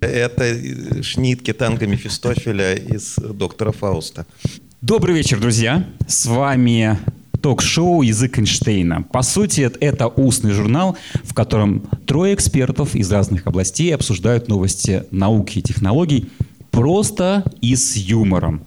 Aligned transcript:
Это 0.00 1.02
Шнитке 1.02 1.52
танго 1.52 1.86
Мефистофеля 1.86 2.74
из 2.74 3.16
«Доктора 3.16 3.72
Фауста». 3.72 4.26
Добрый 4.80 5.16
вечер, 5.16 5.40
друзья. 5.40 5.84
С 6.06 6.26
вами 6.26 6.98
ток-шоу 7.42 8.02
«Язык 8.02 8.38
Эйнштейна». 8.38 9.02
По 9.02 9.22
сути, 9.22 9.68
это 9.80 10.06
устный 10.06 10.52
журнал, 10.52 10.96
в 11.24 11.34
котором 11.34 11.80
трое 12.06 12.34
экспертов 12.34 12.94
из 12.94 13.10
разных 13.10 13.48
областей 13.48 13.92
обсуждают 13.92 14.46
новости 14.46 15.02
науки 15.10 15.58
и 15.58 15.62
технологий 15.62 16.30
просто 16.70 17.42
и 17.60 17.74
с 17.74 17.96
юмором. 17.96 18.62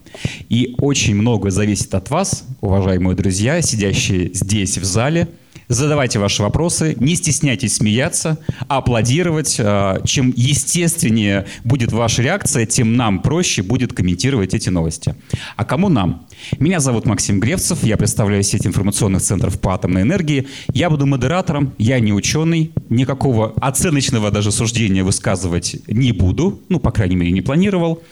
И 0.50 0.75
очень 0.79 1.16
многое 1.16 1.52
зависит 1.52 1.93
от 1.95 2.09
вас, 2.09 2.43
уважаемые 2.59 3.16
друзья, 3.16 3.61
сидящие 3.61 4.34
здесь 4.34 4.77
в 4.77 4.84
зале– 4.84 5.29
Задавайте 5.71 6.19
ваши 6.19 6.43
вопросы, 6.43 6.97
не 6.99 7.15
стесняйтесь 7.15 7.75
смеяться, 7.75 8.38
аплодировать. 8.67 9.55
Э, 9.57 10.02
чем 10.03 10.34
естественнее 10.35 11.45
будет 11.63 11.93
ваша 11.93 12.21
реакция, 12.21 12.66
тем 12.66 12.98
нам 12.98 13.21
проще 13.21 13.63
будет 13.63 13.93
комментировать 13.93 14.53
эти 14.53 14.67
новости. 14.67 15.15
А 15.55 15.63
кому 15.63 15.88
нам? 15.88 16.27
Меня 16.59 16.81
зовут 16.81 17.05
Максим 17.05 17.39
Гревцев, 17.39 17.85
я 17.85 17.95
представляю 17.95 18.43
сеть 18.43 18.67
информационных 18.67 19.21
центров 19.21 19.62
по 19.62 19.73
атомной 19.73 20.02
энергии. 20.02 20.45
Я 20.73 20.89
буду 20.89 21.05
модератором, 21.05 21.71
я 21.77 22.01
не 22.01 22.12
ученый, 22.12 22.73
никакого 22.90 23.53
оценочного 23.62 24.29
даже 24.29 24.51
суждения 24.51 25.05
высказывать 25.05 25.77
не 25.88 26.12
буду, 26.12 26.59
ну, 26.67 26.81
по 26.81 26.91
крайней 26.91 27.15
мере, 27.15 27.31
не 27.31 27.41
планировал, 27.41 28.03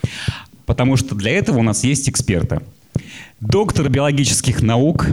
потому 0.65 0.95
что 0.95 1.13
для 1.13 1.31
этого 1.31 1.59
у 1.59 1.63
нас 1.63 1.83
есть 1.83 2.07
эксперты. 2.07 2.61
Доктор 3.41 3.89
биологических 3.89 4.61
наук, 4.61 5.07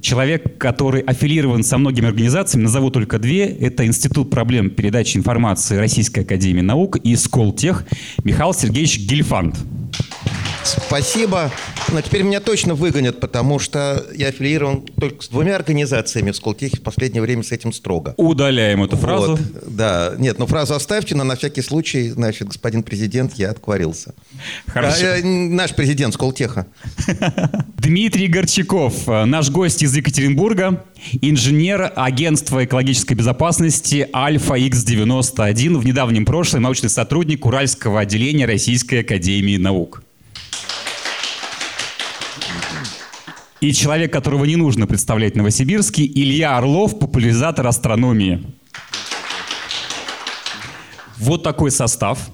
Человек, 0.00 0.58
который 0.58 1.00
аффилирован 1.02 1.62
со 1.62 1.78
многими 1.78 2.08
организациями, 2.08 2.64
назову 2.64 2.90
только 2.90 3.18
две. 3.18 3.46
Это 3.46 3.86
Институт 3.86 4.30
проблем 4.30 4.70
передачи 4.70 5.16
информации 5.16 5.76
Российской 5.76 6.20
Академии 6.20 6.60
Наук 6.60 6.96
и 6.96 7.16
Сколтех 7.16 7.84
Михаил 8.24 8.54
Сергеевич 8.54 9.08
Гельфанд. 9.08 9.56
Спасибо. 10.86 11.50
Но 11.90 12.00
теперь 12.00 12.22
меня 12.22 12.40
точно 12.40 12.74
выгонят, 12.74 13.20
потому 13.20 13.58
что 13.58 14.04
я 14.14 14.28
аффилирован 14.28 14.82
только 15.00 15.22
с 15.22 15.28
двумя 15.28 15.56
организациями 15.56 16.30
в 16.30 16.36
Сколтехе 16.36 16.76
в 16.76 16.82
последнее 16.82 17.22
время 17.22 17.42
с 17.42 17.52
этим 17.52 17.72
строго. 17.72 18.14
Удаляем 18.16 18.82
эту 18.82 18.96
фразу. 18.96 19.36
Вот, 19.36 19.40
да. 19.66 20.14
Нет, 20.18 20.38
ну 20.38 20.46
фразу 20.46 20.74
оставьте, 20.74 21.14
но 21.14 21.24
на 21.24 21.36
всякий 21.36 21.62
случай, 21.62 22.10
значит, 22.10 22.48
господин 22.48 22.82
президент, 22.82 23.34
я 23.34 23.50
отговорился. 23.50 24.14
Хорошо. 24.66 25.06
А, 25.06 25.18
э, 25.18 25.22
наш 25.22 25.74
президент 25.74 26.14
Сколтеха. 26.14 26.66
Дмитрий 27.78 28.26
Горчаков, 28.26 29.06
наш 29.06 29.50
гость 29.50 29.82
из 29.82 29.96
Екатеринбурга, 29.96 30.84
инженер 31.20 31.92
агентства 31.96 32.64
экологической 32.64 33.14
безопасности 33.14 34.08
Альфа 34.14 34.54
X91, 34.54 35.78
в 35.78 35.86
недавнем 35.86 36.24
прошлом 36.24 36.62
научный 36.62 36.90
сотрудник 36.90 37.46
Уральского 37.46 38.00
отделения 38.00 38.46
Российской 38.46 39.00
Академии 39.00 39.56
Наук. 39.56 40.02
И 43.60 43.72
человек, 43.72 44.12
которого 44.12 44.44
не 44.44 44.54
нужно 44.54 44.86
представлять 44.86 45.34
в 45.34 45.36
Новосибирске, 45.36 46.06
Илья 46.06 46.56
Орлов, 46.56 46.98
популяризатор 46.98 47.66
астрономии. 47.66 48.44
Вот 51.16 51.42
такой 51.42 51.72
состав. 51.72 52.30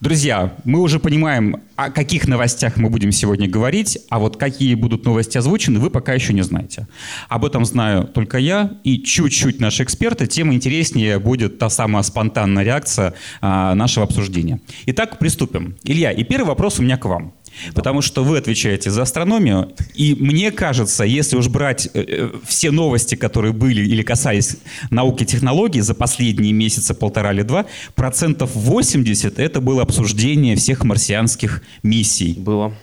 Друзья, 0.00 0.54
мы 0.64 0.80
уже 0.80 0.98
понимаем, 0.98 1.62
о 1.76 1.90
каких 1.90 2.28
новостях 2.28 2.76
мы 2.76 2.90
будем 2.90 3.12
сегодня 3.12 3.48
говорить, 3.48 3.98
а 4.10 4.18
вот 4.18 4.36
какие 4.36 4.74
будут 4.74 5.04
новости 5.06 5.38
озвучены, 5.38 5.78
вы 5.78 5.88
пока 5.88 6.12
еще 6.12 6.34
не 6.34 6.42
знаете. 6.42 6.86
Об 7.28 7.44
этом 7.44 7.64
знаю 7.64 8.04
только 8.04 8.38
я 8.38 8.72
и 8.84 8.98
чуть-чуть 9.02 9.58
наши 9.58 9.82
эксперты, 9.82 10.26
тем 10.26 10.52
интереснее 10.52 11.18
будет 11.18 11.58
та 11.58 11.70
самая 11.70 12.02
спонтанная 12.02 12.62
реакция 12.62 13.14
а, 13.40 13.74
нашего 13.74 14.04
обсуждения. 14.04 14.60
Итак, 14.86 15.18
приступим. 15.18 15.76
Илья, 15.84 16.12
и 16.12 16.24
первый 16.24 16.48
вопрос 16.48 16.78
у 16.78 16.82
меня 16.82 16.98
к 16.98 17.06
вам. 17.06 17.32
Потому 17.74 18.02
что 18.02 18.24
вы 18.24 18.38
отвечаете 18.38 18.90
за 18.90 19.02
астрономию, 19.02 19.72
и 19.94 20.14
мне 20.14 20.50
кажется, 20.50 21.04
если 21.04 21.36
уж 21.36 21.48
брать 21.48 21.88
э, 21.94 22.04
э, 22.06 22.30
все 22.44 22.70
новости, 22.70 23.14
которые 23.14 23.52
были 23.52 23.82
или 23.82 24.02
касались 24.02 24.56
науки 24.90 25.22
и 25.22 25.26
технологий 25.26 25.80
за 25.80 25.94
последние 25.94 26.52
месяцы, 26.52 26.94
полтора 26.94 27.32
или 27.32 27.42
два, 27.42 27.66
процентов 27.94 28.50
80 28.54 29.38
это 29.38 29.60
было 29.60 29.82
обсуждение 29.82 30.56
всех 30.56 30.84
марсианских 30.84 31.62
миссий. 31.82 32.34
Было, 32.38 32.74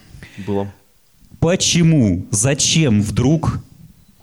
было. 0.46 0.72
Почему, 1.40 2.26
зачем 2.32 3.02
вдруг 3.02 3.60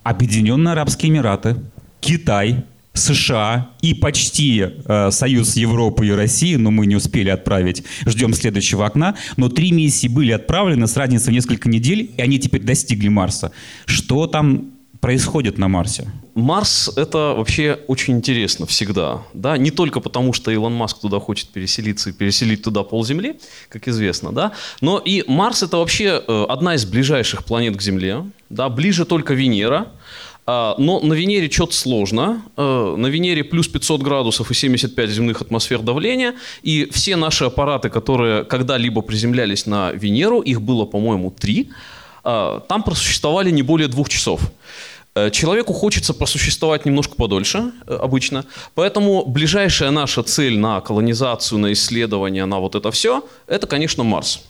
Объединенные 0.02 0.72
Арабские 0.72 1.10
Эмираты, 1.10 1.56
Китай, 2.00 2.64
США 2.96 3.70
и 3.82 3.94
почти 3.94 4.66
э, 4.84 5.10
Союз 5.10 5.56
Европы 5.56 6.06
и 6.06 6.10
России, 6.10 6.56
но 6.56 6.70
мы 6.70 6.86
не 6.86 6.96
успели 6.96 7.28
отправить, 7.28 7.84
ждем 8.06 8.34
следующего 8.34 8.86
окна, 8.86 9.14
но 9.36 9.48
три 9.48 9.72
миссии 9.72 10.08
были 10.08 10.32
отправлены 10.32 10.86
с 10.86 10.96
разницей 10.96 11.30
в 11.30 11.34
несколько 11.34 11.68
недель, 11.68 12.10
и 12.16 12.20
они 12.20 12.38
теперь 12.38 12.62
достигли 12.62 13.08
Марса. 13.08 13.52
Что 13.84 14.26
там 14.26 14.72
происходит 15.00 15.58
на 15.58 15.68
Марсе? 15.68 16.10
Марс– 16.34 16.90
это 16.96 17.34
вообще 17.36 17.78
очень 17.86 18.16
интересно 18.16 18.66
всегда. 18.66 19.22
Да? 19.34 19.56
Не 19.56 19.70
только 19.70 20.00
потому, 20.00 20.32
что 20.32 20.50
Илон 20.50 20.74
Маск 20.74 20.98
туда 20.98 21.20
хочет 21.20 21.48
переселиться 21.48 22.10
и 22.10 22.12
переселить 22.12 22.62
туда 22.62 22.82
полземли, 22.82 23.38
как 23.68 23.88
известно, 23.88 24.32
да? 24.32 24.52
но 24.80 24.98
и 24.98 25.24
Марс– 25.28 25.62
это 25.64 25.76
вообще 25.78 26.22
э, 26.26 26.46
одна 26.48 26.74
из 26.74 26.84
ближайших 26.84 27.44
планет 27.44 27.76
к 27.76 27.82
Земле. 27.82 28.24
Да? 28.50 28.68
Ближе 28.68 29.04
только 29.04 29.34
Венера– 29.34 29.88
но 30.46 31.00
на 31.00 31.12
Венере 31.14 31.50
что-то 31.50 31.74
сложно. 31.74 32.42
А, 32.56 32.96
на 32.96 33.06
Венере 33.08 33.42
плюс 33.42 33.68
500 33.68 34.02
градусов 34.02 34.50
и 34.50 34.54
75 34.54 35.10
земных 35.10 35.42
атмосфер 35.42 35.80
давления. 35.80 36.34
И 36.62 36.88
все 36.92 37.16
наши 37.16 37.44
аппараты, 37.44 37.88
которые 37.88 38.44
когда-либо 38.44 39.02
приземлялись 39.02 39.66
на 39.66 39.92
Венеру, 39.92 40.40
их 40.40 40.62
было, 40.62 40.84
по-моему, 40.84 41.30
три, 41.30 41.70
а, 42.22 42.60
там 42.60 42.82
просуществовали 42.82 43.50
не 43.50 43.62
более 43.62 43.88
двух 43.88 44.08
часов. 44.08 44.40
Э, 45.16 45.30
человеку 45.30 45.72
хочется 45.72 46.12
просуществовать 46.12 46.84
немножко 46.84 47.16
подольше 47.16 47.72
э, 47.86 47.94
обычно, 47.94 48.44
поэтому 48.74 49.24
ближайшая 49.24 49.90
наша 49.90 50.22
цель 50.22 50.58
на 50.58 50.82
колонизацию, 50.82 51.58
на 51.58 51.72
исследование, 51.72 52.44
на 52.44 52.58
вот 52.58 52.74
это 52.74 52.90
все, 52.90 53.24
это, 53.46 53.66
конечно, 53.66 54.04
Марс. 54.04 54.42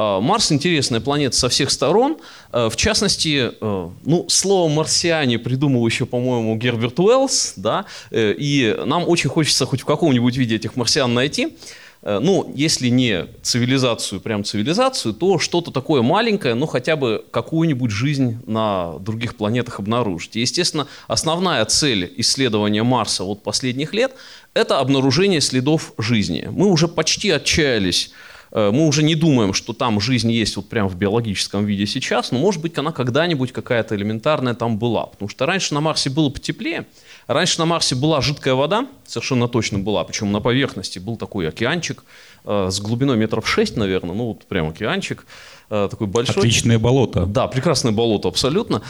А, 0.00 0.20
Марс 0.20 0.52
интересная 0.52 1.00
планета 1.00 1.36
со 1.36 1.48
всех 1.48 1.70
сторон. 1.72 2.18
А, 2.52 2.70
в 2.70 2.76
частности, 2.76 3.50
э, 3.60 3.88
ну, 4.04 4.26
слово 4.28 4.70
«марсиане» 4.72 5.40
придумал 5.40 5.84
еще, 5.84 6.06
по-моему, 6.06 6.54
Герберт 6.56 7.00
Уэллс, 7.00 7.54
да, 7.56 7.84
э, 8.12 8.32
и 8.38 8.76
нам 8.86 9.08
очень 9.08 9.28
хочется 9.28 9.66
хоть 9.66 9.80
в 9.80 9.84
каком-нибудь 9.84 10.36
виде 10.36 10.54
этих 10.54 10.76
марсиан 10.76 11.12
найти. 11.12 11.56
Э, 12.02 12.20
ну, 12.22 12.48
если 12.54 12.86
не 12.90 13.26
цивилизацию, 13.42 14.20
прям 14.20 14.44
цивилизацию, 14.44 15.14
то 15.14 15.40
что-то 15.40 15.72
такое 15.72 16.02
маленькое, 16.02 16.54
но 16.54 16.66
хотя 16.66 16.94
бы 16.94 17.24
какую-нибудь 17.32 17.90
жизнь 17.90 18.38
на 18.46 19.00
других 19.00 19.34
планетах 19.34 19.80
обнаружить. 19.80 20.36
Естественно, 20.36 20.86
основная 21.08 21.64
цель 21.64 22.12
исследования 22.18 22.84
Марса 22.84 23.24
вот 23.24 23.42
последних 23.42 23.92
лет– 23.94 24.12
это 24.54 24.78
обнаружение 24.78 25.40
следов 25.40 25.92
жизни. 25.98 26.46
Мы 26.52 26.66
уже 26.68 26.86
почти 26.86 27.30
отчаялись 27.30 28.12
мы 28.52 28.86
уже 28.86 29.02
не 29.02 29.14
думаем, 29.14 29.52
что 29.52 29.72
там 29.72 30.00
жизнь 30.00 30.30
есть 30.30 30.56
вот 30.56 30.68
прям 30.68 30.88
в 30.88 30.96
биологическом 30.96 31.64
виде 31.64 31.86
сейчас, 31.86 32.30
но 32.32 32.38
может 32.38 32.62
быть 32.62 32.78
она 32.78 32.92
когда-нибудь 32.92 33.52
какая-то 33.52 33.94
элементарная 33.94 34.54
там 34.54 34.78
была. 34.78 35.06
Потому 35.06 35.28
что 35.28 35.46
раньше 35.46 35.74
на 35.74 35.80
Марсе 35.80 36.10
было 36.10 36.30
потеплее, 36.30 36.86
раньше 37.26 37.58
на 37.58 37.66
Марсе 37.66 37.94
была 37.94 38.20
жидкая 38.20 38.54
вода, 38.54 38.86
совершенно 39.06 39.48
точно 39.48 39.78
была, 39.78 40.04
причем 40.04 40.32
на 40.32 40.40
поверхности 40.40 40.98
был 40.98 41.16
такой 41.16 41.48
океанчик 41.48 42.04
э, 42.44 42.68
с 42.70 42.80
глубиной 42.80 43.16
метров 43.16 43.48
6, 43.48 43.76
наверное, 43.76 44.14
ну 44.14 44.28
вот 44.28 44.44
прям 44.46 44.68
океанчик 44.68 45.26
э, 45.70 45.88
такой 45.90 46.06
большой. 46.06 46.36
Отличное 46.36 46.78
болото. 46.78 47.26
Да, 47.26 47.48
прекрасное 47.48 47.92
болото, 47.92 48.28
абсолютно. 48.28 48.82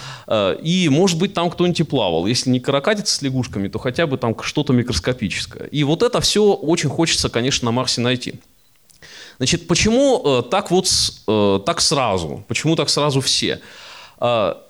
И, 0.63 0.89
может 0.91 1.19
быть, 1.19 1.35
там 1.35 1.51
кто-нибудь 1.51 1.81
и 1.81 1.85
плавал. 1.85 2.27
Если 2.27 2.51
не 2.51 2.61
каракатица 2.61 3.15
с 3.15 3.23
лягушками, 3.23 3.69
то 3.69 3.79
хотя 3.79 4.07
бы 4.07 4.19
там 4.19 4.37
что-то 4.41 4.73
микроскопическое. 4.73 5.67
И 5.67 5.85
вот 5.85 6.03
это 6.03 6.21
все 6.21 6.53
очень 6.53 6.89
хочется, 6.89 7.29
конечно, 7.29 7.67
на 7.67 7.73
Марсе 7.73 8.01
найти. 8.01 8.35
Значит, 9.39 9.69
почему 9.69 10.23
э, 10.25 10.43
так 10.51 10.71
вот 10.71 10.89
э, 11.29 11.61
так 11.65 11.81
сразу? 11.81 12.45
Почему 12.49 12.77
так 12.77 12.89
сразу 12.89 13.21
все? 13.21 13.61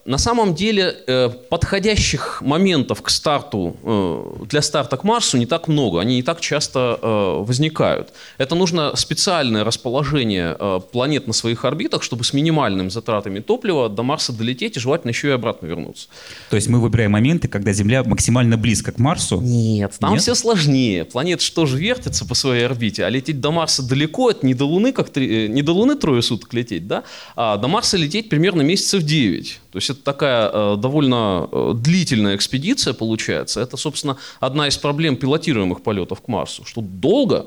На 0.08 0.16
самом 0.16 0.54
деле 0.54 0.96
э, 1.06 1.28
подходящих 1.50 2.40
моментов 2.40 3.02
к 3.02 3.10
старту, 3.10 3.76
э, 3.82 4.46
для 4.46 4.62
старта 4.62 4.96
к 4.96 5.04
Марсу 5.04 5.36
не 5.36 5.44
так 5.44 5.68
много, 5.68 6.00
они 6.00 6.16
не 6.16 6.22
так 6.22 6.40
часто 6.40 6.98
э, 7.02 7.44
возникают. 7.44 8.14
Это 8.38 8.54
нужно 8.54 8.96
специальное 8.96 9.64
расположение 9.64 10.56
планет 10.92 11.26
на 11.26 11.34
своих 11.34 11.66
орбитах, 11.66 12.02
чтобы 12.02 12.24
с 12.24 12.32
минимальными 12.32 12.88
затратами 12.88 13.40
топлива 13.40 13.90
до 13.90 14.02
Марса 14.02 14.32
долететь 14.32 14.78
и 14.78 14.80
желательно 14.80 15.10
еще 15.10 15.28
и 15.28 15.32
обратно 15.32 15.66
вернуться. 15.66 16.08
То 16.48 16.56
есть 16.56 16.68
мы 16.68 16.80
выбираем 16.80 17.10
моменты, 17.10 17.46
когда 17.46 17.74
Земля 17.74 18.02
максимально 18.02 18.56
близко 18.56 18.92
к 18.92 18.98
Марсу? 18.98 19.42
Нет, 19.42 19.92
там 20.00 20.12
Нет? 20.12 20.22
все 20.22 20.34
сложнее. 20.34 21.04
Планеты 21.04 21.44
что 21.44 21.66
же 21.66 21.76
вертятся 21.76 22.24
по 22.24 22.34
своей 22.34 22.64
орбите, 22.64 23.04
а 23.04 23.10
лететь 23.10 23.42
до 23.42 23.50
Марса 23.50 23.86
далеко, 23.86 24.30
это 24.30 24.46
не 24.46 24.54
до 24.54 24.64
Луны, 24.64 24.92
как 24.92 25.14
не 25.16 25.60
до 25.60 25.72
Луны 25.72 25.96
трое 25.96 26.22
суток 26.22 26.54
лететь, 26.54 26.86
да? 26.86 27.04
а 27.36 27.58
до 27.58 27.68
Марса 27.68 27.98
лететь 27.98 28.30
примерно 28.30 28.62
месяцев 28.62 29.02
9. 29.02 29.60
То 29.70 29.78
есть 29.78 29.90
это 29.90 30.02
такая 30.02 30.50
э, 30.52 30.76
довольно 30.78 31.48
э, 31.50 31.72
длительная 31.74 32.36
экспедиция 32.36 32.94
получается. 32.94 33.60
Это, 33.60 33.76
собственно, 33.76 34.16
одна 34.40 34.66
из 34.66 34.78
проблем 34.78 35.16
пилотируемых 35.16 35.82
полетов 35.82 36.22
к 36.22 36.28
Марсу, 36.28 36.64
что 36.64 36.80
долго, 36.80 37.46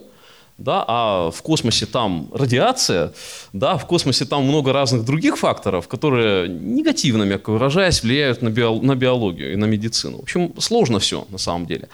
да, 0.63 0.85
а 0.87 1.31
в 1.31 1.41
космосе 1.41 1.85
там 1.85 2.29
радиация, 2.33 3.13
да, 3.53 3.77
в 3.77 3.85
космосе 3.87 4.25
там 4.25 4.43
много 4.43 4.73
разных 4.73 5.03
других 5.03 5.37
факторов, 5.37 5.87
которые 5.87 6.47
негативно, 6.49 7.23
мягко 7.23 7.51
выражаясь, 7.51 8.03
влияют 8.03 8.41
на, 8.41 8.49
био, 8.49 8.79
на 8.81 8.95
биологию 8.95 9.53
и 9.53 9.55
на 9.55 9.65
медицину. 9.65 10.17
В 10.17 10.21
общем, 10.21 10.53
сложно 10.59 10.99
все 10.99 11.25
на 11.29 11.37
самом 11.37 11.65
деле. 11.65 11.89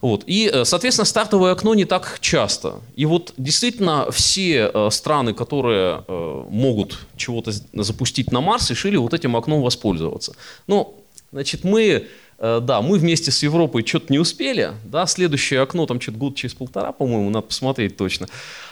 Вот. 0.00 0.24
И, 0.26 0.50
э, 0.52 0.64
соответственно, 0.64 1.06
стартовое 1.06 1.52
окно 1.52 1.74
не 1.74 1.84
так 1.84 2.18
часто. 2.20 2.80
И 2.96 3.06
вот 3.06 3.34
действительно 3.36 4.10
все 4.10 4.70
э, 4.72 4.90
страны, 4.90 5.34
которые 5.34 6.04
э, 6.06 6.44
могут 6.50 6.98
чего-то 7.16 7.52
запустить 7.72 8.32
на 8.32 8.40
Марс, 8.40 8.70
решили 8.70 8.96
вот 8.96 9.14
этим 9.14 9.36
окном 9.36 9.62
воспользоваться. 9.62 10.34
Ну, 10.66 10.94
значит, 11.32 11.64
мы 11.64 12.06
да, 12.38 12.82
мы 12.82 12.98
вместе 12.98 13.30
с 13.30 13.42
Европой 13.42 13.84
что-то 13.84 14.12
не 14.12 14.18
успели, 14.18 14.72
да, 14.84 15.06
следующее 15.06 15.60
окно 15.60 15.86
там 15.86 16.00
что-то 16.00 16.18
год 16.18 16.36
через 16.36 16.54
полтора, 16.54 16.92
по-моему, 16.92 17.30
надо 17.30 17.46
посмотреть 17.46 17.96
точно. 17.96 18.28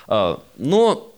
А, 0.06 0.42
но 0.58 1.14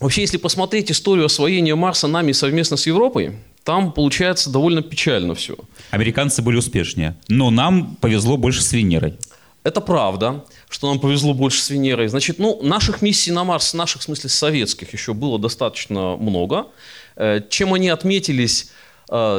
вообще, 0.00 0.22
если 0.22 0.38
посмотреть 0.38 0.90
историю 0.90 1.26
освоения 1.26 1.74
Марса 1.74 2.06
нами 2.08 2.32
совместно 2.32 2.76
с 2.76 2.86
Европой, 2.86 3.36
там 3.64 3.92
получается 3.92 4.50
довольно 4.50 4.82
печально 4.82 5.34
все. 5.34 5.56
Американцы 5.90 6.40
были 6.42 6.56
успешнее, 6.56 7.16
но 7.28 7.50
нам 7.50 7.96
повезло 7.96 8.36
больше 8.36 8.62
с 8.62 8.72
Венерой. 8.72 9.18
Это 9.62 9.80
правда, 9.80 10.44
что 10.68 10.88
нам 10.88 10.98
повезло 10.98 11.34
больше 11.34 11.60
с 11.62 11.70
Венерой. 11.70 12.08
Значит, 12.08 12.40
ну, 12.40 12.60
наших 12.62 13.02
миссий 13.02 13.30
на 13.30 13.44
Марс, 13.44 13.74
наших, 13.74 14.00
в 14.00 14.04
смысле, 14.04 14.30
советских 14.30 14.92
еще 14.92 15.12
было 15.14 15.38
достаточно 15.38 16.16
много. 16.16 16.66
Э, 17.14 17.40
чем 17.48 17.72
они 17.74 17.88
отметились 17.90 18.72
Э, 18.72 18.81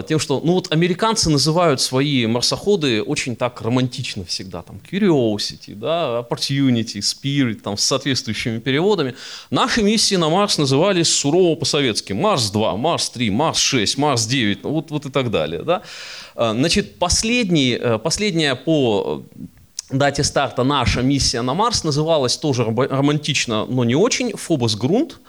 тем, 0.07 0.19
что, 0.19 0.39
ну 0.43 0.53
вот 0.53 0.71
американцы 0.71 1.31
называют 1.31 1.81
свои 1.81 2.27
марсоходы 2.27 3.01
очень 3.01 3.35
так 3.35 3.59
романтично 3.61 4.23
всегда, 4.23 4.61
там, 4.61 4.79
Curiosity, 4.91 5.73
да, 5.73 6.19
Opportunity, 6.19 6.99
Spirit, 6.99 7.61
там, 7.61 7.75
с 7.75 7.83
соответствующими 7.83 8.59
переводами. 8.59 9.15
Наши 9.49 9.81
миссии 9.81 10.15
на 10.15 10.29
Марс 10.29 10.59
назывались 10.59 11.11
сурово 11.11 11.55
по-советски. 11.55 12.13
Марс-2, 12.13 12.77
Марс-3, 12.77 13.31
Марс-6, 13.31 13.99
Марс-9, 13.99 14.59
ну, 14.61 14.69
вот, 14.69 14.91
вот 14.91 15.05
и 15.07 15.09
так 15.09 15.31
далее, 15.31 15.63
да. 15.63 15.81
Э, 16.35 16.53
значит, 16.53 16.99
последний, 16.99 17.77
э, 17.79 17.97
последняя 17.97 18.55
по 18.55 19.23
дате 19.89 20.23
старта 20.23 20.63
наша 20.63 21.01
миссия 21.01 21.41
на 21.41 21.53
Марс 21.53 21.83
называлась 21.83 22.37
тоже 22.37 22.63
романтично, 22.63 23.65
но 23.65 23.83
не 23.83 23.95
очень, 23.95 24.33
Фобос 24.35 24.75
Грунт. 24.75 25.19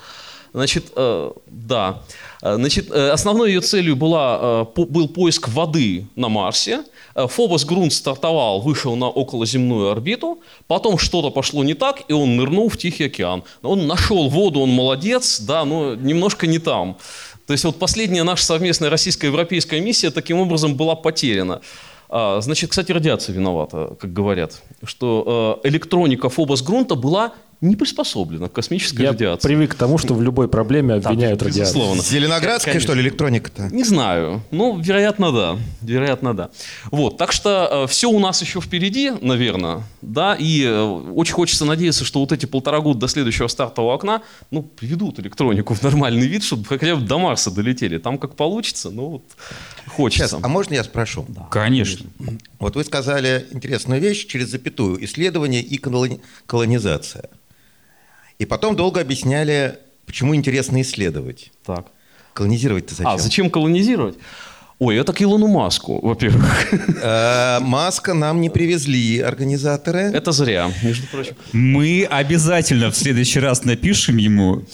Значит, 0.54 0.92
да. 0.94 2.00
Э, 2.44 2.56
значит, 2.56 2.90
э, 2.90 3.10
основной 3.10 3.52
ее 3.52 3.60
целью 3.60 3.96
была, 3.96 4.66
э, 4.76 4.82
был 4.82 5.08
поиск 5.08 5.48
воды 5.48 6.06
на 6.14 6.28
Марсе. 6.28 6.84
Фобос 7.14 7.64
Грунт 7.64 7.92
стартовал, 7.92 8.60
вышел 8.60 8.96
на 8.96 9.08
околоземную 9.08 9.90
орбиту, 9.90 10.40
потом 10.66 10.98
что-то 10.98 11.30
пошло 11.30 11.62
не 11.64 11.74
так, 11.74 12.02
и 12.08 12.12
он 12.12 12.36
нырнул 12.36 12.68
в 12.68 12.76
Тихий 12.76 13.04
океан. 13.04 13.44
Он 13.62 13.86
нашел 13.86 14.28
воду, 14.28 14.60
он 14.60 14.70
молодец, 14.70 15.40
да, 15.40 15.64
но 15.64 15.94
немножко 15.94 16.46
не 16.46 16.58
там. 16.58 16.96
То 17.46 17.52
есть 17.52 17.64
вот 17.64 17.78
последняя 17.78 18.24
наша 18.24 18.44
совместная 18.44 18.90
российско-европейская 18.90 19.80
миссия 19.80 20.10
таким 20.10 20.40
образом 20.40 20.74
была 20.74 20.96
потеряна. 20.96 21.60
А, 22.08 22.40
значит, 22.40 22.70
кстати, 22.70 22.90
радиация 22.92 23.32
виновата, 23.32 23.96
как 24.00 24.12
говорят, 24.12 24.62
что 24.82 25.60
электроника 25.62 26.28
Фобос 26.28 26.62
Грунта 26.62 26.96
была 26.96 27.32
не 27.64 27.76
приспособлена 27.76 28.48
к 28.48 28.52
космической 28.52 29.02
Я 29.02 29.10
радиации. 29.10 29.48
привык 29.48 29.72
к 29.72 29.74
тому, 29.74 29.98
что 29.98 30.14
в 30.14 30.22
любой 30.22 30.48
проблеме 30.48 30.94
обвиняют 30.94 31.40
так, 31.40 31.48
радиацию. 31.48 31.74
Безусловно. 31.74 32.02
Зеленоградская, 32.02 32.78
что 32.80 32.94
ли, 32.94 33.02
электроника-то? 33.02 33.68
Не 33.72 33.84
знаю. 33.84 34.42
Ну, 34.50 34.78
вероятно, 34.78 35.32
да. 35.32 35.58
Вероятно, 35.80 36.34
да. 36.34 36.50
Вот. 36.90 37.16
Так 37.16 37.32
что 37.32 37.84
э, 37.84 37.86
все 37.90 38.10
у 38.10 38.18
нас 38.18 38.40
еще 38.42 38.60
впереди, 38.60 39.12
наверное. 39.20 39.82
Да, 40.02 40.36
и 40.38 40.62
э, 40.64 40.82
очень 40.82 41.34
хочется 41.34 41.64
надеяться, 41.64 42.04
что 42.04 42.20
вот 42.20 42.32
эти 42.32 42.46
полтора 42.46 42.80
года 42.80 43.00
до 43.00 43.08
следующего 43.08 43.48
стартового 43.48 43.94
окна, 43.94 44.22
ну, 44.50 44.62
приведут 44.62 45.18
электронику 45.18 45.74
в 45.74 45.82
нормальный 45.82 46.26
вид, 46.26 46.44
чтобы 46.44 46.64
хотя 46.66 46.96
бы 46.96 47.02
до 47.02 47.18
Марса 47.18 47.50
долетели. 47.50 47.98
Там 47.98 48.18
как 48.18 48.36
получится, 48.36 48.90
ну, 48.90 49.08
вот 49.08 49.24
хочется. 49.88 50.28
Сейчас, 50.28 50.40
а 50.44 50.48
можно 50.48 50.74
я 50.74 50.84
спрошу? 50.84 51.24
Да. 51.28 51.48
Конечно. 51.50 52.06
Вот 52.58 52.76
вы 52.76 52.84
сказали 52.84 53.46
интересную 53.52 54.00
вещь 54.00 54.26
через 54.26 54.48
запятую. 54.48 55.02
Исследование 55.04 55.62
и 55.62 55.80
колонизация. 56.46 57.30
И 58.44 58.46
потом 58.46 58.76
долго 58.76 59.00
объясняли, 59.00 59.78
почему 60.04 60.36
интересно 60.36 60.82
исследовать. 60.82 61.50
Так. 61.64 61.86
Колонизировать-то 62.34 62.94
зачем? 62.94 63.10
А, 63.10 63.16
зачем 63.16 63.48
колонизировать? 63.48 64.16
Ой, 64.78 64.96
это 64.96 65.14
к 65.14 65.22
Илону 65.22 65.46
Маску, 65.46 65.98
во-первых. 66.06 66.44
Э, 67.02 67.58
Маска 67.60 68.12
нам 68.12 68.42
не 68.42 68.50
привезли 68.50 69.20
организаторы. 69.20 70.10
Это 70.12 70.32
зря, 70.32 70.70
между 70.82 71.06
прочим. 71.06 71.36
Мы 71.52 72.06
обязательно 72.10 72.90
в 72.90 72.96
следующий 72.96 73.40
раз 73.40 73.64
напишем 73.64 74.18
ему, 74.18 74.64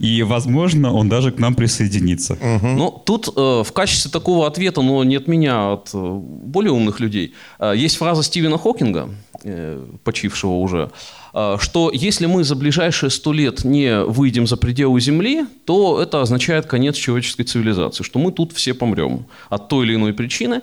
и, 0.00 0.24
возможно, 0.24 0.92
он 0.92 1.08
даже 1.08 1.30
к 1.30 1.38
нам 1.38 1.54
присоединится. 1.54 2.32
Угу. 2.32 2.66
Ну, 2.66 2.90
тут 2.90 3.28
э, 3.28 3.62
в 3.64 3.72
качестве 3.72 4.10
такого 4.10 4.48
ответа, 4.48 4.82
но 4.82 5.04
не 5.04 5.14
от 5.14 5.28
меня, 5.28 5.54
а 5.54 5.72
от 5.74 5.90
э, 5.94 5.98
более 5.98 6.72
умных 6.72 6.98
людей, 6.98 7.34
э, 7.60 7.74
есть 7.76 7.98
фраза 7.98 8.24
Стивена 8.24 8.58
Хокинга, 8.58 9.10
э, 9.44 9.80
почившего 10.02 10.54
уже, 10.54 10.82
а, 10.82 10.90
что 11.32 11.90
если 11.92 12.26
мы 12.26 12.44
за 12.44 12.54
ближайшие 12.54 13.10
сто 13.10 13.32
лет 13.32 13.64
не 13.64 14.04
выйдем 14.04 14.46
за 14.46 14.56
пределы 14.56 15.00
Земли, 15.00 15.46
то 15.64 16.00
это 16.00 16.20
означает 16.20 16.66
конец 16.66 16.96
человеческой 16.96 17.44
цивилизации, 17.44 18.04
что 18.04 18.18
мы 18.18 18.32
тут 18.32 18.52
все 18.52 18.74
помрем 18.74 19.26
от 19.48 19.68
той 19.68 19.86
или 19.86 19.94
иной 19.94 20.12
причины. 20.12 20.60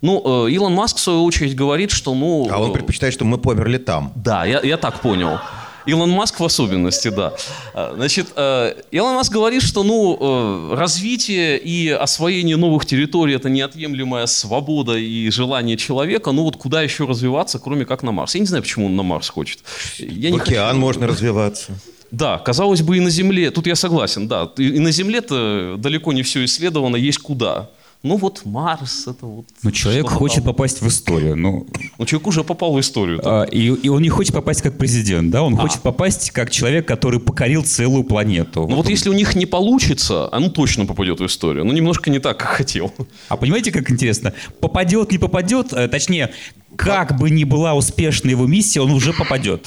Ну, 0.00 0.46
э, 0.46 0.50
Илон 0.50 0.74
Маск, 0.74 0.96
в 0.96 1.00
свою 1.00 1.24
очередь, 1.24 1.54
говорит, 1.54 1.90
что... 1.90 2.14
Ну, 2.14 2.48
а 2.50 2.58
он 2.58 2.72
предпочитает, 2.72 3.14
что 3.14 3.24
мы 3.24 3.38
померли 3.38 3.78
там. 3.78 4.12
Да, 4.16 4.44
я, 4.44 4.60
я 4.60 4.76
так 4.76 5.00
понял. 5.00 5.38
Илон 5.86 6.10
Маск 6.10 6.40
в 6.40 6.44
особенности, 6.44 7.08
да. 7.08 7.32
А, 7.74 7.92
значит, 7.94 8.28
э, 8.36 8.74
Илон 8.90 9.14
Маск 9.14 9.32
говорит, 9.32 9.62
что 9.62 9.82
ну, 9.82 10.16
э, 10.20 10.74
развитие 10.74 11.58
и 11.58 11.88
освоение 11.88 12.56
новых 12.56 12.86
территорий– 12.86 13.34
это 13.36 13.48
неотъемлемая 13.48 14.26
свобода 14.26 14.96
и 14.96 15.30
желание 15.30 15.76
человека. 15.76 16.32
Ну 16.32 16.44
вот 16.44 16.56
куда 16.56 16.82
еще 16.82 17.06
развиваться, 17.06 17.58
кроме 17.58 17.84
как 17.84 18.02
на 18.02 18.12
Марс? 18.12 18.34
Я 18.34 18.40
не 18.40 18.46
знаю, 18.46 18.62
почему 18.62 18.86
он 18.86 18.96
на 18.96 19.02
Марс 19.02 19.28
хочет. 19.28 19.60
Я 19.98 20.32
в 20.32 20.36
океан 20.36 20.68
хочу... 20.68 20.80
можно 20.80 21.06
развиваться. 21.06 21.72
Да, 22.10 22.38
казалось 22.38 22.82
бы, 22.82 22.98
и 22.98 23.00
на 23.00 23.08
Земле, 23.08 23.50
тут 23.50 23.66
я 23.66 23.74
согласен, 23.74 24.28
да, 24.28 24.50
и 24.58 24.78
на 24.78 24.90
Земле-то 24.92 25.76
далеко 25.78 26.12
не 26.12 26.22
все 26.22 26.44
исследовано, 26.44 26.96
есть 26.96 27.18
куда. 27.18 27.70
Ну 28.02 28.16
вот 28.16 28.42
Марс, 28.44 29.06
это 29.06 29.26
вот... 29.26 29.46
Ну 29.62 29.70
человек 29.70 30.08
хочет 30.08 30.44
там. 30.44 30.52
попасть 30.52 30.82
в 30.82 30.88
историю. 30.88 31.36
Ну, 31.36 31.68
ну 31.98 32.04
человек 32.04 32.26
уже 32.26 32.42
попал 32.42 32.72
в 32.72 32.80
историю. 32.80 33.20
А, 33.22 33.44
и, 33.44 33.66
и 33.66 33.88
он 33.88 34.02
не 34.02 34.08
хочет 34.08 34.32
попасть 34.32 34.60
как 34.60 34.76
президент, 34.76 35.30
да? 35.30 35.42
Он 35.42 35.54
а. 35.54 35.58
хочет 35.58 35.80
попасть 35.82 36.32
как 36.32 36.50
человек, 36.50 36.86
который 36.86 37.20
покорил 37.20 37.62
целую 37.62 38.02
планету. 38.02 38.66
Ну 38.68 38.76
вот 38.76 38.88
если 38.88 39.08
у 39.08 39.12
них 39.12 39.36
не 39.36 39.46
получится, 39.46 40.26
он 40.32 40.50
точно 40.50 40.84
попадет 40.84 41.20
в 41.20 41.26
историю. 41.26 41.64
Ну 41.64 41.72
немножко 41.72 42.10
не 42.10 42.18
так, 42.18 42.38
как 42.38 42.48
хотел. 42.48 42.92
А 43.28 43.36
понимаете, 43.36 43.70
как 43.70 43.88
интересно? 43.88 44.34
Попадет, 44.60 45.12
не 45.12 45.18
попадет, 45.18 45.72
э, 45.72 45.86
точнее, 45.86 46.32
как 46.74 47.16
бы 47.18 47.30
ни 47.30 47.44
была 47.44 47.74
успешна 47.74 48.30
его 48.30 48.46
миссия, 48.46 48.80
он 48.80 48.90
уже 48.90 49.12
попадет. 49.12 49.66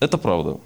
Это 0.00 0.16
правда. 0.16 0.58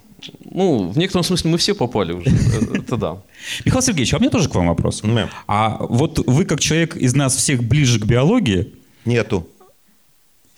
Ну, 0.51 0.89
в 0.89 0.97
некотором 0.97 1.23
смысле 1.23 1.51
мы 1.51 1.57
все 1.57 1.75
попали 1.75 2.13
уже. 2.13 2.29
Это 2.73 2.97
да. 2.97 3.17
Михаил 3.65 3.81
Сергеевич, 3.81 4.13
а 4.13 4.17
у 4.17 4.19
меня 4.19 4.29
тоже 4.29 4.49
к 4.49 4.55
вам 4.55 4.67
вопрос. 4.67 5.01
Да. 5.03 5.29
А 5.47 5.77
вот 5.79 6.19
вы, 6.27 6.45
как 6.45 6.59
человек 6.59 6.95
из 6.95 7.15
нас 7.15 7.35
всех 7.35 7.63
ближе 7.63 7.99
к 7.99 8.05
биологии... 8.05 8.73
Нету. 9.05 9.47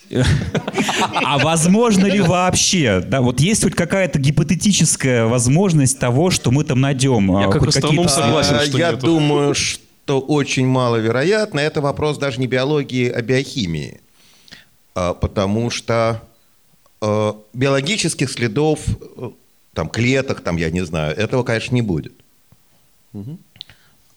А 1.14 1.38
возможно 1.38 2.06
ли 2.06 2.20
вообще? 2.20 3.00
Да, 3.00 3.22
вот 3.22 3.40
есть 3.40 3.64
хоть 3.64 3.76
какая-то 3.76 4.20
гипотетическая 4.20 5.26
возможность 5.26 6.00
того, 6.00 6.32
что 6.32 6.52
мы 6.52 6.66
там 6.66 6.82
найдем? 6.82 7.40
Я 7.40 7.48
как 7.48 7.66
астроном 7.66 8.10
согласен, 8.10 8.60
что 8.60 8.78
Я 8.78 8.92
нету. 8.92 9.06
думаю, 9.06 9.54
что 9.54 10.20
очень 10.20 10.68
маловероятно. 10.68 11.60
Это 11.60 11.80
вопрос 11.80 12.18
даже 12.18 12.42
не 12.42 12.48
биологии, 12.48 13.10
а 13.10 13.22
биохимии. 13.22 14.02
А, 14.96 15.14
потому 15.14 15.70
что 15.70 16.22
биологических 17.02 18.30
следов 18.30 18.82
э, 19.18 19.32
там, 19.74 19.90
клеток, 19.90 20.42
там, 20.42 20.58
я 20.58 20.70
не 20.70 20.82
знаю, 20.86 21.16
этого, 21.16 21.44
конечно, 21.44 21.76
не 21.76 21.82
будет. 21.82 22.14
Угу. 23.14 23.38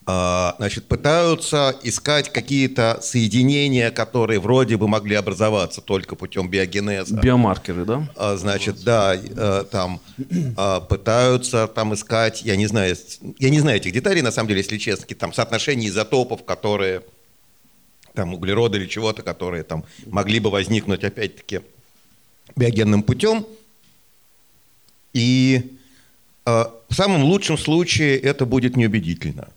А, 0.06 0.54
значит, 0.58 0.84
пытаются 0.86 1.74
искать 1.82 2.30
какие-то 2.30 2.98
соединения, 3.00 3.90
которые 3.90 4.38
вроде 4.38 4.76
бы 4.76 4.86
могли 4.86 5.14
образоваться 5.14 5.80
только 5.80 6.14
путем 6.14 6.50
биогенеза. 6.50 7.16
Биомаркеры, 7.20 7.86
да? 7.86 8.06
А, 8.16 8.36
значит, 8.36 8.84
да, 8.84 9.14
а, 9.14 9.64
там 9.64 10.00
а, 10.56 10.80
пытаются 10.80 11.66
там 11.68 11.94
искать, 11.94 12.42
я 12.42 12.56
не 12.56 12.66
знаю, 12.66 12.94
я 13.38 13.48
не 13.48 13.60
знаю 13.60 13.78
этих 13.78 13.92
деталей, 13.92 14.20
на 14.20 14.30
самом 14.30 14.48
деле, 14.48 14.60
если 14.60 14.76
честно, 14.76 15.06
там 15.14 15.32
соотношения 15.32 15.88
изотопов, 15.88 16.44
которые 16.44 17.02
там 18.12 18.34
углерода 18.34 18.76
или 18.76 18.86
чего-то, 18.86 19.22
которые 19.22 19.62
там 19.62 19.84
могли 20.06 20.38
бы 20.38 20.50
возникнуть 20.50 21.02
опять-таки 21.02 21.60
биогенным 22.56 23.02
путем. 23.02 23.46
И 25.14 25.78
э, 26.44 26.64
в 26.88 26.94
самом 26.94 27.24
лучшем 27.24 27.56
случае 27.56 28.18
это 28.18 28.44
будет 28.44 28.76
неубедительно. 28.76 29.48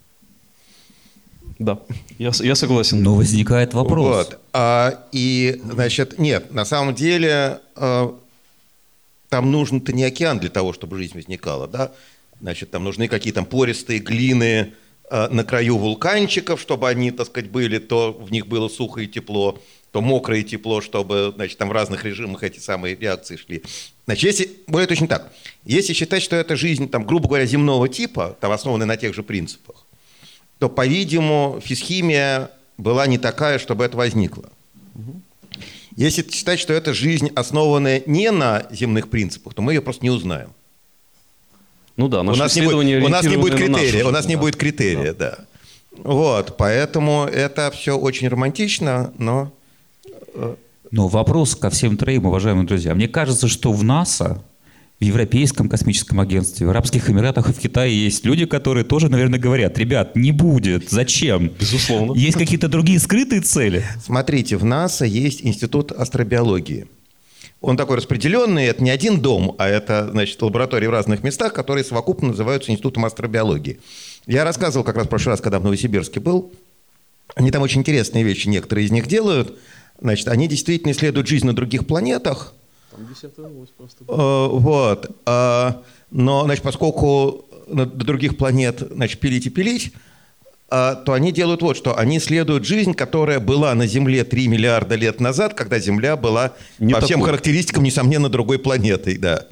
Да, 1.59 1.79
я, 2.19 2.31
я 2.39 2.55
согласен. 2.55 3.01
Но 3.01 3.15
возникает 3.15 3.73
вопрос. 3.73 4.27
Вот. 4.27 4.39
А, 4.53 5.03
и, 5.11 5.59
значит, 5.65 6.19
нет, 6.19 6.53
на 6.53 6.65
самом 6.65 6.93
деле, 6.93 7.59
э, 7.75 8.09
там 9.29 9.51
нужен-то 9.51 9.91
не 9.91 10.03
океан 10.03 10.39
для 10.39 10.49
того, 10.49 10.73
чтобы 10.73 10.97
жизнь 10.97 11.15
возникала, 11.15 11.67
да? 11.67 11.91
Значит, 12.39 12.69
там 12.69 12.83
нужны 12.83 13.07
какие-то 13.07 13.41
пористые 13.43 13.99
глины 13.99 14.73
э, 15.09 15.27
на 15.29 15.43
краю 15.43 15.77
вулканчиков, 15.77 16.61
чтобы 16.61 16.87
они, 16.87 17.09
так 17.09 17.25
сказать, 17.25 17.49
были, 17.49 17.79
то 17.79 18.13
в 18.13 18.31
них 18.31 18.45
было 18.45 18.69
сухо 18.69 19.01
и 19.01 19.07
тепло, 19.07 19.59
то 19.91 20.01
мокрое 20.01 20.39
и 20.39 20.43
тепло, 20.43 20.81
чтобы, 20.81 21.33
значит, 21.35 21.57
там 21.57 21.69
в 21.69 21.71
разных 21.71 22.05
режимах 22.05 22.43
эти 22.43 22.59
самые 22.59 22.95
реакции 22.95 23.35
шли. 23.35 23.63
Значит, 24.05 24.23
если, 24.23 24.49
будет 24.67 24.91
очень 24.91 25.07
так, 25.07 25.31
если 25.63 25.93
считать, 25.93 26.23
что 26.23 26.35
это 26.35 26.55
жизнь, 26.55 26.89
там, 26.89 27.05
грубо 27.05 27.27
говоря, 27.27 27.45
земного 27.45 27.89
типа, 27.89 28.37
там, 28.39 28.51
основанная 28.51 28.87
на 28.87 28.97
тех 28.97 29.13
же 29.13 29.23
принципах, 29.23 29.85
то, 30.59 30.69
по-видимому, 30.69 31.59
физхимия 31.63 32.51
была 32.77 33.07
не 33.07 33.17
такая, 33.17 33.59
чтобы 33.59 33.85
это 33.85 33.97
возникло. 33.97 34.49
Если 35.95 36.29
считать, 36.29 36.59
что 36.59 36.73
это 36.73 36.93
жизнь, 36.93 37.31
основанная 37.35 38.03
не 38.05 38.29
на 38.31 38.67
земных 38.69 39.09
принципах, 39.09 39.55
то 39.55 39.63
мы 39.63 39.73
ее 39.73 39.81
просто 39.81 40.03
не 40.03 40.11
узнаем. 40.11 40.51
Ну 41.95 42.07
да, 42.07 42.21
у 42.21 42.23
нас, 42.23 42.55
не 42.55 42.61
будет, 42.61 43.03
у 43.03 43.07
нас 43.07 43.25
не 43.25 43.35
будет 43.35 43.55
критерия, 43.55 44.05
у 44.05 44.11
нас 44.11 44.25
да. 44.25 44.29
не 44.29 44.35
будет 44.35 44.55
критерия, 44.55 45.13
да. 45.13 45.37
да. 45.37 46.03
Вот, 46.03 46.55
поэтому 46.57 47.25
это 47.25 47.71
все 47.71 47.97
очень 47.97 48.27
романтично, 48.27 49.11
но... 49.17 49.51
Но 50.91 51.07
вопрос 51.07 51.55
ко 51.55 51.69
всем 51.69 51.97
троим, 51.97 52.25
уважаемые 52.25 52.65
друзья. 52.65 52.95
Мне 52.95 53.07
кажется, 53.07 53.47
что 53.47 53.73
в 53.73 53.83
НАСА 53.83 54.43
в 54.99 55.03
Европейском 55.03 55.69
космическом 55.69 56.19
агентстве, 56.19 56.65
в 56.65 56.71
Арабских 56.71 57.09
Эмиратах 57.09 57.49
и 57.49 57.53
в 57.53 57.59
Китае 57.59 58.05
есть 58.05 58.25
люди, 58.25 58.45
которые 58.45 58.83
тоже, 58.83 59.09
наверное, 59.09 59.37
говорят, 59.37 59.77
ребят, 59.77 60.15
не 60.15 60.31
будет, 60.31 60.89
зачем? 60.89 61.49
Безусловно. 61.59 62.17
Есть 62.17 62.37
какие-то 62.37 62.67
другие 62.67 62.99
скрытые 62.99 63.41
цели? 63.41 63.83
Смотрите, 64.03 64.57
в 64.57 64.65
НАСА 64.65 65.05
есть 65.05 65.43
Институт 65.43 65.91
астробиологии. 65.91 66.87
Он 67.61 67.77
такой 67.77 67.97
распределенный, 67.97 68.65
это 68.65 68.83
не 68.83 68.89
один 68.89 69.19
дом, 69.19 69.55
а 69.59 69.67
это, 69.67 70.09
значит, 70.11 70.41
лаборатории 70.41 70.87
в 70.87 70.91
разных 70.91 71.23
местах, 71.23 71.53
которые 71.53 71.83
совокупно 71.83 72.29
называются 72.29 72.71
Институтом 72.71 73.05
астробиологии. 73.05 73.79
Я 74.25 74.43
рассказывал 74.43 74.83
как 74.83 74.95
раз 74.95 75.05
в 75.05 75.09
прошлый 75.09 75.33
раз, 75.33 75.41
когда 75.41 75.59
в 75.59 75.63
Новосибирске 75.63 76.19
был. 76.19 76.51
Они 77.35 77.51
там 77.51 77.61
очень 77.61 77.81
интересные 77.81 78.23
вещи 78.23 78.47
некоторые 78.47 78.85
из 78.85 78.91
них 78.91 79.07
делают. 79.07 79.57
Значит, 79.99 80.27
они 80.27 80.47
действительно 80.47 80.91
исследуют 80.91 81.27
жизнь 81.27 81.45
на 81.45 81.55
других 81.55 81.87
планетах, 81.87 82.53
там 82.97 83.07
десятая 83.07 83.49
просто. 83.77 84.03
Э, 84.07 84.47
вот. 84.47 85.11
А, 85.25 85.81
но, 86.09 86.43
значит, 86.45 86.63
поскольку 86.63 87.45
на 87.67 87.85
других 87.85 88.37
планет, 88.37 88.81
значит, 88.91 89.19
пилить 89.19 89.45
и 89.45 89.49
пилить, 89.49 89.93
а, 90.69 90.95
то 90.95 91.13
они 91.13 91.31
делают 91.31 91.61
вот 91.61 91.77
что. 91.77 91.97
Они 91.97 92.17
исследуют 92.17 92.65
жизнь, 92.65 92.93
которая 92.93 93.39
была 93.39 93.73
на 93.75 93.87
Земле 93.87 94.23
3 94.23 94.47
миллиарда 94.47 94.95
лет 94.95 95.19
назад, 95.19 95.53
когда 95.53 95.79
Земля 95.79 96.17
была 96.17 96.53
Не 96.79 96.93
по 96.93 96.99
такой. 96.99 97.13
всем 97.13 97.21
характеристикам, 97.21 97.83
несомненно, 97.83 98.29
другой 98.29 98.59
планетой, 98.59 99.17
да. 99.17 99.45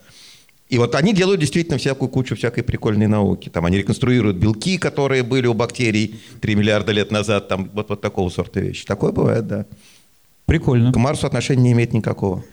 И 0.68 0.80
вот 0.80 0.96
они 0.96 1.14
делают 1.14 1.40
действительно 1.40 1.78
всякую 1.78 2.10
кучу 2.10 2.36
всякой 2.36 2.64
прикольной 2.64 3.08
науки. 3.08 3.50
Там 3.50 3.66
они 3.66 3.78
реконструируют 3.78 4.38
белки, 4.38 4.78
которые 4.78 5.22
были 5.22 5.46
у 5.46 5.54
бактерий 5.54 6.20
3 6.42 6.56
миллиарда 6.56 6.92
лет 6.92 7.12
назад, 7.12 7.48
там 7.48 7.70
вот, 7.72 7.90
вот 7.90 8.02
такого 8.02 8.30
сорта 8.30 8.60
вещи. 8.60 8.86
Такое 8.86 9.12
бывает, 9.12 9.46
да. 9.48 9.66
Прикольно. 10.46 10.92
К 10.92 10.98
Марсу 10.98 11.28
отношения 11.28 11.64
не 11.64 11.72
имеет 11.72 11.94
никакого. 11.94 12.44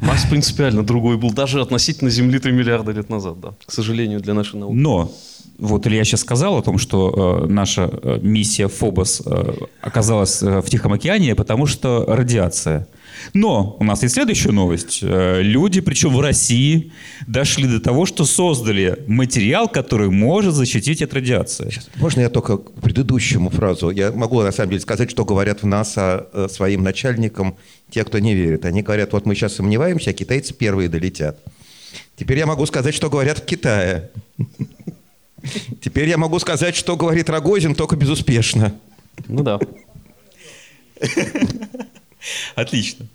Марс 0.00 0.24
принципиально 0.26 0.84
другой 0.84 1.16
был, 1.16 1.32
даже 1.32 1.60
относительно 1.60 2.10
Земли 2.10 2.38
3 2.38 2.52
миллиарда 2.52 2.92
лет 2.92 3.10
назад, 3.10 3.40
да, 3.40 3.54
к 3.66 3.72
сожалению, 3.72 4.20
для 4.20 4.32
нашей 4.32 4.60
науки. 4.60 4.76
Но 4.76 5.10
вот 5.58 5.86
Илья 5.88 6.04
сейчас 6.04 6.20
сказал 6.20 6.56
о 6.56 6.62
том, 6.62 6.78
что 6.78 7.42
э, 7.44 7.46
наша 7.48 7.90
э, 7.90 8.20
миссия 8.22 8.68
Фобос 8.68 9.22
э, 9.26 9.54
оказалась 9.80 10.40
э, 10.40 10.60
в 10.60 10.70
Тихом 10.70 10.92
океане, 10.92 11.34
потому 11.34 11.66
что 11.66 12.04
радиация. 12.06 12.86
Но 13.34 13.76
у 13.78 13.84
нас 13.84 14.02
есть 14.02 14.14
следующая 14.14 14.52
новость. 14.52 15.00
Э, 15.02 15.40
люди, 15.42 15.80
причем 15.80 16.14
в 16.14 16.20
России, 16.20 16.92
дошли 17.26 17.68
до 17.68 17.80
того, 17.80 18.06
что 18.06 18.24
создали 18.24 19.04
материал, 19.06 19.68
который 19.68 20.10
может 20.10 20.54
защитить 20.54 21.02
от 21.02 21.14
радиации. 21.14 21.70
Сейчас, 21.70 21.88
можно 21.96 22.20
я 22.20 22.30
только 22.30 22.58
к 22.58 22.72
предыдущему 22.80 23.50
фразу? 23.50 23.90
Я 23.90 24.12
могу 24.12 24.42
на 24.42 24.52
самом 24.52 24.70
деле 24.70 24.80
сказать, 24.80 25.10
что 25.10 25.24
говорят 25.24 25.62
в 25.62 25.66
НАСА 25.66 26.26
э, 26.32 26.48
своим 26.50 26.82
начальникам 26.82 27.56
те, 27.90 28.04
кто 28.04 28.18
не 28.18 28.34
верит. 28.34 28.64
Они 28.64 28.82
говорят, 28.82 29.12
вот 29.12 29.26
мы 29.26 29.34
сейчас 29.34 29.54
сомневаемся, 29.54 30.10
а 30.10 30.12
китайцы 30.12 30.54
первые 30.54 30.88
долетят. 30.88 31.38
Теперь 32.16 32.38
я 32.38 32.46
могу 32.46 32.66
сказать, 32.66 32.94
что 32.94 33.10
говорят 33.10 33.38
в 33.38 33.44
Китае. 33.44 34.10
Теперь 35.80 36.08
я 36.08 36.18
могу 36.18 36.38
сказать, 36.40 36.74
что 36.74 36.96
говорит 36.96 37.30
Рогозин, 37.30 37.74
только 37.74 37.94
безуспешно. 37.94 38.74
Ну 39.28 39.42
да. 39.42 39.60
Отлично. 42.54 43.06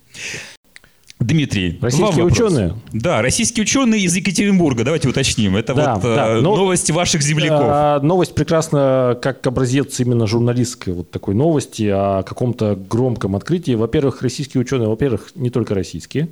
Дмитрий, 1.19 1.79
российские 1.81 2.25
ученые. 2.25 2.73
Да, 2.91 3.21
российские 3.21 3.63
ученые 3.63 4.01
из 4.01 4.15
Екатеринбурга. 4.15 4.83
Давайте 4.83 5.07
уточним. 5.07 5.55
Это 5.55 5.73
да, 5.73 5.95
вот 5.95 6.03
да, 6.03 6.29
э, 6.29 6.41
но, 6.41 6.55
новости 6.55 6.91
ваших 6.91 7.21
земляков. 7.21 7.61
А, 7.61 7.99
новость 8.01 8.35
прекрасна 8.35 9.17
как 9.21 9.45
образец 9.47 9.99
именно 10.01 10.27
журналистской 10.27 10.93
вот 10.93 11.11
такой 11.11 11.33
новости 11.33 11.89
о 11.89 12.23
каком-то 12.23 12.75
громком 12.75 13.35
открытии. 13.35 13.73
Во-первых, 13.73 14.21
российские 14.21 14.61
ученые, 14.61 14.89
во-первых, 14.89 15.31
не 15.35 15.49
только 15.49 15.73
российские. 15.73 16.29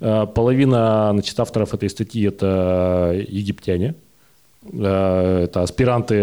А, 0.00 0.26
половина 0.26 1.10
значит, 1.12 1.38
авторов 1.38 1.72
этой 1.74 1.88
статьи 1.88 2.26
это 2.26 3.14
египтяне. 3.28 3.94
А, 4.72 5.44
это 5.44 5.62
аспиранты 5.62 6.14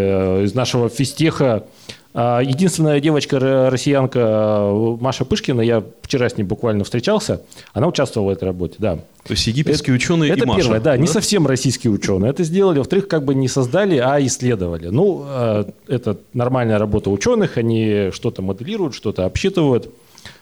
из 0.43 0.53
нашего 0.53 0.89
физтеха 0.89 1.63
а, 2.15 2.41
единственная 2.41 2.99
девочка, 2.99 3.39
россиянка 3.71 4.19
э, 4.19 4.97
Маша 5.01 5.25
Пышкина, 5.25 5.61
я 5.61 5.83
вчера 6.03 6.29
с 6.29 6.37
ней 6.37 6.43
буквально 6.43 6.83
встречался, 6.83 7.41
она 7.73 7.87
участвовала 7.87 8.29
в 8.29 8.33
этой 8.33 8.43
работе, 8.43 8.75
да. 8.77 8.97
То 9.23 9.31
есть 9.31 9.47
египетские 9.47 9.95
это, 9.95 10.03
ученые 10.03 10.31
это 10.31 10.43
и 10.43 10.47
Маша. 10.47 10.61
первое, 10.61 10.79
да, 10.79 10.91
да, 10.91 10.97
не 10.97 11.07
совсем 11.07 11.47
российские 11.47 11.91
ученые. 11.91 12.29
Это 12.29 12.43
сделали, 12.43 12.77
во-вторых, 12.77 13.07
как 13.07 13.25
бы 13.25 13.33
не 13.33 13.47
создали, 13.47 13.97
а 13.97 14.23
исследовали. 14.23 14.89
Ну, 14.89 15.25
э, 15.27 15.65
это 15.87 16.19
нормальная 16.33 16.77
работа 16.77 17.09
ученых, 17.09 17.57
они 17.57 18.09
что-то 18.13 18.43
моделируют, 18.43 18.93
что-то 18.93 19.25
обсчитывают. 19.25 19.89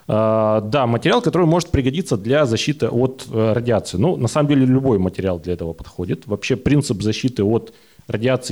Да, 0.07 0.87
материал, 0.87 1.21
который 1.21 1.47
может 1.47 1.69
пригодиться 1.69 2.17
для 2.17 2.45
защиты 2.45 2.89
от 2.89 3.25
э, 3.31 3.53
радиации. 3.53 3.97
Ну, 3.97 4.17
на 4.17 4.27
самом 4.27 4.49
деле, 4.49 4.65
любой 4.65 4.97
материал 4.97 5.39
для 5.39 5.53
этого 5.53 5.71
подходит. 5.71 6.27
Вообще 6.27 6.57
принцип 6.57 7.01
защиты 7.01 7.43
от 7.43 7.69
радиации, 7.69 7.81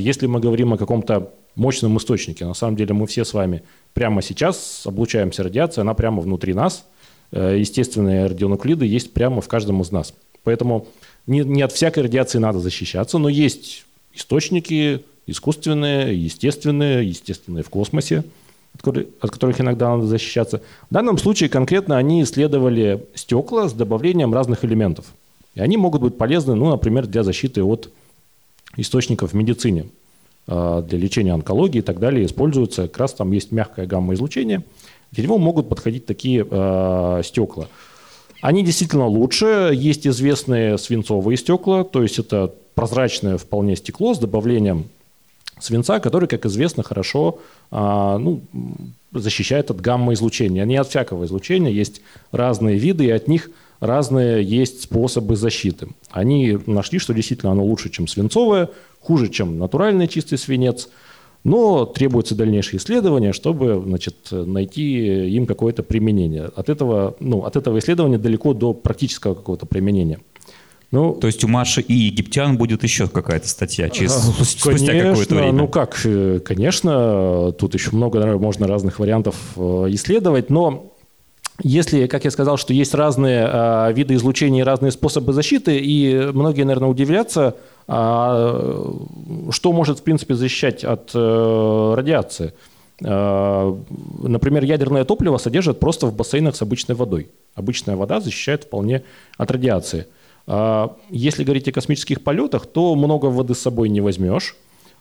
если 0.02 0.28
мы 0.28 0.40
говорим 0.40 0.74
о 0.74 0.78
каком-то 0.78 1.34
мощном 1.56 1.98
источнике. 1.98 2.46
На 2.46 2.54
самом 2.54 2.76
деле 2.76 2.94
мы 2.94 3.08
все 3.08 3.26
с 3.26 3.34
вами 3.34 3.64
прямо 3.94 4.22
сейчас 4.22 4.84
облучаемся 4.86 5.44
радиацией, 5.44 5.82
она 5.82 5.94
прямо 5.94 6.22
внутри 6.22 6.54
нас. 6.54 6.86
Э, 7.32 7.56
естественные 7.58 8.28
радионуклиды 8.28 8.86
есть 8.86 9.14
прямо 9.14 9.42
в 9.42 9.48
каждом 9.48 9.82
из 9.82 9.92
нас. 9.92 10.14
Поэтому 10.44 10.88
не, 11.28 11.42
не 11.42 11.62
от 11.62 11.72
всякой 11.72 12.04
радиации 12.04 12.40
надо 12.40 12.60
защищаться, 12.60 13.18
но 13.18 13.30
есть 13.30 13.86
источники 14.14 15.04
искусственные, 15.30 16.22
естественные, 16.22 17.08
естественные 17.08 17.64
в 17.64 17.70
космосе, 17.70 18.24
от 18.82 19.32
которых 19.32 19.62
иногда 19.62 19.96
надо 19.96 20.08
защищаться. 20.08 20.62
В 20.90 20.94
данном 20.94 21.18
случае 21.18 21.50
конкретно 21.50 21.98
они 21.98 22.24
исследовали 22.24 23.06
стекла 23.16 23.68
с 23.68 23.74
добавлением 23.74 24.34
разных 24.34 24.66
элементов. 24.66 25.06
И 25.56 25.62
они 25.62 25.78
могут 25.78 26.02
быть 26.02 26.18
полезны, 26.18 26.56
ну, 26.56 26.70
например, 26.70 27.08
для 27.08 27.24
защиты 27.24 27.64
от 27.64 27.92
источников 28.78 29.32
в 29.32 29.36
медицине. 29.36 29.86
Э, 30.52 30.84
для 30.88 30.98
лечения 30.98 31.34
онкологии 31.34 31.80
и 31.80 31.84
так 31.84 32.00
далее 32.00 32.26
используются. 32.26 32.88
Как 32.88 32.98
раз 32.98 33.14
там 33.14 33.32
есть 33.32 33.52
мягкое 33.52 33.86
гамма-излучение. 33.86 34.64
Для 35.12 35.24
него 35.24 35.38
могут 35.38 35.70
подходить 35.70 36.08
такие 36.08 36.46
э, 36.50 37.22
стекла. 37.24 37.68
Они 38.42 38.64
действительно 38.64 39.06
лучше. 39.06 39.72
Есть 39.74 40.08
известные 40.08 40.78
свинцовые 40.80 41.38
стекла, 41.38 41.84
то 41.84 42.02
есть 42.02 42.18
это 42.18 42.54
прозрачное 42.74 43.38
вполне 43.38 43.76
стекло 43.76 44.16
с 44.16 44.18
добавлением 44.18 44.86
свинца, 45.60 46.00
который, 46.00 46.28
как 46.28 46.46
известно, 46.46 46.82
хорошо 46.82 47.40
э, 47.70 48.18
ну, 48.20 48.42
защищает 49.12 49.70
от 49.70 49.82
гамма-излучения. 49.82 50.66
Не 50.66 50.78
от 50.78 50.88
всякого 50.88 51.26
излучения, 51.26 51.70
есть 51.70 52.02
разные 52.32 52.78
виды, 52.80 53.06
и 53.06 53.12
от 53.12 53.28
них 53.28 53.52
разные 53.80 54.44
есть 54.44 54.84
способы 54.84 55.36
защиты. 55.36 55.88
Они 56.12 56.58
нашли, 56.66 57.00
что 57.00 57.14
действительно 57.14 57.52
оно 57.52 57.64
лучше, 57.64 57.90
чем 57.90 58.08
свинцовое, 58.08 58.70
хуже, 59.00 59.30
чем 59.30 59.58
натуральный 59.58 60.08
чистый 60.08 60.38
свинец, 60.38 60.90
но 61.44 61.86
требуется 61.86 62.36
дальнейшее 62.36 62.80
исследование, 62.80 63.32
чтобы 63.32 63.82
значит, 63.86 64.16
найти 64.32 65.30
им 65.30 65.46
какое-то 65.46 65.84
применение. 65.84 66.50
От 66.56 66.70
этого, 66.70 67.16
ну, 67.20 67.46
от 67.46 67.56
этого 67.56 67.80
исследования 67.80 68.18
далеко 68.18 68.54
до 68.54 68.74
практического 68.74 69.36
какого-то 69.36 69.66
применения. 69.66 70.20
Ну, 70.92 71.14
То 71.14 71.28
есть 71.28 71.44
у 71.44 71.48
Маши 71.48 71.82
и 71.82 71.94
египтян 71.94 72.58
будет 72.58 72.84
еще 72.84 73.08
какая-то 73.08 73.48
статья 73.48 73.90
через, 73.90 74.14
конечно, 74.14 74.46
спустя 74.46 75.00
какое-то 75.00 75.36
время? 75.36 75.52
Ну 75.54 75.68
как, 75.68 76.00
э, 76.04 76.40
конечно, 76.44 77.52
тут 77.52 77.76
еще 77.76 77.92
много 77.92 78.26
можно 78.40 78.68
разных 78.68 78.98
вариантов 78.98 79.36
э, 79.56 79.60
исследовать, 79.90 80.50
но 80.50 80.96
если, 81.62 82.08
как 82.08 82.26
я 82.26 82.32
сказал, 82.32 82.58
что 82.58 82.74
есть 82.74 82.94
разные 82.94 83.50
э, 83.52 83.94
виды 83.94 84.16
излучения 84.16 84.62
и 84.62 84.64
разные 84.64 84.92
способы 84.92 85.34
защиты, 85.34 85.78
и 85.78 86.32
многие, 86.34 86.64
наверное, 86.64 86.90
удивлятся, 86.90 87.56
э, 87.88 88.94
что 89.52 89.72
может, 89.72 90.00
в 90.00 90.04
принципе, 90.04 90.36
защищать 90.36 90.84
от 90.84 91.12
э, 91.14 91.94
радиации. 91.96 92.54
Э, 93.04 93.76
например, 94.22 94.64
ядерное 94.64 95.06
топливо 95.06 95.38
содержат 95.38 95.80
просто 95.80 96.08
в 96.08 96.16
бассейнах 96.16 96.56
с 96.56 96.62
обычной 96.62 96.96
водой. 96.96 97.30
Обычная 97.56 97.96
вода 97.96 98.20
защищает 98.20 98.64
вполне 98.64 99.04
от 99.38 99.52
радиации. 99.52 100.08
А, 100.52 100.96
если 101.10 101.44
говорить 101.44 101.68
о 101.68 101.72
космических 101.72 102.24
полетах, 102.24 102.66
то 102.66 102.96
много 102.96 103.28
воды 103.28 103.54
с 103.54 103.60
собой 103.60 103.90
не 103.90 104.02
возьмешь. 104.02 104.56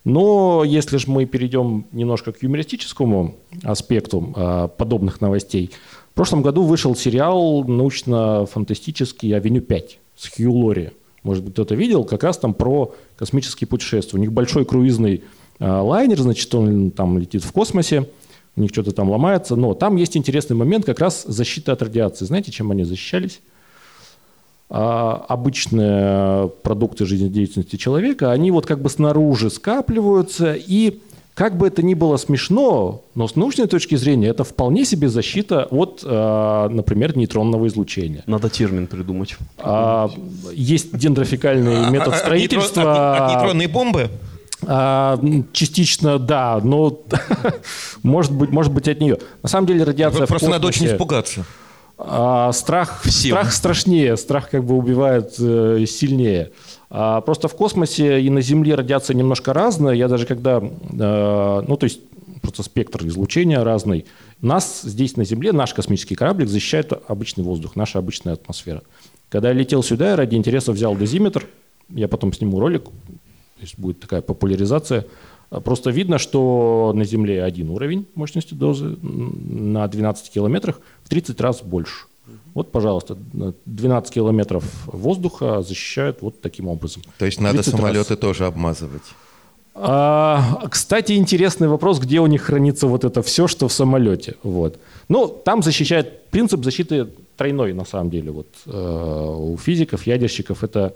Но 0.05 0.63
если 0.65 0.99
же 0.99 1.11
мы 1.11 1.25
перейдем 1.27 1.87
немножко 1.91 2.33
к 2.33 2.43
юмористическому 2.43 3.37
аспекту 3.65 4.33
а, 4.37 4.69
подобных 4.69 5.21
новостей, 5.21 5.71
прошлом 6.19 6.43
году 6.43 6.65
вышел 6.65 6.97
сериал 6.97 7.63
научно-фантастический 7.63 9.37
«Авеню 9.37 9.61
5» 9.61 9.85
с 10.17 10.29
Хью 10.29 10.53
Лори. 10.53 10.91
Может 11.23 11.45
быть, 11.45 11.53
кто-то 11.53 11.77
видел, 11.77 12.03
как 12.03 12.25
раз 12.25 12.39
там 12.39 12.55
про 12.55 12.93
космические 13.17 13.69
путешествия. 13.69 14.19
У 14.19 14.21
них 14.21 14.33
большой 14.33 14.65
круизный 14.65 15.23
а, 15.61 15.81
лайнер, 15.81 16.19
значит, 16.19 16.53
он 16.57 16.91
там 16.91 17.19
летит 17.19 17.45
в 17.45 17.53
космосе, 17.53 18.11
у 18.57 18.61
них 18.61 18.73
что-то 18.73 18.91
там 18.91 19.09
ломается. 19.09 19.55
Но 19.55 19.75
там 19.75 19.95
есть 19.95 20.17
интересный 20.17 20.57
момент, 20.57 20.85
как 20.85 20.99
раз 20.99 21.23
защита 21.23 21.71
от 21.71 21.83
радиации. 21.83 22.25
Знаете, 22.25 22.51
чем 22.51 22.73
они 22.73 22.83
защищались? 22.83 23.41
А, 24.71 25.25
обычные 25.29 26.49
продукты 26.65 27.07
жизнедеятельности 27.07 27.77
человека, 27.77 28.33
они 28.33 28.51
вот 28.51 28.67
как 28.67 28.83
бы 28.83 28.91
снаружи 28.91 29.51
скапливаются, 29.51 30.55
и 30.55 31.01
как 31.39 31.57
бы 31.57 31.69
это 31.69 31.85
ни 31.85 31.95
было 31.95 32.17
смешно, 32.17 33.05
но 33.15 33.29
с 33.29 33.37
научной 33.37 33.69
точки 33.69 33.95
зрения 33.95 34.27
это 34.27 34.43
вполне 34.43 34.85
себе 34.85 35.09
защита 35.09 35.69
от, 35.71 36.03
а, 36.05 36.69
например, 36.69 37.17
нейтронного 37.17 37.69
излучения. 37.69 38.25
Надо 38.27 38.51
термин 38.51 38.89
придумать. 38.89 39.37
А, 39.59 40.11
есть 40.53 40.99
дендрофикальный 40.99 41.87
А- 41.87 41.91
метод 41.91 42.15
а- 42.15 42.17
строительства. 42.17 43.27
От, 43.27 43.37
нейтронной 43.37 43.69
бомбы? 43.69 44.11
А, 44.67 45.17
частично, 45.53 46.19
да, 46.19 46.59
но 46.61 47.03
может 48.03 48.33
быть, 48.33 48.51
может 48.51 48.73
быть 48.73 48.89
от 48.89 49.01
нее. 49.01 49.19
На 49.41 49.49
самом 49.49 49.69
деле 49.69 49.85
радиация 49.85 50.27
Просто 50.27 50.51
надо 50.51 50.67
очень 50.67 50.89
испугаться. 50.89 51.45
а, 51.99 52.51
страх, 52.51 53.03
Всем. 53.05 53.31
страх 53.37 53.53
страшнее, 53.53 54.17
страх 54.17 54.51
как 54.51 54.65
бы 54.65 54.75
убивает 54.75 55.35
э, 55.39 55.85
сильнее. 55.87 56.51
А, 56.91 57.21
просто 57.21 57.49
в 57.49 57.55
космосе 57.55 58.21
и 58.21 58.31
на 58.31 58.41
Земле 58.41 58.75
радиация 58.75 59.15
немножко 59.15 59.53
разная. 59.53 59.95
Я 59.95 60.09
даже 60.09 60.27
когда, 60.27 60.59
э, 60.59 61.63
ну 61.69 61.77
то 61.77 61.85
есть 61.85 62.01
просто 62.41 62.63
спектр 62.63 63.07
излучения 63.07 63.63
разный. 63.63 64.07
Нас 64.41 64.83
здесь 64.83 65.17
на 65.17 65.25
Земле, 65.25 65.53
наш 65.53 65.75
космический 65.75 66.15
кораблик 66.15 66.49
защищает 66.49 66.93
обычный 67.07 67.45
воздух, 67.45 67.77
наша 67.77 67.99
обычная 67.99 68.35
атмосфера. 68.35 68.83
Когда 69.29 69.49
я 69.49 69.55
летел 69.55 69.83
сюда, 69.83 70.11
я 70.11 70.17
ради 70.17 70.37
интереса 70.37 70.73
взял 70.73 70.95
дозиметр, 70.95 71.47
я 71.91 72.09
потом 72.09 72.33
сниму 72.33 72.59
ролик, 72.61 72.85
то 72.85 72.91
есть 73.61 73.79
будет 73.79 74.01
такая 74.01 74.23
популяризация. 74.23 75.07
А 75.51 75.61
Просто 75.61 75.91
видно, 75.91 76.19
что 76.19 76.93
на 76.95 77.05
Земле 77.05 77.43
один 77.43 77.71
уровень 77.71 78.07
мощности 78.15 78.55
дозы 78.55 78.97
на 79.03 79.87
12 79.87 80.31
километрах 80.31 80.81
в 81.03 81.09
30 81.09 81.41
раз 81.41 81.63
больше. 81.63 82.07
Вот, 82.59 82.73
пожалуйста, 82.73 83.17
на 83.33 83.55
12 83.67 84.13
километров 84.13 84.65
воздуха 84.87 85.63
защищают 85.63 86.23
вот 86.23 86.41
таким 86.41 86.67
образом. 86.67 87.03
То 87.17 87.27
есть 87.27 87.41
надо 87.41 87.59
30 87.59 87.73
раз. 87.73 87.81
самолеты 87.81 88.17
тоже 88.17 88.47
обмазывать. 88.47 89.05
А, 89.77 90.67
кстати, 90.69 91.13
интересный 91.13 91.69
вопрос, 91.69 92.01
где 92.01 92.19
у 92.19 92.27
них 92.27 92.43
хранится 92.43 92.89
вот 92.89 93.05
это 93.05 93.23
все, 93.23 93.47
что 93.47 93.69
в 93.69 93.73
самолете. 93.73 94.35
Вот. 94.43 94.81
Ну, 95.09 95.29
там 95.29 95.63
защищает 95.63 96.27
принцип 96.31 96.65
защиты 96.65 97.07
тройной, 97.37 97.75
на 97.75 97.85
самом 97.85 98.11
деле. 98.11 98.33
Вот, 98.33 98.49
э, 98.67 99.37
у 99.39 99.57
физиков, 99.57 100.05
ядерщиков 100.09 100.65
это 100.65 100.95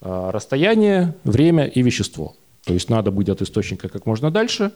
э, 0.00 0.30
расстояние, 0.32 1.14
время 1.24 1.66
и 1.66 1.82
вещество. 1.82 2.34
То 2.66 2.74
есть 2.74 2.88
надо 2.88 3.10
быть 3.10 3.28
от 3.28 3.42
источника 3.42 3.88
как 3.88 4.06
можно 4.06 4.30
дальше, 4.30 4.70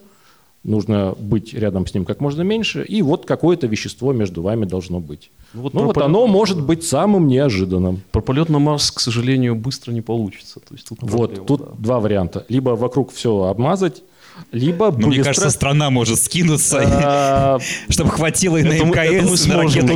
нужно 0.65 1.13
быть 1.17 1.53
рядом 1.53 1.85
с 1.87 1.93
ним 1.93 2.05
как 2.05 2.19
можно 2.19 2.41
меньше, 2.41 2.83
и 2.83 3.01
вот 3.01 3.25
какое-то 3.25 3.67
вещество 3.67 4.11
между 4.13 4.41
вами 4.41 4.65
должно 4.65 4.99
быть. 4.99 5.31
Ну, 5.53 5.61
вот 5.61 5.73
Ну 5.73 5.83
вот 5.85 5.95
полет- 5.95 6.05
оно 6.07 6.27
может 6.27 6.61
быть 6.61 6.83
самым 6.83 7.27
неожиданным. 7.27 8.01
Про 8.11 8.21
полет 8.21 8.49
на 8.49 8.59
Марс, 8.59 8.91
к 8.91 8.99
сожалению, 8.99 9.55
быстро 9.55 9.91
не 9.93 10.01
получится. 10.01 10.59
То 10.59 10.73
есть 10.73 10.87
тут 10.89 10.97
Вот, 11.01 11.09
проблема, 11.35 11.45
тут 11.47 11.59
да. 11.61 11.65
два 11.77 11.99
варианта. 11.99 12.45
Либо 12.49 12.71
вокруг 12.71 13.13
все 13.13 13.43
обмазать, 13.43 14.03
либо 14.51 14.91
Ну, 14.91 14.97
мне 15.07 15.17
быстро... 15.19 15.23
кажется, 15.23 15.49
страна 15.49 15.89
может 15.89 16.19
скинуться, 16.21 16.81
А, 16.83 17.59
чтобы 17.89 18.09
хватило 18.09 18.57
и 18.57 18.63
на 18.63 18.73
Это 18.73 18.85
это 18.85 18.85
МКС, 19.23 19.45
и 19.45 19.49
на 19.49 19.57
ракету 19.61 19.93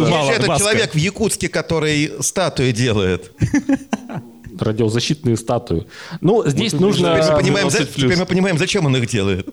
Маска. 0.48 0.60
человек 0.60 0.94
в 0.94 0.98
Якутске, 0.98 1.50
который 1.50 2.12
статуи 2.22 2.72
делает. 2.72 3.32
радиозащитные 4.60 5.38
статуи. 5.38 5.86
Ну, 6.22 6.44
здесь 6.46 6.72
тут 6.72 6.82
нужно... 6.82 7.16
Теперь 7.18 7.32
мы, 7.32 7.40
понимаем, 7.40 7.70
за- 7.70 7.78
12 7.78 7.96
плюс. 7.96 8.06
теперь 8.06 8.20
мы 8.20 8.26
понимаем, 8.26 8.58
зачем 8.58 8.86
он 8.86 8.96
их 8.98 9.08
делает. 9.10 9.48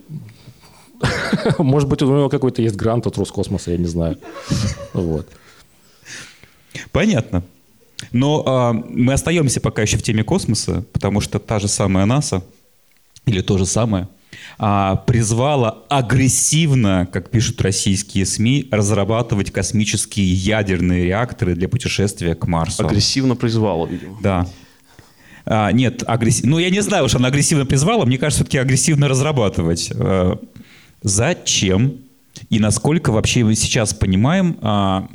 Может 1.57 1.89
быть, 1.89 2.01
у 2.01 2.05
него 2.05 2.29
какой-то 2.29 2.61
есть 2.61 2.75
грант 2.75 3.07
от 3.07 3.17
Роскосмоса, 3.17 3.71
я 3.71 3.77
не 3.77 3.85
знаю. 3.85 4.17
Вот. 4.93 5.27
Понятно. 6.91 7.43
Но 8.11 8.43
а, 8.45 8.73
мы 8.73 9.13
остаемся 9.13 9.59
пока 9.59 9.81
еще 9.81 9.97
в 9.97 10.03
теме 10.03 10.23
космоса, 10.23 10.83
потому 10.93 11.21
что 11.21 11.39
та 11.39 11.59
же 11.59 11.67
самая 11.67 12.05
НАСА, 12.05 12.43
или 13.25 13.41
то 13.41 13.57
же 13.57 13.65
самое, 13.65 14.07
а, 14.59 14.95
призвала 14.95 15.83
агрессивно, 15.89 17.07
как 17.11 17.29
пишут 17.29 17.61
российские 17.61 18.25
СМИ, 18.25 18.67
разрабатывать 18.71 19.51
космические 19.51 20.31
ядерные 20.31 21.05
реакторы 21.05 21.55
для 21.55 21.67
путешествия 21.67 22.35
к 22.35 22.45
Марсу. 22.47 22.85
Агрессивно 22.85 23.35
призвала, 23.35 23.87
видимо. 23.87 24.17
Да. 24.21 24.47
А, 25.45 25.71
нет, 25.71 26.03
агрессивно. 26.05 26.51
Ну, 26.51 26.59
я 26.59 26.69
не 26.69 26.81
знаю, 26.81 27.05
уж 27.05 27.15
она 27.15 27.29
агрессивно 27.29 27.65
призвала. 27.65 28.05
Мне 28.05 28.17
кажется, 28.17 28.43
все-таки 28.43 28.57
агрессивно 28.57 29.07
разрабатывать. 29.07 29.91
Зачем? 31.01 31.97
И 32.49 32.59
насколько 32.59 33.11
вообще 33.11 33.43
мы 33.43 33.55
сейчас 33.55 33.93
понимаем 33.93 34.57
а, 34.61 35.07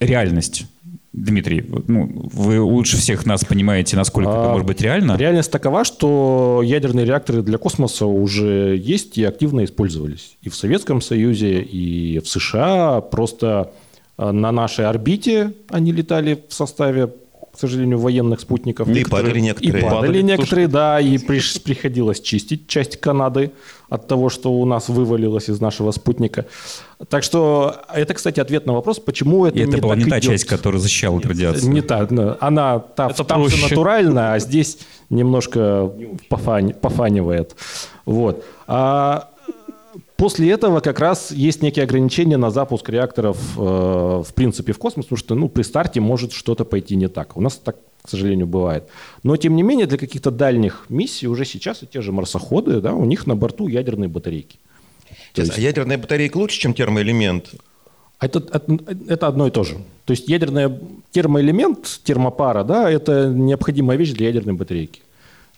реальность? 0.00 0.66
Дмитрий, 1.12 1.64
ну, 1.88 2.08
вы 2.32 2.60
лучше 2.60 2.96
всех 2.96 3.26
нас 3.26 3.44
понимаете, 3.44 3.96
насколько 3.96 4.30
это 4.30 4.44
А, 4.44 4.52
может 4.52 4.66
быть 4.66 4.80
реально. 4.80 5.16
Реальность 5.16 5.50
такова, 5.50 5.84
что 5.84 6.62
ядерные 6.64 7.04
реакторы 7.04 7.42
для 7.42 7.58
космоса 7.58 8.06
уже 8.06 8.76
есть 8.80 9.18
и 9.18 9.24
активно 9.24 9.64
использовались. 9.64 10.36
И 10.42 10.48
в 10.48 10.54
Советском 10.54 11.00
Союзе, 11.00 11.62
и 11.62 12.20
в 12.20 12.28
США. 12.28 13.00
Просто 13.00 13.72
э, 14.18 14.30
на 14.30 14.52
нашей 14.52 14.86
орбите 14.86 15.52
они 15.68 15.90
летали 15.90 16.44
в 16.48 16.54
составе, 16.54 17.12
к 17.60 17.66
сожалению, 17.68 17.98
военных 17.98 18.40
спутников. 18.40 18.88
И 18.88 19.04
падали 19.04 19.38
некоторые. 19.40 19.78
И 19.80 19.82
падали 19.82 20.00
Падали 20.00 20.22
некоторые, 20.22 20.66
да, 20.66 20.98
и 20.98 21.18
приш- 21.18 21.60
приходилось 21.62 22.20
чистить 22.22 22.66
часть 22.68 22.96
Канады 22.96 23.50
от 23.90 24.08
того, 24.08 24.30
что 24.30 24.50
у 24.52 24.64
нас 24.64 24.88
вывалилось 24.88 25.50
из 25.50 25.60
нашего 25.60 25.90
спутника. 25.92 26.46
Так 27.08 27.22
что 27.22 27.74
это, 27.94 28.14
кстати, 28.14 28.40
ответ 28.40 28.64
на 28.66 28.72
вопрос, 28.72 28.98
почему 28.98 29.44
это 29.44 29.58
И 29.58 29.62
это 29.62 29.74
не 29.76 29.80
была 29.82 29.94
так 29.94 30.04
не 30.04 30.10
та 30.10 30.18
идет. 30.18 30.30
часть, 30.30 30.44
которая 30.44 30.80
защищала 30.80 31.18
от 31.18 31.26
радиации. 31.26 31.66
Не 31.68 31.82
та, 31.82 32.06
да. 32.06 32.38
она 32.40 32.78
та, 32.78 33.08
Это 33.10 33.24
там 33.24 33.42
все 33.46 33.58
проще. 33.58 33.74
натурально, 33.74 34.32
а 34.32 34.38
здесь 34.38 34.78
немножко 35.10 35.92
пофань- 36.30 36.72
пофанивает. 36.72 37.56
Вот. 38.06 38.42
А 38.66 39.28
после 40.20 40.50
этого 40.50 40.80
как 40.80 41.00
раз 41.00 41.32
есть 41.32 41.62
некие 41.62 41.84
ограничения 41.84 42.36
на 42.36 42.50
запуск 42.50 42.88
реакторов 42.90 43.38
э, 43.56 43.60
в 43.60 44.34
принципе 44.34 44.72
в 44.72 44.78
космос, 44.78 45.06
потому 45.06 45.18
что 45.18 45.34
ну, 45.34 45.48
при 45.48 45.62
старте 45.62 46.00
может 46.00 46.32
что-то 46.32 46.64
пойти 46.64 46.94
не 46.96 47.08
так. 47.08 47.36
У 47.36 47.40
нас 47.40 47.56
так, 47.56 47.76
к 48.02 48.08
сожалению, 48.08 48.46
бывает. 48.46 48.84
Но 49.22 49.36
тем 49.36 49.56
не 49.56 49.62
менее 49.62 49.86
для 49.86 49.96
каких-то 49.96 50.30
дальних 50.30 50.86
миссий 50.90 51.26
уже 51.26 51.46
сейчас 51.46 51.82
и 51.82 51.86
те 51.86 52.02
же 52.02 52.12
марсоходы, 52.12 52.80
да, 52.80 52.92
у 52.92 53.06
них 53.06 53.26
на 53.26 53.34
борту 53.34 53.66
ядерные 53.66 54.08
батарейки. 54.08 54.58
Сейчас, 55.34 55.56
а 55.56 55.60
ядерная 55.60 55.96
батарейка 55.96 56.36
лучше, 56.36 56.60
чем 56.60 56.74
термоэлемент? 56.74 57.54
Это, 58.20 58.38
это, 58.38 58.78
это 59.08 59.26
одно 59.26 59.46
и 59.46 59.50
то 59.50 59.64
же. 59.64 59.76
То 60.04 60.10
есть 60.10 60.28
ядерный 60.28 60.70
термоэлемент, 61.12 62.00
термопара, 62.04 62.62
да, 62.62 62.90
это 62.90 63.28
необходимая 63.28 63.96
вещь 63.96 64.12
для 64.12 64.26
ядерной 64.26 64.52
батарейки. 64.52 65.00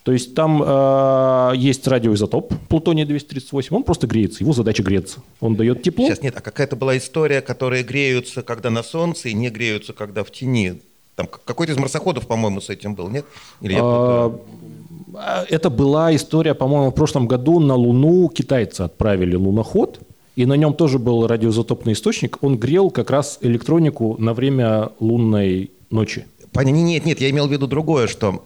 То 0.04 0.10
есть 0.12 0.34
там 0.34 0.62
э, 0.64 1.52
есть 1.56 1.86
радиоизотоп 1.86 2.52
плутония-238, 2.68 3.68
он 3.70 3.84
просто 3.84 4.08
греется, 4.08 4.42
его 4.42 4.52
задача 4.52 4.82
греться. 4.82 5.20
Он 5.40 5.54
дает 5.54 5.82
тепло. 5.82 6.06
Сейчас 6.06 6.22
нет, 6.22 6.34
а 6.36 6.40
какая-то 6.40 6.74
была 6.74 6.96
история, 6.98 7.40
которые 7.40 7.84
греются, 7.84 8.42
когда 8.42 8.70
на 8.70 8.82
солнце, 8.82 9.28
и 9.28 9.34
не 9.34 9.48
греются, 9.48 9.92
когда 9.92 10.24
в 10.24 10.30
тени. 10.32 10.80
Там 11.14 11.28
какой-то 11.44 11.72
из 11.72 11.78
марсоходов, 11.78 12.26
по-моему, 12.26 12.60
с 12.60 12.68
этим 12.68 12.94
был, 12.94 13.08
нет? 13.08 13.24
Или 13.60 13.74
я 13.74 13.80
А, 13.82 15.44
Это 15.48 15.70
была 15.70 16.14
история, 16.16 16.54
по-моему, 16.54 16.90
в 16.90 16.94
прошлом 16.94 17.28
году 17.28 17.60
на 17.60 17.76
Луну 17.76 18.28
китайцы 18.28 18.80
отправили 18.80 19.36
луноход, 19.36 20.00
и 20.34 20.46
на 20.46 20.54
нем 20.54 20.74
тоже 20.74 20.98
был 20.98 21.26
радиоизотопный 21.26 21.92
источник. 21.92 22.38
Он 22.40 22.56
грел 22.56 22.90
как 22.90 23.10
раз 23.10 23.38
электронику 23.42 24.16
на 24.18 24.32
время 24.34 24.90
лунной 24.98 25.70
ночи. 25.90 26.26
Нет, 26.54 27.04
нет, 27.06 27.20
я 27.20 27.30
имел 27.30 27.46
в 27.46 27.52
виду 27.52 27.66
другое, 27.66 28.06
что 28.06 28.42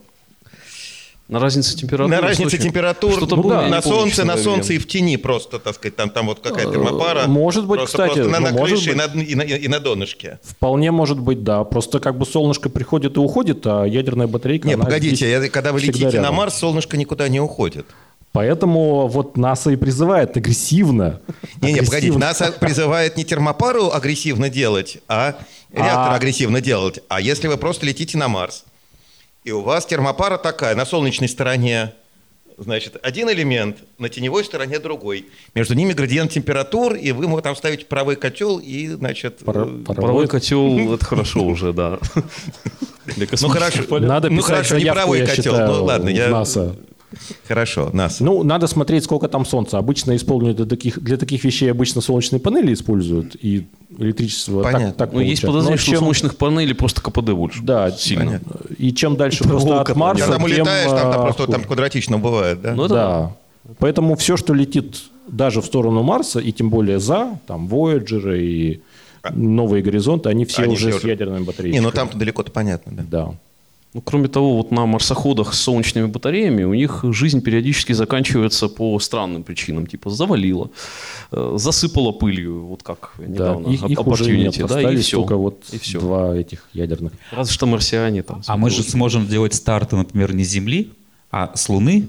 На 1.28 1.40
разнице 1.40 1.76
температуры. 1.76 2.08
на 2.08 2.20
разнице 2.20 2.56
температур 2.56 3.14
Что-то 3.14 3.34
ну, 3.34 3.42
было, 3.42 3.54
да, 3.56 3.68
на 3.68 3.82
солнце, 3.82 4.24
на 4.24 4.36
солнце 4.36 4.74
и 4.74 4.78
в 4.78 4.86
тени 4.86 5.16
просто, 5.16 5.58
так 5.58 5.74
сказать, 5.74 5.96
там, 5.96 6.10
там 6.10 6.26
вот 6.26 6.38
какая 6.40 6.70
термопара. 6.70 7.22
Э, 7.24 7.26
может 7.26 7.66
быть, 7.66 7.80
просто, 7.80 7.98
кстати, 7.98 8.20
просто 8.20 8.30
на, 8.30 8.38
ну, 8.38 8.46
на 8.46 8.52
может 8.52 8.76
крыше 8.76 8.90
и 8.90 8.94
быть. 8.94 9.14
на, 9.14 9.20
и, 9.22 9.34
на, 9.34 9.42
и 9.42 9.68
на 9.68 9.80
донышке. 9.80 10.38
Вполне 10.44 10.92
может 10.92 11.18
быть, 11.18 11.42
да. 11.42 11.64
Просто 11.64 11.98
как 11.98 12.16
бы 12.16 12.26
солнышко 12.26 12.68
приходит 12.68 13.16
и 13.16 13.20
уходит, 13.20 13.66
а 13.66 13.84
ядерная 13.84 14.28
батарейка... 14.28 14.68
Не, 14.68 14.74
она 14.74 14.84
погодите, 14.84 15.28
я- 15.28 15.48
когда 15.48 15.72
вы 15.72 15.80
летите 15.80 16.06
на 16.06 16.10
рядом. 16.10 16.34
Марс, 16.36 16.58
солнышко 16.58 16.96
никуда 16.96 17.28
не 17.28 17.40
уходит. 17.40 17.86
Поэтому 18.30 19.08
вот 19.08 19.38
НАСА 19.38 19.70
и 19.70 19.76
призывает 19.76 20.36
агрессивно. 20.36 21.22
Не-не, 21.62 21.80
погодите. 21.80 22.18
НАСА 22.18 22.52
призывает 22.52 23.16
не 23.16 23.24
термопару 23.24 23.90
агрессивно 23.90 24.50
делать, 24.50 24.98
а 25.08 25.38
реактор 25.72 26.12
А. 26.12 26.14
агрессивно 26.16 26.60
делать. 26.60 27.00
А 27.08 27.18
если 27.20 27.48
вы 27.48 27.56
просто 27.56 27.86
летите 27.86 28.18
на 28.18 28.28
Марс, 28.28 28.65
И 29.46 29.52
у 29.52 29.60
вас 29.60 29.86
термопара 29.86 30.38
такая, 30.38 30.74
на 30.74 30.84
солнечной 30.84 31.28
стороне 31.28 31.92
значит, 32.58 32.96
один 33.00 33.30
элемент, 33.30 33.76
на 33.96 34.08
теневой 34.08 34.44
стороне 34.44 34.80
другой. 34.80 35.26
Между 35.54 35.74
ними 35.74 35.92
градиент 35.92 36.32
температур, 36.32 36.94
и 36.94 37.12
вы 37.12 37.28
можете 37.28 37.44
там 37.44 37.54
ставить 37.54 37.86
паровой 37.86 38.16
котел 38.16 38.58
и, 38.58 38.88
значит... 38.88 39.44
Пара- 39.44 39.60
э, 39.60 39.84
паровой 39.84 39.94
Паровой 39.94 40.26
котел, 40.26 40.94
это 40.94 41.04
хорошо 41.04 41.44
уже, 41.44 41.72
да. 41.72 42.00
Ну 43.40 43.48
хорошо, 43.48 44.00
Надо 44.00 44.30
ну 44.30 44.38
писать 44.38 44.50
хорошо, 44.50 44.74
не 44.74 44.80
заявку, 44.80 44.98
паровой 44.98 45.18
я 45.20 45.26
котел, 45.26 45.42
считаю, 45.44 45.70
ну 45.70 45.84
ладно, 45.84 46.08
я... 46.08 46.28
НАСА. 46.28 46.74
Хорошо, 47.48 47.90
нас. 47.92 48.20
Ну, 48.20 48.42
надо 48.42 48.66
смотреть, 48.66 49.04
сколько 49.04 49.28
там 49.28 49.46
солнца. 49.46 49.78
Обычно 49.78 50.16
используют 50.16 50.56
для 50.56 50.66
таких, 50.66 51.00
для 51.02 51.16
таких 51.16 51.44
вещей 51.44 51.70
обычно 51.70 52.00
солнечные 52.00 52.40
панели 52.40 52.72
используют, 52.74 53.36
и 53.40 53.66
электричество 53.98 54.62
так, 54.62 54.72
Понятно. 54.72 54.94
так 54.94 55.12
Ну, 55.12 55.20
есть 55.20 55.42
подозрение, 55.42 55.78
что 55.78 55.90
чем- 55.92 56.00
солнечных 56.00 56.36
панелей 56.36 56.74
просто 56.74 57.00
КПД 57.00 57.30
больше. 57.32 57.62
Да, 57.62 57.90
Сильно. 57.90 58.24
Понятно. 58.24 58.56
И 58.76 58.92
чем 58.92 59.16
дальше 59.16 59.44
просто 59.44 59.66
Проволока 59.66 59.92
от 59.92 59.98
Марса, 59.98 60.24
Когда 60.24 60.38
там 60.38 60.46
тем, 60.48 60.56
улетаешь, 60.58 60.90
там, 60.90 61.12
там 61.12 61.20
а, 61.20 61.24
просто 61.24 61.46
там 61.46 61.64
квадратично 61.64 62.18
бывает, 62.18 62.60
да? 62.60 62.74
Ну, 62.74 62.84
это 62.84 62.94
да. 62.94 63.36
Поэтому 63.78 64.14
все, 64.16 64.36
что 64.36 64.52
летит 64.54 64.96
даже 65.28 65.60
в 65.60 65.66
сторону 65.66 66.02
Марса, 66.02 66.40
и 66.40 66.52
тем 66.52 66.70
более 66.70 67.00
за, 67.00 67.38
там, 67.46 67.66
Voyager 67.68 68.38
и 68.38 68.80
новые 69.34 69.82
горизонты, 69.82 70.28
они 70.28 70.44
все 70.44 70.62
Они 70.62 70.74
уже 70.74 70.90
все 70.90 70.98
с 70.98 71.02
уже- 71.02 71.08
ядерными 71.08 71.40
Не, 71.40 71.44
батарейками. 71.46 71.82
ну 71.82 71.90
там-то 71.90 72.16
далеко-то 72.18 72.52
понятно, 72.52 72.92
да. 72.92 73.02
Да. 73.10 73.34
Ну, 73.96 74.02
кроме 74.02 74.28
того, 74.28 74.58
вот 74.58 74.72
на 74.72 74.84
марсоходах 74.84 75.54
с 75.54 75.60
солнечными 75.60 76.04
батареями 76.04 76.64
у 76.64 76.74
них 76.74 77.02
жизнь 77.12 77.40
периодически 77.40 77.94
заканчивается 77.94 78.68
по 78.68 78.98
странным 79.00 79.42
причинам. 79.42 79.86
Типа 79.86 80.10
завалило, 80.10 80.68
э, 81.32 81.54
засыпало 81.56 82.12
пылью, 82.12 82.66
вот 82.66 82.82
как 82.82 83.12
Да, 83.16 83.24
недавно. 83.24 83.68
их, 83.68 83.82
их 83.84 83.98
Opportunity, 83.98 84.12
уже 84.12 84.36
нет, 84.36 84.66
да, 84.68 84.92
и 84.92 84.96
все. 84.98 85.16
только 85.16 85.36
вот 85.36 85.64
И 85.72 85.78
всё. 85.78 86.00
два 86.00 86.36
этих 86.36 86.68
ядерных. 86.74 87.12
Разве 87.32 87.54
что 87.54 87.64
марсиане 87.64 88.22
там. 88.22 88.42
А 88.46 88.58
мы 88.58 88.68
же 88.68 88.82
сможем 88.82 89.24
сделать 89.24 89.54
старты, 89.54 89.96
например, 89.96 90.34
не 90.34 90.44
с 90.44 90.48
Земли, 90.50 90.90
а 91.30 91.52
с 91.54 91.66
Луны, 91.70 92.06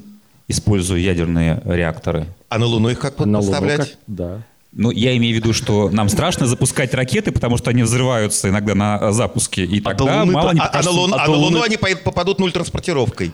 используя 0.49 0.99
ядерные 0.99 1.61
реакторы. 1.63 2.25
А 2.49 2.57
на 2.59 2.65
Луну 2.65 2.89
их 2.89 2.99
как 2.99 3.15
будут 3.15 3.31
На 3.31 3.39
Луну 3.39 3.53
как? 3.77 3.87
Да. 4.07 4.41
Ну, 4.73 4.91
я 4.91 5.15
имею 5.17 5.33
в 5.33 5.37
виду, 5.37 5.53
что 5.53 5.89
нам 5.89 6.07
страшно 6.09 6.45
запускать 6.45 6.93
ракеты, 6.93 7.31
потому 7.31 7.57
что 7.57 7.69
они 7.71 7.83
взрываются 7.83 8.49
иногда 8.49 8.75
на 8.75 8.99
э, 9.01 9.11
запуске, 9.11 9.63
и 9.65 9.79
А 9.81 9.95
тогда 9.95 10.19
Луны-то- 10.21 10.31
мало 10.31 10.51
не 10.53 10.59
А, 10.59 10.63
а 10.63 10.65
на 10.65 10.71
покажется- 10.71 10.91
Луну, 10.91 11.15
а 11.15 11.23
а 11.23 11.25
до 11.25 11.31
на 11.31 11.37
Луну 11.37 11.57
Луны- 11.59 11.65
они 11.65 11.77
попадут 11.95 12.39
нультранспортировкой. 12.39 13.33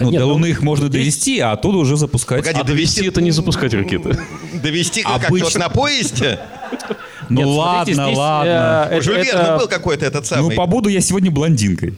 Ну, 0.00 0.10
Нет, 0.10 0.20
до 0.20 0.26
ну, 0.26 0.32
Луны 0.34 0.46
их 0.46 0.62
можно 0.62 0.88
довести, 0.88 1.38
а 1.40 1.52
оттуда 1.52 1.78
уже 1.78 1.96
запускать. 1.96 2.38
Погоди, 2.40 2.60
А 2.60 2.64
довести 2.64 3.06
это 3.06 3.20
не 3.20 3.30
запускать 3.30 3.74
ракеты. 3.74 4.18
Довести 4.62 5.02
как, 5.02 5.20
как 5.20 5.28
Обычно- 5.30 5.60
на 5.60 5.68
поезде? 5.68 6.40
Ну 7.28 7.36
Нет, 7.40 7.46
ладно, 7.46 7.84
смотрите, 7.94 8.02
здесь, 8.06 8.18
ладно. 8.18 8.88
э, 8.90 9.00
Жюль 9.02 9.24
Верна 9.24 9.58
был 9.58 9.68
какой-то 9.68 10.06
этот 10.06 10.22
Ну, 10.30 10.36
самый... 10.36 10.56
побуду 10.56 10.88
я 10.88 11.00
сегодня 11.00 11.30
блондинкой. 11.30 11.94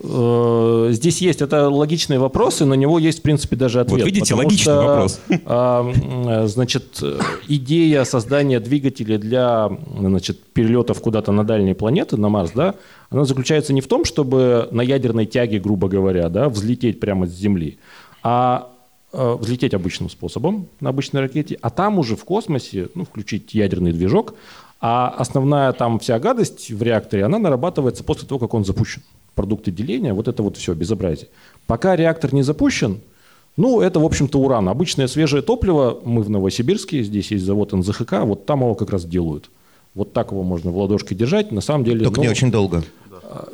Э, 0.00 0.88
Здесь 0.90 1.20
есть, 1.20 1.42
это 1.42 1.68
логичные 1.68 2.18
вопросы, 2.18 2.64
на 2.64 2.74
него 2.74 2.98
есть, 2.98 3.20
в 3.20 3.22
принципе, 3.22 3.56
даже 3.56 3.80
ответ. 3.80 4.00
Вот 4.00 4.06
видите, 4.06 4.34
логичный 4.34 4.74
что, 4.74 4.86
вопрос. 4.86 5.20
а, 5.44 6.46
Значит, 6.46 7.02
идея 7.48 8.04
создания 8.04 8.60
двигателей 8.60 9.18
для 9.18 9.70
значит, 9.98 10.42
перелетов 10.52 11.00
куда-то 11.00 11.32
на 11.32 11.44
дальние 11.44 11.74
планеты, 11.74 12.16
на 12.16 12.28
Марс, 12.28 12.52
да, 12.54 12.74
она 13.10 13.24
заключается 13.24 13.72
не 13.72 13.80
в 13.80 13.88
том, 13.88 14.04
чтобы 14.04 14.68
на 14.70 14.82
ядерной 14.82 15.26
тяге, 15.26 15.58
грубо 15.58 15.88
говоря, 15.88 16.28
да, 16.28 16.48
взлететь 16.48 17.00
прямо 17.00 17.26
с 17.26 17.30
Земли, 17.30 17.78
а 18.22 18.70
э, 19.12 19.36
взлететь 19.40 19.74
обычным 19.74 20.10
способом 20.10 20.68
на 20.80 20.90
обычной 20.90 21.20
ракете, 21.22 21.58
а 21.60 21.70
там 21.70 21.98
уже 21.98 22.16
в 22.16 22.24
космосе 22.24 22.88
ну, 22.94 23.04
включить 23.04 23.54
ядерный 23.54 23.92
движок, 23.92 24.34
а 24.80 25.08
основная 25.08 25.72
там 25.72 25.98
вся 25.98 26.18
гадость 26.18 26.70
в 26.70 26.82
реакторе, 26.82 27.24
она 27.24 27.38
нарабатывается 27.38 28.04
после 28.04 28.28
того, 28.28 28.38
как 28.38 28.54
он 28.54 28.64
запущен. 28.64 29.02
Продукты 29.38 29.70
деления, 29.70 30.12
вот 30.12 30.26
это 30.26 30.42
вот 30.42 30.56
все, 30.56 30.74
безобразие. 30.74 31.28
Пока 31.68 31.94
реактор 31.94 32.34
не 32.34 32.42
запущен, 32.42 32.98
ну, 33.56 33.80
это, 33.80 34.00
в 34.00 34.04
общем-то, 34.04 34.36
уран. 34.40 34.68
Обычное 34.68 35.06
свежее 35.06 35.42
топливо, 35.42 36.00
мы 36.04 36.22
в 36.22 36.30
Новосибирске, 36.30 37.04
здесь 37.04 37.30
есть 37.30 37.44
завод 37.44 37.72
НЗХК, 37.72 38.24
вот 38.24 38.46
там 38.46 38.62
его 38.62 38.74
как 38.74 38.90
раз 38.90 39.04
делают. 39.04 39.48
Вот 39.94 40.12
так 40.12 40.32
его 40.32 40.42
можно 40.42 40.72
в 40.72 40.78
ладошке 40.78 41.14
держать. 41.14 41.52
На 41.52 41.60
самом 41.60 41.84
деле... 41.84 42.04
Только 42.04 42.18
ну, 42.18 42.24
не 42.24 42.30
очень 42.30 42.50
долго. 42.50 42.82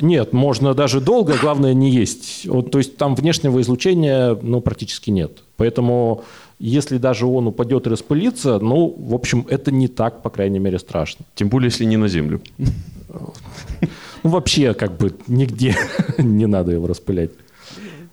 нет, 0.01 0.33
можно 0.33 0.73
даже 0.73 1.03
долго, 1.03 1.35
главное 1.39 1.75
не 1.75 1.91
есть. 1.91 2.47
Вот, 2.47 2.71
то 2.71 2.79
есть 2.79 2.97
там 2.97 3.15
внешнего 3.15 3.61
излучения 3.61 4.39
ну, 4.41 4.63
практически 4.63 5.11
нет. 5.11 5.43
Поэтому 5.59 6.25
если 6.59 6.97
даже 6.97 7.27
он 7.27 7.47
упадет 7.49 7.87
и 7.87 7.91
распылится, 7.91 8.59
ну, 8.59 8.95
в 8.99 9.15
общем, 9.15 9.47
это 9.51 9.71
не 9.71 9.89
так, 9.89 10.23
по 10.23 10.31
крайней 10.31 10.61
мере, 10.61 10.79
страшно. 10.79 11.27
Тем 11.35 11.51
более, 11.51 11.69
если 11.69 11.85
не 11.85 11.99
на 11.99 12.09
Землю. 12.09 12.41
Ну, 14.23 14.31
вообще, 14.31 14.75
как 14.75 14.97
бы, 14.97 15.15
нигде 15.27 15.77
не 16.19 16.47
надо 16.47 16.73
его 16.73 16.87
распылять. 16.87 17.31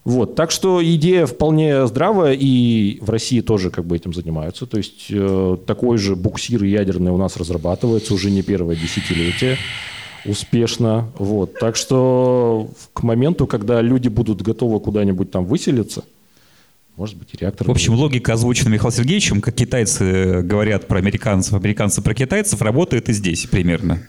Вот, 0.04 0.36
так 0.36 0.50
что 0.50 0.84
идея 0.84 1.28
вполне 1.28 1.86
здравая, 1.86 2.34
и 2.34 3.00
в 3.02 3.10
России 3.10 3.42
тоже 3.42 3.70
как 3.70 3.86
бы 3.86 3.96
этим 3.96 4.14
занимаются. 4.14 4.66
То 4.66 4.78
есть 4.78 5.08
э, 5.12 5.58
такой 5.68 5.98
же 6.00 6.16
буксир 6.16 6.64
ядерный 6.64 7.12
у 7.12 7.18
нас 7.18 7.38
разрабатывается 7.38 8.14
уже 8.16 8.32
не 8.32 8.42
первое 8.42 8.76
десятилетие 8.76 9.58
успешно. 10.26 11.12
Вот, 11.18 11.54
так 11.60 11.76
что 11.76 12.70
к 12.94 13.04
моменту, 13.04 13.46
когда 13.46 13.82
люди 13.82 14.08
будут 14.08 14.42
готовы 14.42 14.80
куда-нибудь 14.80 15.30
там 15.30 15.46
выселиться, 15.46 16.04
может 16.98 17.18
быть, 17.18 17.30
и 17.34 17.38
реактор. 17.38 17.68
В 17.68 17.72
общем, 17.72 17.94
будет. 17.94 18.02
логика, 18.02 18.34
озвучена 18.34 18.70
Михаилом 18.70 18.92
Сергеевичем, 18.92 19.42
как 19.42 19.56
китайцы 19.56 20.04
э, 20.04 20.42
говорят 20.42 20.88
про 20.88 20.98
американцев, 20.98 21.54
американцы 21.54 22.02
про 22.02 22.14
китайцев, 22.14 22.62
работает 22.62 23.10
и 23.10 23.14
здесь 23.14 23.46
примерно. 23.46 24.02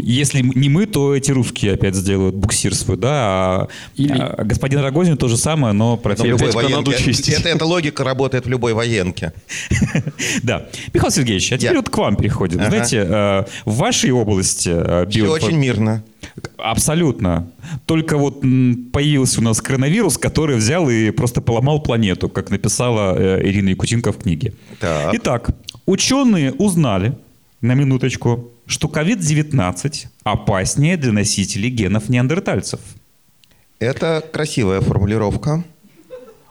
Если 0.00 0.42
не 0.42 0.68
мы, 0.68 0.86
то 0.86 1.14
эти 1.14 1.30
русские 1.30 1.74
опять 1.74 1.94
сделают 1.94 2.34
буксир 2.34 2.74
свой, 2.74 2.96
да, 2.96 3.10
а, 3.12 3.68
Или- 3.96 4.12
а 4.12 4.44
господин 4.44 4.80
Рогозин 4.80 5.16
то 5.16 5.28
же 5.28 5.36
самое, 5.36 5.72
но 5.72 5.96
про 5.96 6.14
любой 6.14 6.50
опять 6.50 6.66
Канаду 6.66 6.92
чистить. 6.92 7.34
Это, 7.34 7.48
эта 7.48 7.64
логика 7.64 8.04
работает 8.04 8.46
в 8.46 8.48
любой 8.48 8.74
военке. 8.74 9.32
Да. 10.42 10.66
Михаил 10.92 11.10
Сергеевич, 11.10 11.52
а 11.52 11.58
теперь 11.58 11.76
вот 11.76 11.88
к 11.88 11.96
вам 11.98 12.16
переходим. 12.16 12.64
Знаете, 12.64 12.98
э, 12.98 13.44
в 13.64 13.76
вашей 13.76 14.10
области 14.10 14.70
э, 14.72 15.06
Все 15.08 15.28
очень 15.28 15.56
мирно. 15.56 16.02
Абсолютно. 16.56 17.50
Только 17.86 18.16
вот 18.16 18.40
появился 18.92 19.40
у 19.40 19.42
нас 19.42 19.60
коронавирус, 19.60 20.18
который 20.18 20.56
взял 20.56 20.88
и 20.88 21.10
просто 21.10 21.40
поломал 21.40 21.80
планету, 21.82 22.28
как 22.28 22.50
написала 22.50 23.16
э, 23.16 23.40
Ирина 23.48 23.70
Якутенко 23.70 24.12
в 24.12 24.18
книге. 24.18 24.52
Так. 24.78 25.14
Итак, 25.14 25.50
ученые 25.86 26.52
узнали, 26.52 27.14
на 27.60 27.74
минуточку, 27.74 28.52
что 28.70 28.86
COVID-19 28.86 30.06
опаснее 30.22 30.96
для 30.96 31.12
носителей 31.12 31.70
генов 31.70 32.08
неандертальцев. 32.08 32.80
Это 33.80 34.24
красивая 34.32 34.80
формулировка. 34.80 35.64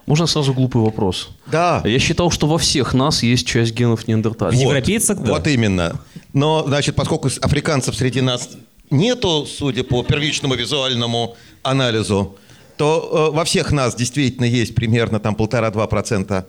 Можно 0.06 0.26
сразу 0.26 0.52
глупый 0.52 0.82
вопрос? 0.82 1.30
Да. 1.46 1.82
Я 1.84 1.98
считал, 1.98 2.30
что 2.30 2.46
во 2.46 2.58
всех 2.58 2.92
нас 2.94 3.22
есть 3.22 3.46
часть 3.46 3.72
генов 3.72 4.06
неандертальцев. 4.06 4.60
В 4.60 4.62
европейцах, 4.62 5.18
да. 5.18 5.32
Вот 5.32 5.46
именно. 5.46 6.00
Но, 6.34 6.64
значит, 6.66 6.94
поскольку 6.94 7.28
африканцев 7.40 7.96
среди 7.96 8.20
нас 8.20 8.50
нету, 8.90 9.46
судя 9.46 9.82
по 9.82 10.02
первичному 10.02 10.56
визуальному 10.56 11.36
анализу, 11.62 12.36
то 12.76 13.30
э, 13.30 13.36
во 13.36 13.44
всех 13.44 13.72
нас 13.72 13.94
действительно 13.94 14.44
есть 14.44 14.74
примерно 14.74 15.20
там 15.20 15.34
полтора-два 15.34 15.86
процента 15.86 16.46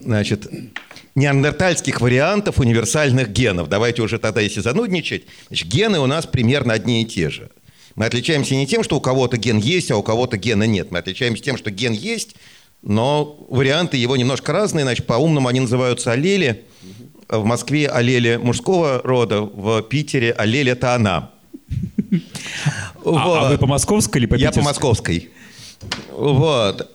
значит, 0.00 0.46
неандертальских 1.14 2.00
вариантов 2.00 2.58
универсальных 2.58 3.30
генов. 3.30 3.68
Давайте 3.68 4.02
уже 4.02 4.18
тогда, 4.18 4.40
если 4.40 4.60
занудничать, 4.60 5.24
значит, 5.48 5.68
гены 5.68 6.00
у 6.00 6.06
нас 6.06 6.26
примерно 6.26 6.72
одни 6.72 7.02
и 7.02 7.04
те 7.04 7.30
же. 7.30 7.50
Мы 7.94 8.06
отличаемся 8.06 8.56
не 8.56 8.66
тем, 8.66 8.82
что 8.82 8.96
у 8.96 9.00
кого-то 9.00 9.36
ген 9.36 9.58
есть, 9.58 9.90
а 9.90 9.96
у 9.96 10.02
кого-то 10.02 10.36
гена 10.36 10.64
нет. 10.64 10.90
Мы 10.90 10.98
отличаемся 10.98 11.42
тем, 11.42 11.56
что 11.56 11.70
ген 11.70 11.92
есть, 11.92 12.34
но 12.82 13.36
варианты 13.48 13.96
его 13.96 14.16
немножко 14.16 14.52
разные. 14.52 14.84
Значит, 14.84 15.06
по-умному 15.06 15.48
они 15.48 15.60
называются 15.60 16.10
аллели. 16.12 16.64
В 17.28 17.44
Москве 17.44 17.88
аллели 17.88 18.36
мужского 18.36 19.00
рода, 19.02 19.40
в 19.42 19.82
Питере 19.82 20.32
аллель 20.32 20.70
это 20.70 20.94
она. 20.94 21.30
А, 23.04 23.46
а 23.46 23.50
вы 23.50 23.58
по 23.58 23.66
московской 23.66 24.20
или 24.20 24.26
по 24.26 24.34
Я 24.34 24.48
по 24.48 24.54
питерской? 24.54 24.64
московской. 24.64 25.30
Вот. 26.10 26.90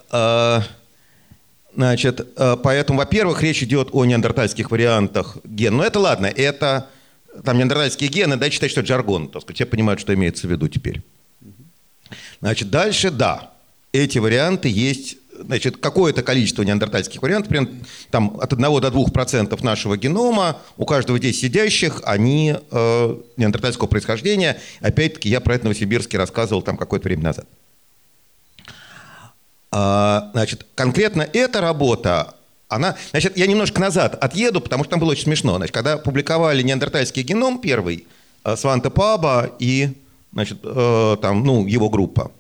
Значит, 1.80 2.28
э, 2.36 2.58
поэтому, 2.62 3.00
во-первых, 3.00 3.42
речь 3.42 3.64
идет 3.64 3.88
о 3.94 4.04
неандертальских 4.04 4.70
вариантах 4.70 5.38
ген. 5.46 5.78
Но 5.78 5.86
это 5.86 5.98
ладно, 5.98 6.26
это 6.26 6.90
там 7.46 7.58
неандертальские 7.58 8.10
гены, 8.10 8.36
да, 8.36 8.50
считать, 8.50 8.70
что 8.70 8.82
это 8.82 8.90
жаргон. 8.90 9.30
Так 9.30 9.44
сказать, 9.44 9.56
все 9.56 9.66
понимают, 9.66 10.02
что 10.02 10.14
имеется 10.14 10.46
в 10.46 10.52
виду 10.52 10.68
теперь. 10.68 11.02
Значит, 12.42 12.70
дальше, 12.70 13.12
да, 13.12 13.54
эти 13.94 14.18
варианты 14.18 14.68
есть, 14.68 15.20
значит, 15.40 15.78
какое-то 15.78 16.22
количество 16.22 16.64
неандертальских 16.64 17.22
вариантов, 17.22 17.48
примерно 17.48 17.78
там 18.12 18.38
от 18.42 18.52
1 18.52 18.82
до 18.82 18.92
2 18.92 19.06
процентов 19.06 19.64
нашего 19.64 19.96
генома, 19.96 20.58
у 20.76 20.84
каждого 20.84 21.18
здесь 21.18 21.40
сидящих, 21.40 22.02
они 22.04 22.58
э, 22.72 23.18
неандертальского 23.38 23.88
происхождения. 23.88 24.60
Опять-таки, 24.82 25.30
я 25.30 25.40
про 25.40 25.56
это 25.56 25.62
в 25.62 25.64
Новосибирске 25.64 26.18
рассказывал 26.18 26.62
там 26.62 26.76
какое-то 26.76 27.08
время 27.08 27.24
назад. 27.24 27.48
А, 29.72 30.30
значит, 30.34 30.66
конкретно 30.76 31.22
эта 31.22 31.62
работа, 31.62 32.36
она... 32.68 32.96
Значит, 33.12 33.38
я 33.38 33.48
немножко 33.48 33.80
назад 33.80 34.16
отъеду, 34.24 34.62
потому 34.62 34.84
что 34.84 34.92
там 34.92 35.00
было 35.00 35.12
очень 35.12 35.24
смешно. 35.24 35.58
Значит, 35.58 35.74
когда 35.74 35.98
публиковали 35.98 36.62
неандертальский 36.62 37.24
геном 37.24 37.60
первый, 37.60 38.08
э, 38.44 38.56
Сванте 38.56 38.90
Паба 38.90 39.52
и, 39.60 39.94
значит, 40.34 40.60
э, 40.64 41.18
там, 41.22 41.44
ну, 41.44 41.66
его 41.68 41.90
группа, 41.90 42.32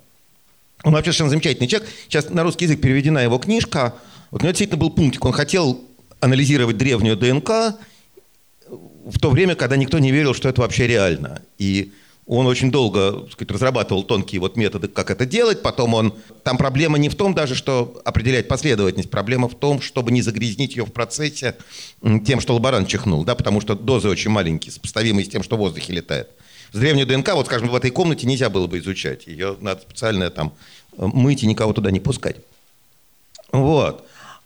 Он 0.84 0.94
вообще 0.94 1.12
совершенно 1.12 1.32
замечательный 1.32 1.68
человек. 1.68 1.89
Сейчас 2.08 2.30
на 2.30 2.44
русский 2.44 2.65
язык 2.65 2.82
переведена 2.82 3.20
его 3.20 3.38
книжка. 3.38 3.96
Вот 4.32 4.42
у 4.42 4.46
него 4.46 4.52
действительно 4.52 4.80
был 4.80 4.92
пунктик. 4.92 5.26
Он 5.26 5.34
хотел 5.34 5.82
анализировать 6.22 6.78
древнюю 6.78 7.18
ДНК 7.18 7.76
в 9.06 9.20
то 9.20 9.30
время, 9.30 9.56
когда 9.56 9.76
никто 9.76 10.00
не 10.00 10.12
верил, 10.12 10.34
что 10.34 10.48
это 10.50 10.62
вообще 10.62 10.88
реально. 10.88 11.42
И 11.58 11.92
он 12.30 12.46
очень 12.46 12.70
долго 12.72 13.28
сказать, 13.32 13.50
разрабатывал 13.50 14.04
тонкие 14.04 14.39
вот 14.39 14.56
методы, 14.56 14.88
как 14.88 15.10
это 15.10 15.26
делать. 15.26 15.63
Потом 15.63 15.96
он... 15.96 16.13
Там 16.44 16.58
проблема 16.58 17.00
не 17.00 17.10
в 17.10 17.15
том 17.15 17.34
даже, 17.34 17.56
что 17.56 18.00
определять 18.06 18.48
последовательность. 18.48 19.10
Проблема 19.10 19.50
в 19.50 19.56
том, 19.56 19.82
чтобы 19.82 20.12
не 20.12 20.22
загрязнить 20.22 20.76
ее 20.76 20.86
в 20.86 20.92
процессе 20.92 21.58
тем, 22.04 22.39
что 22.39 22.54
лаборант 22.54 22.88
чихнул. 22.88 23.24
Да, 23.24 23.34
потому 23.34 23.62
что 23.62 23.74
дозы 23.74 24.10
очень 24.10 24.30
маленькие, 24.30 24.72
сопоставимые 24.72 25.26
с 25.26 25.30
тем, 25.30 25.42
что 25.42 25.56
в 25.56 25.60
воздухе 25.60 25.92
летает. 25.92 26.30
С 26.72 26.78
древнюю 26.78 27.08
ДНК, 27.08 27.34
вот, 27.34 27.48
скажем, 27.48 27.68
в 27.68 27.76
этой 27.76 27.89
комнате 27.89 28.28
нельзя 28.28 28.52
было 28.52 28.68
бы 28.68 28.78
изучать. 28.78 29.26
Ее 29.26 29.58
надо 29.60 29.82
специально 29.82 30.30
там 30.30 30.54
мыть 30.98 31.42
и 31.42 31.48
никого 31.48 31.74
туда 31.74 31.89
не 31.89 32.00
пускать. 32.00 32.36
Вот. 33.52 34.06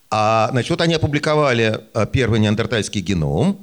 А, 0.10 0.48
значит, 0.52 0.70
вот 0.70 0.80
они 0.80 0.94
опубликовали 0.94 1.82
э, 1.94 2.08
первый 2.14 2.40
неандертальский 2.40 3.02
геном. 3.02 3.58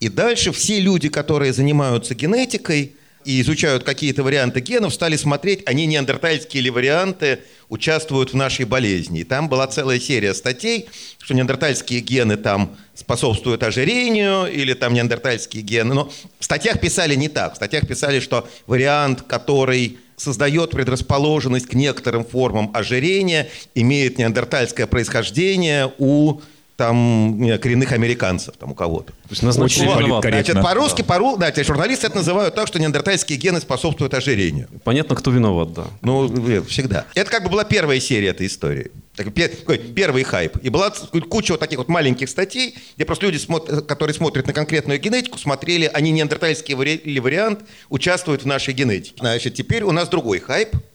И 0.00 0.08
дальше 0.08 0.50
все 0.50 0.80
люди, 0.80 1.08
которые 1.08 1.52
занимаются 1.52 2.16
генетикой 2.16 2.96
и 3.26 3.40
изучают 3.40 3.82
какие-то 3.82 4.22
варианты 4.22 4.60
генов, 4.60 4.94
стали 4.94 5.16
смотреть, 5.16 5.62
они 5.66 5.86
неандертальские 5.86 6.62
ли 6.62 6.70
варианты 6.70 7.40
участвуют 7.68 8.32
в 8.32 8.36
нашей 8.36 8.64
болезни. 8.64 9.20
И 9.20 9.24
там 9.24 9.48
была 9.48 9.66
целая 9.66 9.98
серия 9.98 10.32
статей, 10.32 10.86
что 11.18 11.34
неандертальские 11.34 12.00
гены 12.00 12.36
там 12.36 12.76
способствуют 12.94 13.64
ожирению 13.64 14.46
или 14.46 14.74
там 14.74 14.94
неандертальские 14.94 15.64
гены. 15.64 15.94
Но 15.94 16.12
в 16.38 16.44
статьях 16.44 16.80
писали 16.80 17.16
не 17.16 17.28
так. 17.28 17.54
В 17.54 17.56
статьях 17.56 17.88
писали, 17.88 18.20
что 18.20 18.48
вариант, 18.68 19.22
который 19.22 19.98
создает 20.16 20.70
предрасположенность 20.70 21.66
к 21.66 21.74
некоторым 21.74 22.24
формам 22.24 22.70
ожирения, 22.74 23.48
имеет 23.74 24.18
неандертальское 24.18 24.86
происхождение 24.86 25.92
у 25.98 26.40
там 26.76 27.38
коренных 27.60 27.92
американцев, 27.92 28.56
там 28.56 28.72
у 28.72 28.74
кого-то. 28.74 29.12
То 29.12 29.30
есть 29.30 29.42
Очень 29.42 29.86
Значит, 30.20 30.62
по-русски, 30.62 31.02
да. 31.02 31.18
по 31.18 31.36
да, 31.38 31.64
журналисты 31.64 32.06
это 32.06 32.16
называют 32.16 32.54
так, 32.54 32.68
что 32.68 32.78
неандертальские 32.78 33.38
гены 33.38 33.60
способствуют 33.60 34.12
ожирению. 34.12 34.68
Понятно, 34.84 35.16
кто 35.16 35.30
виноват, 35.30 35.72
да. 35.72 35.86
Ну, 36.02 36.62
всегда. 36.64 37.06
Это 37.14 37.30
как 37.30 37.44
бы 37.44 37.48
была 37.48 37.64
первая 37.64 37.98
серия 37.98 38.28
этой 38.28 38.46
истории. 38.46 38.90
Такой 39.16 39.78
первый 39.78 40.22
хайп. 40.22 40.58
И 40.58 40.68
была 40.68 40.90
куча 41.30 41.52
вот 41.52 41.60
таких 41.60 41.78
вот 41.78 41.88
маленьких 41.88 42.28
статей, 42.28 42.76
где 42.96 43.06
просто 43.06 43.24
люди, 43.26 43.40
которые 43.88 44.14
смотрят 44.14 44.46
на 44.46 44.52
конкретную 44.52 45.00
генетику, 45.00 45.38
смотрели, 45.38 45.90
они 45.92 46.10
неандертальский 46.10 46.74
вариант 46.74 47.60
участвуют 47.88 48.42
в 48.42 48.46
нашей 48.46 48.74
генетике. 48.74 49.16
Значит, 49.18 49.54
теперь 49.54 49.82
у 49.82 49.92
нас 49.92 50.08
другой 50.10 50.40
хайп– 50.40 50.76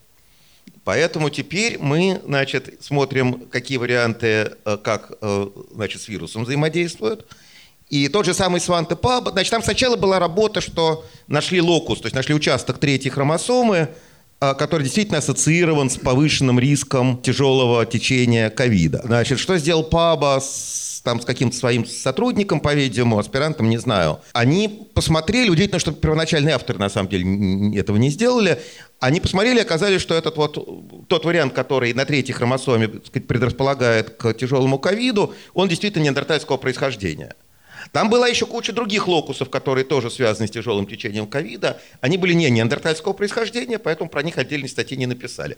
Поэтому 0.84 1.30
теперь 1.30 1.78
мы 1.80 2.22
значит, 2.26 2.82
смотрим, 2.82 3.46
какие 3.52 3.78
варианты, 3.78 4.54
э, 4.65 4.78
как 4.84 5.13
э, 5.22 5.48
значит, 5.74 6.02
с 6.02 6.08
вирусом 6.08 6.44
взаимодействуют. 6.44 7.28
И 7.89 8.08
тот 8.08 8.26
же 8.26 8.34
самый 8.34 8.62
Сванте 8.62 8.96
Паб, 8.96 9.30
значит, 9.30 9.52
там 9.52 9.62
сначала 9.62 9.96
была 9.96 10.17
работа, 10.17 10.62
что 10.62 11.06
нашли 11.28 11.62
локус, 11.62 12.00
то 12.00 12.06
есть 12.06 12.15
нашли 12.15 12.34
участок 12.34 12.80
третьей 12.80 13.12
хромосомы, 13.12 13.89
э, 14.39 14.54
который 14.56 14.84
действительно 14.84 15.20
ассоциирован 15.20 15.91
с 15.91 15.98
повышенным 15.98 16.60
риском 16.60 17.22
тяжелого 17.22 17.86
течения 17.86 18.50
ковида. 18.50 19.02
Значит, 19.04 19.39
что 19.39 19.58
сделал 19.60 19.84
Паба 19.84 20.39
с, 20.41 21.02
там, 21.04 21.22
с 21.22 21.26
каким-то 21.26 21.56
своим 21.56 21.86
сотрудником, 21.86 22.60
по-видимому, 22.60 23.20
аспирантом, 23.20 23.70
не 23.70 23.78
знаю. 23.78 24.20
Они 24.34 24.88
посмотрели, 24.96 25.50
удивительно, 25.50 25.80
что 25.80 25.91
первоначальные 25.91 26.56
авторы, 26.56 26.80
на 26.80 26.89
самом 26.89 27.10
деле, 27.10 27.80
этого 27.80 27.98
не 27.98 28.10
сделали, 28.10 28.60
они 29.02 29.20
посмотрели 29.20 29.60
оказались, 29.60 30.00
что 30.00 30.14
этот 30.14 30.38
вот 30.38 31.08
тот 31.08 31.26
вариант, 31.26 31.54
который 31.54 31.92
на 31.94 32.06
третьей 32.06 32.34
хромосоме 32.34 32.88
сказать, 32.88 33.28
предрасполагает 33.28 34.12
к 34.12 34.34
тяжелому 34.36 34.78
ковиду, 34.78 35.34
он 35.56 35.68
действительно 35.68 36.04
неандертальского 36.04 36.58
происхождения. 36.58 37.36
Там 37.92 38.12
была 38.12 38.28
еще 38.28 38.46
куча 38.46 38.72
других 38.72 39.08
локусов, 39.08 39.50
которые 39.50 39.86
тоже 39.86 40.12
связаны 40.12 40.48
с 40.48 40.52
тяжелым 40.52 40.86
течением 40.86 41.26
ковида. 41.26 41.82
Они 42.00 42.20
были 42.20 42.34
не 42.34 42.48
неандертальского 42.52 43.14
происхождения, 43.14 43.80
поэтому 43.80 44.08
про 44.08 44.22
них 44.22 44.38
отдельной 44.38 44.70
статьи 44.70 44.96
не 44.96 45.08
написали. 45.08 45.58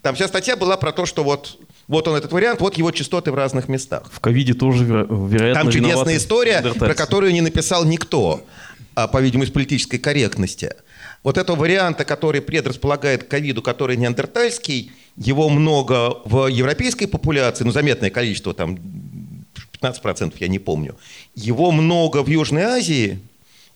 Там 0.00 0.14
вся 0.14 0.28
статья 0.28 0.56
была 0.56 0.76
про 0.76 0.92
то, 0.92 1.04
что 1.04 1.24
вот, 1.24 1.58
вот 1.88 2.06
он 2.06 2.14
этот 2.14 2.30
вариант, 2.30 2.60
вот 2.60 2.78
его 2.78 2.92
частоты 2.92 3.32
в 3.32 3.34
разных 3.34 3.68
местах. 3.68 4.08
В 4.12 4.20
ковиде 4.20 4.54
тоже, 4.54 4.84
вероятно, 4.84 5.62
Там 5.64 5.72
чудесная 5.72 6.16
история, 6.16 6.62
про 6.62 6.94
которую 6.94 7.32
не 7.32 7.40
написал 7.40 7.84
никто, 7.84 8.44
по-видимому, 8.94 9.44
из 9.44 9.50
политической 9.50 9.98
корректности– 9.98 10.74
вот 11.24 11.38
этого 11.38 11.56
варианта, 11.56 12.04
который 12.04 12.42
предрасполагает 12.42 13.24
к 13.24 13.28
ковиду, 13.28 13.62
который 13.62 13.96
неандертальский, 13.96 14.92
его 15.16 15.48
много 15.48 16.20
в 16.26 16.48
европейской 16.48 17.06
популяции, 17.06 17.64
ну, 17.64 17.72
заметное 17.72 18.10
количество, 18.10 18.52
там 18.52 18.78
15% 19.80 20.34
я 20.38 20.48
не 20.48 20.58
помню. 20.58 20.96
Его 21.34 21.72
много 21.72 22.22
в 22.22 22.28
Южной 22.28 22.64
Азии, 22.64 23.18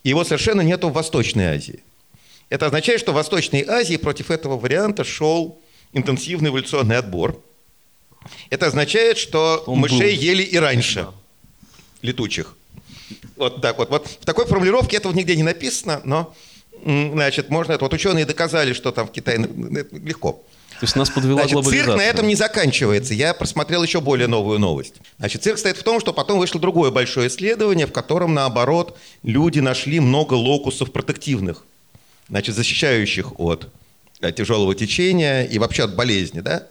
и 0.05 0.11
его 0.11 0.25
совершенно 0.25 0.61
нету 0.61 0.91
в 0.91 0.93
Восточной 0.93 1.47
Азии. 1.47 1.83
Это 2.51 2.67
означает, 2.67 3.01
что 3.01 3.13
в 3.13 3.15
Восточной 3.15 3.65
Азии 3.67 3.97
против 3.97 4.31
этого 4.31 4.59
варианта 4.59 5.03
шел 5.05 5.59
интенсивный 5.95 6.51
эволюционный 6.51 6.99
отбор. 6.99 7.43
Это 8.51 8.67
означает, 8.67 9.17
что 9.17 9.63
Он 9.67 9.79
мышей 9.79 10.15
был. 10.15 10.23
ели 10.23 10.43
и 10.43 10.59
раньше, 10.59 11.05
да. 11.05 11.13
летучих. 12.03 12.58
Вот 13.39 13.61
так 13.63 13.79
вот. 13.79 13.91
Вот 13.91 14.07
в 14.07 14.25
такой 14.25 14.47
формулировке 14.47 14.97
этого 14.97 15.13
нигде 15.13 15.37
не 15.37 15.43
написано, 15.43 16.01
но 16.05 16.35
Значит, 16.85 17.51
можно 17.51 17.73
это. 17.73 17.85
Вот 17.85 17.93
ученые 17.93 18.25
доказали, 18.25 18.73
что 18.73 18.93
там 18.93 19.09
в 19.09 19.13
Китае 19.13 19.39
легко. 19.39 20.43
То 20.81 20.85
есть 20.85 20.95
нас 20.95 21.11
подвела 21.11 21.41
Значит, 21.41 21.55
глобализация. 21.55 21.87
Цирк 21.87 21.99
на 21.99 22.05
этом 22.05 22.29
не 22.29 22.37
заканчивается. 22.37 23.13
Я 23.13 23.35
просмотрел 23.35 23.83
еще 23.83 24.01
более 24.01 24.29
новую 24.29 24.61
новость. 24.61 24.95
Значит, 25.19 25.43
цирк 25.43 25.59
стоит 25.59 25.77
в 25.77 25.83
том, 25.83 25.99
что 25.99 26.13
потом 26.13 26.39
вышло 26.39 26.61
другое 26.61 26.93
большое 26.93 27.29
исследование, 27.29 27.87
в 27.87 27.93
котором, 27.93 28.33
наоборот, 28.33 28.97
люди 29.25 29.59
нашли 29.59 29.99
много 29.99 30.35
локусов 30.35 30.93
протективных, 30.93 31.65
значит, 32.29 32.55
защищающих 32.55 33.41
от 33.41 33.69
э, 34.21 34.31
тяжелого 34.31 34.73
течения 34.77 35.43
и 35.43 35.59
вообще 35.59 35.85
от 35.85 35.97
болезни, 35.97 36.41
да? 36.41 36.69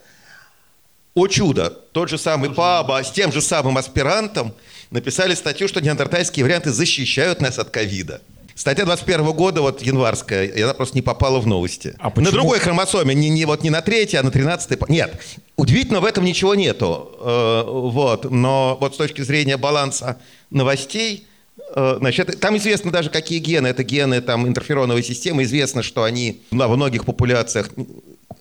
О 1.13 1.27
чудо! 1.27 1.71
Тот 1.91 2.09
же 2.09 2.17
самый 2.17 2.53
Паба 2.53 3.03
с 3.03 3.11
тем 3.11 3.33
же 3.33 3.41
самым 3.41 3.77
аспирантом 3.77 4.53
написали 4.91 5.35
статью, 5.35 5.67
что 5.67 5.81
неандертальские 5.81 6.45
варианты 6.45 6.71
защищают 6.71 7.41
нас 7.41 7.59
от 7.59 7.69
ковида. 7.69 8.21
Статья 8.55 8.85
21 8.85 9.33
года, 9.33 9.61
вот 9.61 9.83
январская, 9.83 10.45
и 10.45 10.61
она 10.61 10.73
просто 10.73 10.95
не 10.97 11.03
попала 11.03 11.39
в 11.39 11.45
новости. 11.45 11.93
А 11.99 12.11
на 12.15 12.31
другой 12.31 12.59
хромосоме, 12.59 13.13
не, 13.13 13.29
не, 13.29 13.45
вот 13.45 13.61
не 13.61 13.69
на 13.69 13.81
третьей, 13.81 14.17
а 14.17 14.23
на 14.23 14.31
тринадцатой. 14.31 14.79
Нет, 14.89 15.21
удивительно, 15.57 15.99
в 15.99 16.05
этом 16.05 16.25
ничего 16.25 16.55
нету. 16.55 17.11
Э, 17.21 17.63
вот, 17.67 18.31
но 18.31 18.75
вот 18.81 18.95
с 18.95 18.97
точки 18.97 19.21
зрения 19.21 19.57
баланса 19.57 20.17
новостей, 20.49 21.27
э, 21.75 21.97
Значит, 21.99 22.39
там 22.39 22.57
известно 22.57 22.89
даже, 22.89 23.11
какие 23.11 23.37
гены. 23.37 23.67
Это 23.67 23.83
гены 23.83 24.21
там, 24.21 24.47
интерфероновой 24.47 25.03
системы. 25.03 25.43
Известно, 25.43 25.83
что 25.83 26.03
они 26.03 26.41
во 26.49 26.67
многих 26.67 27.05
популяциях, 27.05 27.69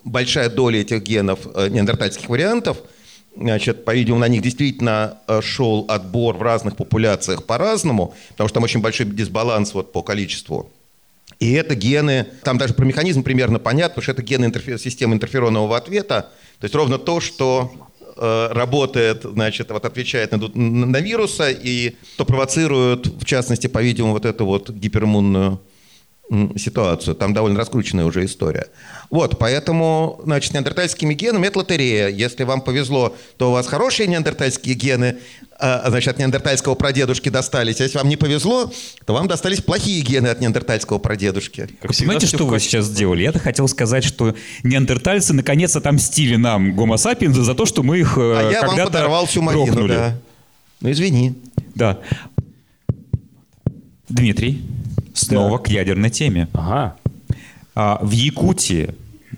большая 0.03 0.49
доля 0.49 0.81
этих 0.81 1.03
генов 1.03 1.41
э, 1.55 1.69
неандертальских 1.69 2.31
вариантов– 2.31 2.79
Значит, 3.37 3.85
по-видимому, 3.85 4.21
на 4.21 4.29
них 4.29 4.41
действительно 4.41 5.19
э, 5.29 5.43
шел 5.43 5.85
отбор 5.89 6.37
в 6.37 6.43
разных 6.43 6.77
популяциях 6.77 7.45
по-разному, 7.45 8.15
потому 8.31 8.49
что 8.49 8.55
там 8.55 8.65
очень 8.65 8.81
большой 8.81 9.07
дисбаланс 9.07 9.75
вот 9.75 9.93
по 9.93 10.03
количеству. 10.03 10.71
И 11.39 11.53
это 11.53 11.75
гены, 11.75 12.27
там 12.45 12.57
даже 12.57 12.73
про 12.73 12.87
механизм 12.87 13.23
примерно 13.23 13.59
понятно, 13.59 13.97
потому 13.97 14.03
что 14.05 14.13
это 14.13 14.23
гены 14.23 14.47
интерфер, 14.47 14.79
системы 14.79 15.15
интерферонового 15.15 15.77
ответа, 15.77 16.31
то 16.61 16.65
есть 16.65 16.75
ровно 16.75 16.99
то, 16.99 17.21
что 17.21 17.71
э, 18.17 18.49
работает, 18.53 19.25
значит, 19.25 19.71
вот 19.71 19.85
отвечает 19.85 20.33
на, 20.33 20.39
на, 20.39 20.87
на 20.87 21.01
вирусы 21.01 21.55
и 21.63 21.97
то 22.17 22.25
провоцирует, 22.25 23.07
в 23.07 23.25
частности, 23.27 23.67
по-видимому, 23.67 24.15
вот 24.15 24.25
эту 24.25 24.47
вот 24.47 24.71
гипериммунную 24.71 25.61
ситуацию. 26.57 27.15
Там 27.15 27.33
довольно 27.33 27.59
раскрученная 27.59 28.05
уже 28.05 28.25
история. 28.25 28.67
Вот, 29.11 29.39
поэтому, 29.39 30.21
значит, 30.25 30.53
неандертальскими 30.55 31.15
генами 31.15 31.47
это 31.47 31.59
лотерея. 31.59 32.09
Если 32.09 32.43
вам 32.43 32.61
повезло, 32.61 33.15
то 33.37 33.51
у 33.51 33.53
вас 33.53 33.67
хорошие 33.67 34.09
неандертальские 34.09 34.75
гены, 34.75 35.19
а, 35.59 35.85
значит, 35.89 36.11
от 36.11 36.19
неандертальского 36.19 36.75
прадедушки 36.75 37.29
достались. 37.29 37.81
А 37.81 37.85
если 37.85 37.99
вам 37.99 38.09
не 38.09 38.17
повезло, 38.17 38.73
то 39.05 39.15
вам 39.15 39.29
достались 39.29 39.61
плохие 39.61 40.03
гены 40.03 40.29
от 40.29 40.41
неандертальского 40.41 40.99
прадедушки. 40.99 41.69
Как 41.81 41.97
Понимаете, 41.97 42.27
что 42.27 42.45
вы 42.47 42.59
сейчас 42.59 42.87
сделали? 42.87 43.23
Я-то 43.23 43.39
хотел 43.39 43.69
сказать, 43.69 44.05
что 44.05 44.35
неандертальцы 44.65 45.33
наконец 45.33 45.77
отомстили 45.77 46.37
нам, 46.37 46.75
гомо 46.75 46.97
за 46.97 47.55
то, 47.55 47.67
что 47.67 47.83
мы 47.83 47.99
их 47.99 48.19
А 48.19 48.51
я 48.51 48.67
вам 48.67 48.77
подорвал 48.77 49.27
всю 49.27 49.43
малину, 49.43 49.87
да. 49.87 50.19
Ну, 50.81 50.91
извини. 50.91 51.35
Да. 51.75 51.99
Дмитрий, 54.09 54.63
снова 55.17 55.59
да. 55.59 55.65
к 55.65 55.69
ядерной 55.69 56.11
теме. 56.11 56.49
Ага. 56.53 56.97
А, 57.75 57.99
в 58.03 58.11
Якутии 58.11 58.95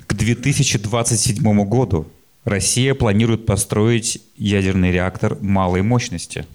к 0.06 0.14
2027 0.14 1.64
году 1.64 2.06
Россия 2.44 2.94
планирует 2.94 3.46
построить 3.46 4.20
ядерный 4.36 4.90
реактор 4.92 5.36
малой 5.40 5.82
мощности. 5.82 6.46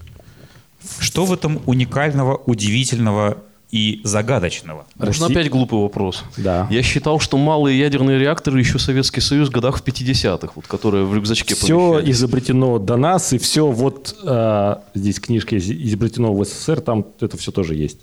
Что 0.99 1.25
в 1.25 1.33
этом 1.33 1.61
уникального, 1.65 2.35
удивительного 2.45 3.37
и 3.71 4.01
загадочного. 4.03 4.85
Можно 4.95 5.11
Россия- 5.27 5.31
опять 5.31 5.49
глупый 5.49 5.79
вопрос? 5.79 6.23
Да. 6.37 6.67
Я 6.69 6.83
считал, 6.83 7.19
что 7.19 7.37
малые 7.37 7.79
ядерные 7.79 8.19
реакторы 8.19 8.59
еще 8.59 8.77
Советский 8.77 9.21
Союз 9.21 9.49
в 9.49 9.51
годах 9.51 9.77
в 9.79 9.83
50-х, 9.83 10.51
вот, 10.55 10.67
которые 10.67 11.05
в 11.05 11.15
рюкзачке 11.15 11.55
Все 11.55 11.93
помещались. 11.93 12.15
изобретено 12.15 12.77
до 12.79 12.97
нас, 12.97 13.33
и 13.33 13.37
все 13.39 13.65
вот 13.67 14.15
э, 14.23 14.75
здесь 14.93 15.19
книжка 15.19 15.55
из- 15.55 15.71
изобретено 15.71 16.33
в 16.33 16.43
СССР, 16.45 16.81
там 16.81 17.05
это 17.19 17.35
все 17.37 17.51
тоже 17.51 17.73
есть. 17.75 17.97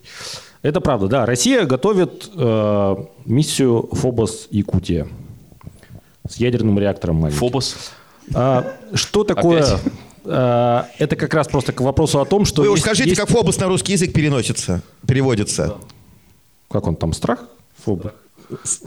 Это 0.63 0.81
правда, 0.81 1.07
да. 1.09 1.27
Россия 1.27 1.65
готовит 1.65 2.31
э, 2.35 2.97
миссию 3.25 3.89
Фобос 3.93 4.49
Якутия 4.51 5.09
с 6.29 6.37
ядерным 6.37 6.79
реактором 6.79 7.17
маленьким. 7.17 7.39
Фобос. 7.41 7.77
А, 8.35 8.75
что 8.95 9.25
такое? 9.25 9.63
Опять? 9.65 9.81
А, 10.27 10.87
это 10.99 11.17
как 11.17 11.33
раз 11.33 11.49
просто 11.49 11.73
к 11.73 11.81
вопросу 11.81 12.21
о 12.21 12.27
том, 12.27 12.45
что 12.45 12.61
Вы 12.63 12.69
уж 12.69 12.75
есть- 12.79 12.85
скажите, 12.87 13.11
есть- 13.11 13.21
как 13.21 13.31
фобос 13.31 13.59
на 13.59 13.69
русский 13.69 13.93
язык 13.93 14.13
переносится, 14.13 14.83
переводится. 15.07 15.77
как 16.71 16.87
он 16.87 16.95
там 16.97 17.15
страх? 17.15 17.45
Фоба. 17.85 18.13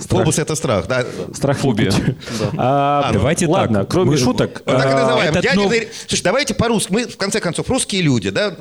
Фобос 0.10 0.40
это 0.40 0.56
страх, 0.56 0.88
да. 0.88 1.06
Страх 1.34 1.58
Фобия. 1.60 1.86
Якутии. 1.92 2.16
А, 2.58 3.08
ну, 3.12 3.20
Давайте 3.20 3.48
ладно, 3.48 3.80
так. 3.80 3.92
кроме 3.92 4.12
Мы- 4.12 4.18
шуток. 4.18 4.62
Вот 4.66 4.78
так 4.78 4.86
и 4.86 4.90
а, 4.90 5.00
называем. 5.02 5.32
этот 5.32 5.44
Ядерный- 5.44 5.80
нов- 5.82 5.88
Слушай, 6.08 6.24
давайте 6.24 6.54
по-русски. 6.54 6.92
Мы, 6.92 7.08
в 7.08 7.18
конце 7.18 7.40
концов, 7.40 7.70
русские 7.70 8.02
люди, 8.02 8.30
да, 8.30 8.56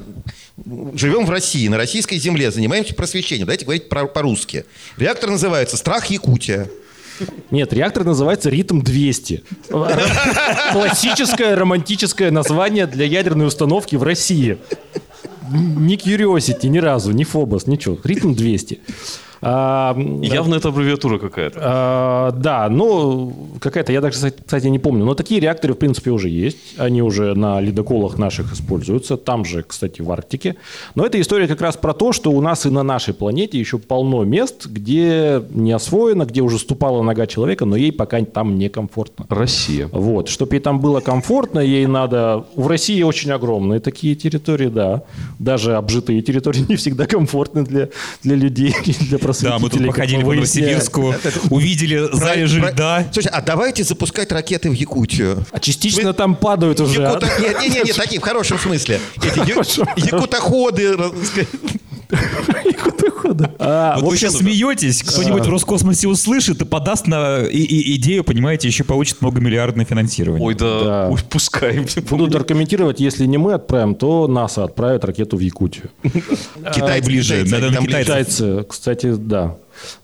живем 0.95 1.27
в 1.27 1.31
России, 1.31 1.67
на 1.69 1.77
российской 1.77 2.17
земле, 2.19 2.51
занимаемся 2.51 2.95
просвещением. 2.95 3.47
Давайте 3.47 3.65
говорить 3.65 3.89
про- 3.89 4.07
по-русски. 4.07 4.65
Реактор 4.97 5.31
называется 5.31 5.77
«Страх 5.77 6.07
Якутия». 6.07 6.69
Нет, 7.51 7.73
реактор 7.73 8.05
называется 8.05 8.49
«Ритм-200». 8.51 9.43
Классическое 10.73 11.55
романтическое 11.57 12.31
название 12.31 12.87
для 12.87 13.05
ядерной 13.07 13.47
установки 13.47 13.97
в 13.97 14.03
России. 14.03 14.59
Ни 15.51 15.97
Curiosity 15.97 16.69
ни 16.69 16.79
разу, 16.79 17.13
ни 17.13 17.25
Фобос, 17.25 17.67
ничего. 17.67 17.99
«Ритм-200». 18.03 18.79
А, 19.45 19.97
Явно 20.23 20.55
это 20.55 20.69
аббревиатура 20.69 21.19
какая-то. 21.19 21.59
А, 21.61 22.31
да, 22.31 22.69
ну, 22.69 23.33
какая-то, 23.61 23.93
я 23.93 24.01
даже, 24.01 24.31
кстати, 24.31 24.67
не 24.69 24.79
помню. 24.79 25.05
Но 25.05 25.15
такие 25.15 25.41
реакторы, 25.41 25.75
в 25.75 25.79
принципе, 25.79 26.13
уже 26.13 26.29
есть. 26.29 26.79
Они 26.79 27.03
уже 27.03 27.35
на 27.35 27.61
ледоколах 27.61 28.19
наших 28.19 28.53
используются. 28.53 29.17
Там 29.17 29.45
же, 29.45 29.65
кстати, 29.65 30.01
в 30.01 30.13
Арктике. 30.13 30.55
Но 30.95 31.05
эта 31.05 31.21
история 31.21 31.49
как 31.49 31.61
раз 31.61 31.77
про 31.77 31.93
то, 31.93 32.13
что 32.13 32.31
у 32.31 32.41
нас 32.41 32.67
и 32.67 32.71
на 32.71 32.85
нашей 32.85 33.15
планете 33.15 33.59
еще 33.59 33.79
полно 33.79 34.23
мест, 34.23 34.67
где 34.67 35.43
не 35.51 35.73
освоено, 35.73 36.25
где 36.25 36.41
уже 36.41 36.59
ступала 36.59 37.03
нога 37.03 37.27
человека, 37.27 37.65
но 37.65 37.75
ей 37.75 37.91
пока 37.91 38.23
там 38.25 38.59
некомфортно. 38.59 39.27
Россия. 39.29 39.89
Вот, 39.91 40.29
чтобы 40.29 40.55
ей 40.55 40.61
там 40.61 40.81
было 40.81 41.01
комфортно, 41.01 41.59
ей 41.59 41.87
надо... 41.87 42.45
В 42.55 42.69
России 42.69 43.03
очень 43.03 43.33
огромные 43.33 43.81
такие 43.81 44.15
территории, 44.15 44.69
да. 44.69 45.03
Даже 45.41 45.75
обжитые 45.75 46.23
территории 46.23 46.65
не 46.69 46.77
всегда 46.77 47.07
комфортны 47.07 47.65
для, 47.65 47.89
для 48.23 48.37
людей, 48.37 48.73
для 49.01 49.19
просветителей. 49.19 49.32
Да, 49.41 49.59
мы 49.59 49.71
тут 49.71 49.87
походили 49.87 50.23
по. 50.23 50.35
Новосибирску, 50.35 51.15
увидели 51.51 52.09
залежи 52.13 52.61
льда. 52.61 53.07
Слушай, 53.13 53.31
а 53.33 53.41
давайте 53.43 53.85
запускать 53.85 54.33
ракеты 54.33 54.71
в 54.71 54.75
Якутию. 54.75 55.45
А 55.51 55.61
частично 55.61 56.13
там 56.13 56.35
падают 56.35 56.81
уже. 56.81 57.03
Якута- 57.03 57.29
Нет, 57.41 57.61
нет, 57.61 57.85
нет, 57.85 57.97
такие 57.97 58.21
в 58.21 58.25
хорошем 58.25 58.59
смысле. 58.59 59.01
Якутоходы. 59.97 60.97
раз- 63.25 63.37
А, 63.59 63.95
Вот 63.97 64.03
в 64.03 64.07
вы 64.07 64.13
общем, 64.15 64.29
сейчас 64.31 64.39
смеетесь, 64.41 65.03
кто-нибудь 65.03 65.47
в 65.47 65.51
Роскосмосе 65.51 66.09
услышит 66.09 66.63
и 66.63 66.65
подаст 66.65 67.07
на 67.07 67.43
и- 67.43 67.57
и- 67.57 67.97
идею, 67.97 68.25
понимаете, 68.25 68.69
еще 68.69 68.85
получит 68.85 69.21
многомиллиардное 69.23 69.85
финансирование. 69.85 70.45
Ой, 70.47 70.55
да, 70.55 70.85
Да. 70.85 71.09
Ой, 71.13 71.19
пускай. 71.29 71.87
Будут 72.11 72.35
аргументировать, 72.35 73.01
если 73.01 73.27
не 73.27 73.39
мы 73.39 73.55
отправим, 73.55 73.95
то 73.95 74.27
НАСА 74.29 74.65
отправит 74.65 75.05
ракету 75.05 75.37
в 75.37 75.41
Якутию. 75.41 75.91
Китай 76.75 77.01
ближе, 77.03 77.45
там 77.49 77.85
китайцев. 77.87 78.05
Китайцы, 78.07 78.65
кстати, 78.69 79.15
да. 79.17 79.57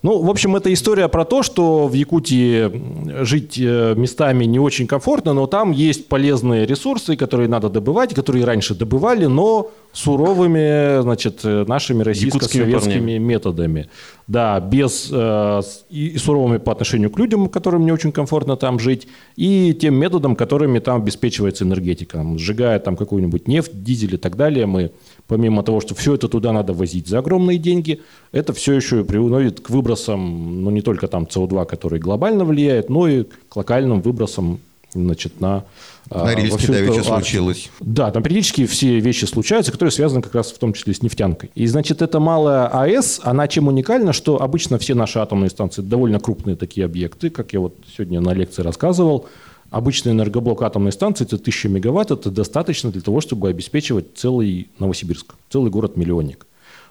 Ну, 0.03 0.21
в 0.21 0.29
общем, 0.29 0.55
это 0.55 0.71
история 0.73 1.07
про 1.07 1.25
то, 1.25 1.43
что 1.43 1.87
в 1.87 1.93
Якутии 1.93 3.23
жить 3.23 3.57
э, 3.59 3.93
местами 3.95 4.45
не 4.45 4.59
очень 4.59 4.87
комфортно, 4.87 5.33
но 5.33 5.47
там 5.47 5.71
есть 5.71 6.07
полезные 6.07 6.65
ресурсы, 6.65 7.15
которые 7.15 7.49
надо 7.49 7.69
добывать, 7.69 8.13
которые 8.13 8.45
раньше 8.45 8.75
добывали, 8.75 9.25
но 9.25 9.71
суровыми, 9.93 11.01
значит, 11.01 11.41
э, 11.43 11.65
нашими 11.67 12.03
российско-советскими 12.03 13.17
методами. 13.17 13.89
Да, 14.29 14.59
без 14.59 15.09
э, 15.11 15.61
и, 15.89 16.15
суровыми 16.19 16.59
по 16.59 16.71
отношению 16.71 17.09
к 17.09 17.17
людям, 17.17 17.49
которым 17.49 17.83
не 17.83 17.91
очень 17.91 18.11
комфортно 18.11 18.55
там 18.57 18.77
жить, 18.77 19.07
и 19.35 19.73
тем 19.73 19.95
методом, 19.95 20.35
которыми 20.35 20.77
там 20.77 21.01
обеспечивается 21.01 21.63
энергетика. 21.63 22.23
Сжигая 22.37 22.77
там 22.77 22.95
какую-нибудь 22.95 23.47
нефть, 23.47 23.71
дизель 23.83 24.13
и 24.13 24.17
так 24.17 24.35
далее, 24.35 24.67
мы 24.67 24.91
помимо 25.27 25.63
того, 25.63 25.81
что 25.81 25.95
все 25.95 26.13
это 26.13 26.27
туда 26.27 26.53
надо 26.53 26.73
возить 26.73 27.07
за 27.07 27.17
огромные 27.17 27.57
деньги, 27.57 28.01
это 28.31 28.53
все 28.53 28.73
еще 28.73 29.03
приводит 29.03 29.61
к 29.61 29.71
выбросам, 29.71 30.63
ну 30.63 30.69
не 30.69 30.81
только 30.81 31.07
там 31.07 31.23
СО2, 31.23 31.65
который 31.65 31.97
глобально 31.97 32.45
влияет, 32.45 32.91
но 32.91 33.07
и 33.07 33.23
к 33.23 33.55
локальным 33.55 33.99
выбросам 33.99 34.59
значит, 34.93 35.39
на... 35.39 35.65
а, 36.09 36.25
На 36.25 36.31
эту 36.31 36.67
давеча 36.67 37.03
случилось. 37.03 37.69
Да, 37.79 38.11
там 38.11 38.23
периодически 38.23 38.65
все 38.65 38.99
вещи 38.99 39.25
случаются, 39.25 39.71
которые 39.71 39.91
связаны 39.91 40.21
как 40.21 40.35
раз 40.35 40.51
в 40.51 40.57
том 40.57 40.73
числе 40.73 40.93
с 40.93 41.01
нефтянкой. 41.01 41.51
И, 41.55 41.67
значит, 41.67 42.01
эта 42.01 42.19
малая 42.19 42.67
АЭС, 42.67 43.21
она 43.23 43.47
чем 43.47 43.67
уникальна, 43.67 44.13
что 44.13 44.41
обычно 44.41 44.77
все 44.77 44.95
наши 44.95 45.19
атомные 45.19 45.49
станции 45.49 45.81
довольно 45.81 46.19
крупные 46.19 46.55
такие 46.55 46.85
объекты, 46.85 47.29
как 47.29 47.53
я 47.53 47.59
вот 47.59 47.75
сегодня 47.95 48.21
на 48.21 48.33
лекции 48.33 48.61
рассказывал. 48.61 49.27
Обычный 49.69 50.13
энергоблок 50.13 50.63
атомной 50.63 50.91
станции– 50.91 51.25
это 51.25 51.35
1000 51.35 51.69
мегаватт, 51.69 52.09
это 52.09 52.31
достаточно 52.31 52.91
для 52.91 53.01
того, 53.01 53.21
чтобы 53.21 53.49
обеспечивать 53.49 54.15
целый 54.15 54.69
Новосибирск, 54.79 55.35
целый 55.51 55.69
город-миллионник. 55.69 56.47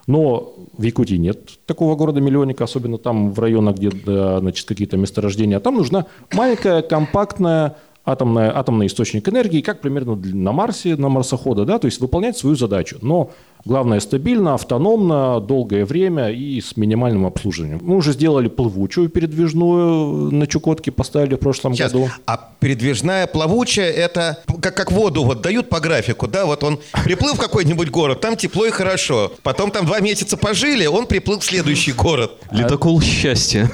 Но 0.07 0.55
в 0.73 0.83
Якутии 0.83 1.17
нет 1.17 1.59
такого 1.67 1.95
города-миллионника, 1.95 2.65
особенно 2.65 2.97
там 2.97 3.33
в 3.33 3.39
районах, 3.41 3.77
где 3.77 3.91
да, 3.91 4.41
значит, 4.41 4.67
какие-то 4.67 4.97
месторождения. 4.97 5.59
А 5.59 5.61
там 5.61 5.77
нужна 5.77 6.07
маленькая, 6.33 6.81
компактная 6.81 7.77
атомная, 8.11 8.57
атомный 8.57 8.87
источник 8.87 9.29
энергии, 9.29 9.61
как 9.61 9.81
примерно 9.81 10.17
на 10.17 10.53
Марсе, 10.53 10.97
на 10.97 11.09
марсохода, 11.09 11.65
да, 11.65 11.79
то 11.79 11.87
есть 11.87 12.01
выполнять 12.01 12.37
свою 12.37 12.57
задачу. 12.57 12.99
Но 13.03 13.31
главное 13.65 14.01
стабильно, 14.01 14.55
автономно, 14.55 15.41
долгое 15.41 15.85
время 15.85 16.31
и 16.31 16.61
с 16.61 16.77
минимальным 16.77 17.27
обслуживанием. 17.27 17.81
Мы 17.83 17.97
уже 17.97 18.13
сделали 18.13 18.49
плавучую 18.49 19.09
передвижную 19.09 20.31
на 20.31 20.47
Чукотке, 20.47 20.91
поставили 20.91 21.35
в 21.35 21.39
прошлом 21.39 21.75
Сейчас. 21.75 21.93
году. 21.93 22.09
А 22.27 22.51
передвижная 22.61 23.27
плавучая 23.27 23.91
это 23.91 24.39
как, 24.61 24.75
как 24.75 24.93
воду 24.93 25.25
вот 25.25 25.43
дают 25.43 25.69
по 25.69 25.81
графику, 25.81 26.27
да, 26.27 26.47
вот 26.47 26.65
он 26.65 26.79
приплыл 27.05 27.35
в 27.35 27.39
какой-нибудь 27.39 27.91
город, 27.91 28.21
там 28.21 28.37
тепло 28.37 28.67
и 28.67 28.71
хорошо. 28.71 29.33
Потом 29.43 29.71
там 29.71 29.87
два 29.87 30.01
месяца 30.01 30.37
пожили, 30.37 30.87
он 30.87 31.07
приплыл 31.07 31.39
в 31.39 31.45
следующий 31.45 31.93
город. 31.93 32.33
Ледокол 32.51 33.01
счастья. 33.01 33.71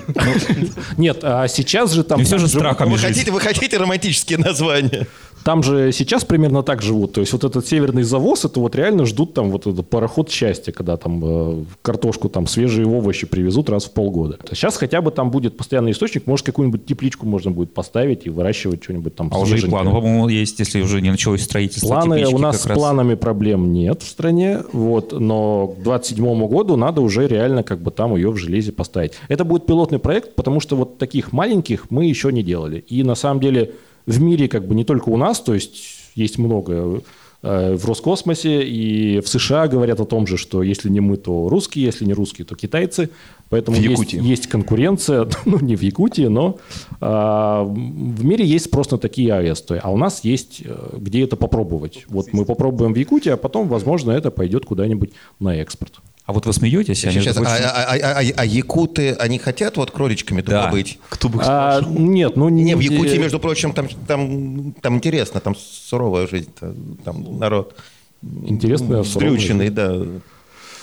Нет, 0.97 1.21
а 1.23 1.47
сейчас 1.49 1.93
же 1.93 2.05
там... 2.05 2.25
Все 2.25 2.39
же 2.39 2.49
хотите, 2.99 3.31
вы 3.31 3.41
хотите 3.41 3.77
романтические 3.77 4.39
названия? 4.39 5.07
Там 5.45 5.63
же 5.63 5.93
сейчас 5.93 6.25
примерно 6.25 6.63
так 6.63 6.81
живут. 6.81 7.13
То 7.13 7.21
есть 7.21 7.33
вот 7.35 7.45
этот 7.45 7.67
северный 7.67 8.03
завоз, 8.03 8.47
это 8.47 8.61
вот 8.61 8.75
реально 8.75 9.05
ждут 9.05 9.35
там 9.35 9.51
вот 9.51 9.67
этот 9.67 9.89
пароход 9.89 10.31
счастья, 10.31 10.73
когда 10.73 10.97
там 10.97 11.21
э, 11.23 11.65
картошку, 11.83 12.31
там 12.31 12.47
свежие 12.47 12.87
овощи 12.87 13.27
привезут 13.27 13.69
раз 13.69 13.85
в 13.85 13.91
полгода. 13.93 14.39
Сейчас 14.51 14.77
хотя 14.77 15.03
бы 15.03 15.11
там 15.11 15.31
будет 15.31 15.57
постоянный 15.59 15.93
источник, 15.93 16.27
может 16.27 16.47
какую-нибудь 16.47 16.87
тепличку 16.87 17.27
можно 17.27 17.51
будет 17.51 17.75
поставить 17.75 18.27
и 18.27 18.31
выращивать 18.31 18.83
что-нибудь 18.83 19.15
там 19.15 19.31
А 19.33 19.39
уже 19.39 19.57
и 19.57 19.59
свеженькое. 19.59 19.83
план, 19.83 19.95
по-моему, 19.95 20.29
есть, 20.29 20.59
если 20.59 20.81
уже 20.81 21.03
не 21.03 21.11
началось 21.11 21.43
строительство 21.43 21.89
Планы, 21.89 22.27
у 22.27 22.39
нас 22.39 22.63
с 22.63 22.67
раз. 22.67 22.79
планами 22.79 23.15
проблем 23.15 23.73
нет 23.73 24.03
в 24.03 24.09
стране, 24.09 24.63
вот, 24.73 25.13
но 25.13 25.69
к 25.69 25.83
27 25.83 26.47
году 26.47 26.77
надо 26.77 27.03
уже 27.03 27.29
реально 27.29 27.63
как 27.63 27.83
бы 27.83 27.91
там 27.91 28.17
ее 28.17 28.31
в 28.31 28.37
железе 28.37 28.73
поставить. 28.73 29.13
Это 29.29 29.45
будет 29.45 29.67
пилотный 29.67 29.99
проект, 29.99 30.35
потому 30.35 30.61
что 30.61 30.75
вот 30.77 30.97
таких 30.97 31.33
маленьких 31.33 31.91
мы 31.91 32.07
еще 32.07 32.33
не 32.33 32.43
делали. 32.43 32.79
И 32.89 33.03
на 33.03 33.15
самом 33.15 33.41
деле 33.41 33.73
в 34.07 34.21
мире 34.21 34.49
как 34.49 34.67
бы 34.67 34.75
не 34.75 34.85
только 34.85 35.09
у 35.09 35.17
нас, 35.17 35.41
то 35.41 35.55
есть 35.55 36.11
есть 36.15 36.39
много 36.39 37.03
э, 37.43 37.75
в 37.75 37.85
Роскосмосе 37.85 38.63
и 38.63 39.21
в 39.21 39.29
США 39.29 39.67
говорят 39.67 40.01
о 40.01 40.05
том 40.05 40.27
же, 40.27 40.37
что 40.37 40.63
если 40.63 40.89
не 40.89 41.01
мы, 41.01 41.17
то 41.17 41.49
русские, 41.49 41.87
если 41.87 42.05
не 42.05 42.13
русские, 42.13 42.45
то 42.45 42.55
китайцы. 42.55 43.11
Поэтому 43.51 43.77
есть, 43.77 44.13
есть 44.13 44.47
конкуренция, 44.47 45.29
ну 45.45 45.59
не 45.61 45.77
в 45.77 45.83
Якутии, 45.83 46.27
но 46.27 46.59
а, 47.01 47.65
в 47.65 48.25
мире 48.25 48.45
есть 48.45 48.71
просто 48.71 48.99
такие 48.99 49.29
есть, 49.45 49.71
А 49.71 49.91
у 49.91 49.97
нас 49.97 50.25
есть 50.25 50.63
э, 50.65 50.97
где 50.99 51.25
это 51.25 51.37
попробовать. 51.37 52.05
Вот 52.09 52.33
мы 52.33 52.45
попробуем 52.45 52.95
в 52.95 52.97
Якутии, 52.97 53.31
а 53.31 53.37
потом, 53.37 53.69
возможно, 53.69 54.13
это 54.13 54.31
пойдет 54.31 54.65
куда-нибудь 54.65 55.13
на 55.41 55.57
экспорт. 55.57 56.01
А 56.27 56.33
вот 56.33 56.47
вы 56.47 56.53
смеетесь, 56.55 57.05
а 57.05 57.11
Сейчас, 57.11 57.37
а, 57.37 57.41
а- 57.43 57.97
а- 57.97 58.19
а- 58.21 58.33
а 58.37 58.45
якуты, 58.47 59.13
они 59.13 59.39
хотят 59.39 59.77
вот 59.77 59.91
кроличками 59.91 60.41
Да. 60.41 60.63
тупо 60.63 60.73
быть? 60.73 60.99
Кто 61.11 61.29
бы 61.29 61.37
их 61.41 61.45
А, 61.47 61.81
спрашивал? 61.83 62.01
нет, 62.01 62.37
ну 62.37 62.49
Не, 62.49 62.75
в 62.75 62.81
э, 62.81 62.83
Якутии, 62.85 63.19
между 63.19 63.39
прочим, 63.39 63.75
там, 63.75 63.89
там, 64.07 64.73
там 64.81 64.97
интересно, 64.97 65.41
там 65.41 65.55
суровая 65.55 66.27
жизнь, 66.27 66.51
там 67.05 67.39
народ 67.39 67.77
Интересная, 68.23 69.03
суровая 69.05 69.37
стрюченный, 69.39 69.69
да. 69.69 69.93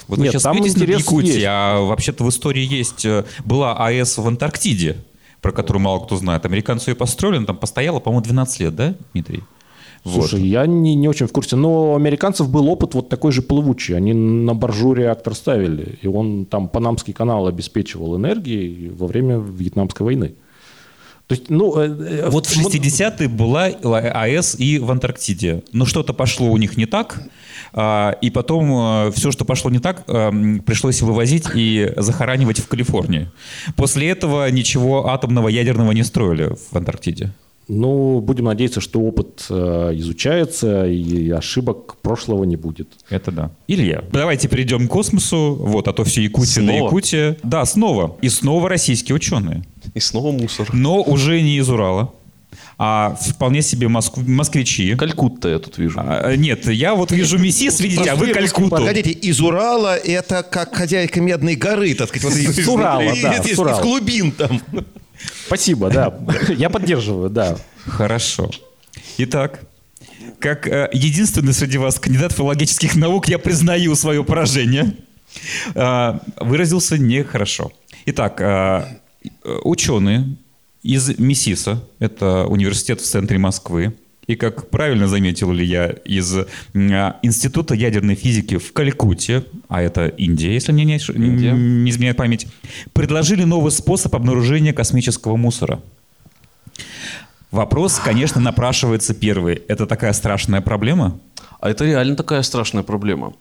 Вот 0.07 0.17
вы 0.19 0.23
Нет, 0.25 0.33
сейчас 0.33 0.43
там 0.43 0.59
интерес 0.59 0.99
Якутией, 0.99 1.33
есть. 1.35 1.45
а 1.49 1.79
вообще-то 1.79 2.23
в 2.23 2.29
истории 2.29 2.63
есть, 2.63 3.03
э, 3.05 3.25
была 3.43 3.75
АЭС 3.77 4.19
в 4.19 4.27
Антарктиде, 4.27 4.97
про 5.41 5.51
которую 5.51 5.81
мало 5.81 6.05
кто 6.05 6.17
знает. 6.17 6.45
Американцы 6.45 6.91
ее 6.91 6.95
построили, 6.95 7.37
она 7.37 7.47
там 7.47 7.57
постояла, 7.57 7.99
по-моему, 7.99 8.23
12 8.23 8.59
лет, 8.59 8.75
да, 8.75 8.95
Дмитрий? 9.13 9.43
Слушай, 10.03 10.41
я 10.41 10.65
не, 10.65 10.95
не 10.95 11.07
очень 11.07 11.27
в 11.27 11.31
курсе, 11.31 11.55
но 11.55 11.91
у 11.91 11.95
американцев 11.95 12.49
был 12.49 12.67
опыт 12.69 12.95
вот 12.95 13.09
такой 13.09 13.31
же 13.31 13.41
плывучий. 13.41 13.95
Они 13.95 14.13
на 14.13 14.55
боржу 14.55 14.93
реактор 14.93 15.35
ставили, 15.35 15.99
и 16.01 16.07
он 16.07 16.45
там 16.45 16.69
Панамский 16.69 17.13
канал 17.13 17.47
обеспечивал 17.47 18.17
энергией 18.17 18.89
во 18.89 19.05
время 19.07 19.37
Вьетнамской 19.37 20.03
войны. 20.03 20.35
То 21.31 21.35
есть, 21.35 21.49
ну, 21.49 21.79
э, 21.79 21.87
э, 21.87 22.29
вот 22.29 22.45
в 22.45 22.51
60-е 22.51 23.29
была 23.29 23.67
АЭС 23.67 24.55
и 24.59 24.79
в 24.79 24.91
Антарктиде. 24.91 25.63
Но 25.71 25.85
что-то 25.85 26.13
пошло 26.13 26.51
у 26.51 26.57
них 26.57 26.75
не 26.75 26.85
так, 26.85 27.21
а, 27.71 28.17
и 28.21 28.29
потом 28.29 29.07
э, 29.07 29.11
все, 29.13 29.31
что 29.31 29.45
пошло 29.45 29.71
не 29.71 29.79
так, 29.79 30.05
пришлось 30.65 31.01
вывозить 31.01 31.45
и 31.55 31.93
захоранивать 31.95 32.59
в 32.59 32.67
Калифорнии. 32.67 33.29
После 33.77 34.09
этого 34.09 34.51
ничего 34.51 35.07
атомного, 35.07 35.47
ядерного 35.47 35.93
не 35.93 36.03
строили 36.03 36.53
в 36.69 36.75
Антарктиде. 36.75 37.31
Ну, 37.73 38.19
будем 38.19 38.45
надеяться, 38.45 38.81
что 38.81 38.99
опыт 38.99 39.45
э, 39.49 39.91
изучается 39.95 40.85
и 40.87 41.29
ошибок 41.29 41.95
прошлого 42.01 42.43
не 42.43 42.57
будет. 42.57 42.89
Это 43.09 43.31
да. 43.31 43.51
Илья, 43.65 44.03
давайте 44.11 44.49
перейдем 44.49 44.89
к 44.89 44.91
космосу. 44.91 45.55
Вот, 45.57 45.87
а 45.87 45.93
то 45.93 46.03
все 46.03 46.21
Якутия 46.21 46.63
снова? 46.63 46.79
на 46.79 46.85
Якутия. 46.85 47.37
Да, 47.43 47.63
снова. 47.63 48.17
И 48.21 48.27
снова 48.27 48.67
российские 48.67 49.15
ученые. 49.15 49.63
И 49.93 50.01
снова 50.01 50.33
мусор. 50.33 50.67
Но 50.73 51.01
уже 51.01 51.41
не 51.41 51.57
из 51.57 51.69
Урала 51.69 52.11
а 52.83 53.15
вполне 53.15 53.61
себе 53.61 53.87
моск... 53.87 54.17
москвичи. 54.17 54.95
Калькутта 54.95 55.49
я 55.49 55.59
тут 55.59 55.77
вижу. 55.77 55.99
А, 56.03 56.35
нет, 56.35 56.65
я 56.67 56.95
вот 56.95 57.11
вижу 57.11 57.37
МИСИС, 57.37 57.79
видите, 57.79 58.09
а 58.09 58.15
вы 58.15 58.33
Калькутту. 58.33 58.71
Погодите, 58.71 59.11
из 59.11 59.39
Урала 59.39 59.95
это 59.95 60.41
как 60.41 60.75
хозяйка 60.75 61.21
Медной 61.21 61.55
горы, 61.55 61.93
так 61.93 62.09
сказать. 62.09 62.47
Вот, 62.47 62.57
из 62.57 62.67
Урала, 62.67 63.13
да. 63.21 63.37
Из 63.37 63.55
глубин 63.55 64.31
там. 64.31 64.59
Спасибо, 65.51 65.89
да. 65.89 66.17
Я 66.47 66.69
поддерживаю, 66.69 67.29
да. 67.29 67.57
Хорошо. 67.85 68.49
Итак, 69.17 69.59
как 70.39 70.65
э, 70.65 70.89
единственный 70.93 71.51
среди 71.51 71.77
вас 71.77 71.99
кандидат 71.99 72.31
филологических 72.31 72.95
наук, 72.95 73.27
я 73.27 73.37
признаю 73.37 73.95
свое 73.95 74.23
поражение. 74.23 74.95
Э, 75.75 76.19
выразился 76.39 76.97
нехорошо. 76.97 77.73
Итак, 78.05 78.39
э, 78.39 78.85
ученые 79.65 80.37
из 80.83 81.19
МИСИСа, 81.19 81.83
это 81.99 82.45
университет 82.45 83.01
в 83.01 83.05
центре 83.05 83.37
Москвы, 83.37 83.93
и, 84.27 84.35
как 84.35 84.69
правильно 84.69 85.07
заметил 85.07 85.51
ли 85.51 85.65
я, 85.65 85.87
из 85.87 86.35
а, 86.35 87.19
Института 87.21 87.73
ядерной 87.73 88.15
физики 88.15 88.57
в 88.57 88.71
Калькутте, 88.71 89.43
а 89.67 89.81
это 89.81 90.07
Индия, 90.07 90.53
если 90.53 90.71
мне 90.71 90.85
не, 90.85 90.97
Индия. 90.97 91.51
не 91.51 91.89
изменяет 91.89 92.17
память, 92.17 92.47
предложили 92.93 93.43
новый 93.43 93.71
способ 93.71 94.15
обнаружения 94.15 94.73
космического 94.73 95.35
мусора. 95.35 95.81
Вопрос, 97.51 97.99
конечно, 97.99 98.39
напрашивается 98.39 99.13
первый. 99.13 99.55
Это 99.67 99.85
такая 99.85 100.13
страшная 100.13 100.61
проблема? 100.61 101.19
А 101.61 101.69
это 101.69 101.85
реально 101.85 102.15
такая 102.15 102.41
страшная 102.41 102.81
проблема. 102.81 103.33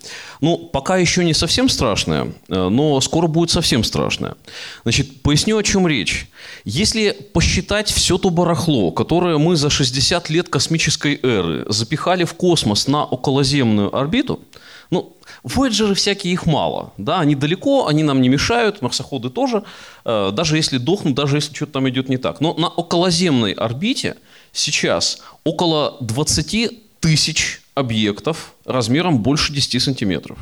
Ну, 0.42 0.58
пока 0.58 0.98
еще 0.98 1.24
не 1.24 1.32
совсем 1.32 1.70
страшная, 1.70 2.32
э, 2.48 2.68
но 2.68 3.00
скоро 3.00 3.26
будет 3.26 3.50
совсем 3.50 3.82
страшная. 3.82 4.34
Значит, 4.82 5.22
поясню, 5.22 5.56
о 5.56 5.62
чем 5.62 5.88
речь. 5.88 6.28
Если 6.66 7.12
посчитать 7.32 7.90
все 7.90 8.18
то 8.18 8.28
барахло, 8.28 8.90
которое 8.92 9.38
мы 9.38 9.56
за 9.56 9.70
60 9.70 10.28
лет 10.28 10.50
космической 10.50 11.18
эры 11.22 11.64
запихали 11.68 12.24
в 12.24 12.34
космос 12.34 12.86
на 12.86 13.04
околоземную 13.06 13.96
орбиту, 13.96 14.40
ну, 14.90 15.16
Voyager 15.42 15.94
всякие 15.94 16.34
их 16.34 16.44
мало. 16.44 16.92
Да, 16.98 17.20
они 17.20 17.34
далеко, 17.34 17.86
они 17.86 18.02
нам 18.02 18.20
не 18.20 18.28
мешают, 18.28 18.82
марсоходы 18.82 19.30
тоже, 19.30 19.62
э, 20.04 20.30
даже 20.32 20.56
если 20.56 20.76
дохнут, 20.76 21.14
даже 21.14 21.38
если 21.38 21.54
что-то 21.54 21.72
там 21.72 21.88
идет 21.88 22.10
не 22.10 22.18
так. 22.18 22.42
Но 22.42 22.52
на 22.52 22.68
околоземной 22.68 23.52
орбите 23.52 24.16
сейчас 24.52 25.20
около 25.42 25.96
20 26.00 27.00
тысяч 27.00 27.62
объектов 27.80 28.54
размером 28.64 29.18
больше 29.18 29.52
10 29.52 29.82
сантиметров. 29.82 30.38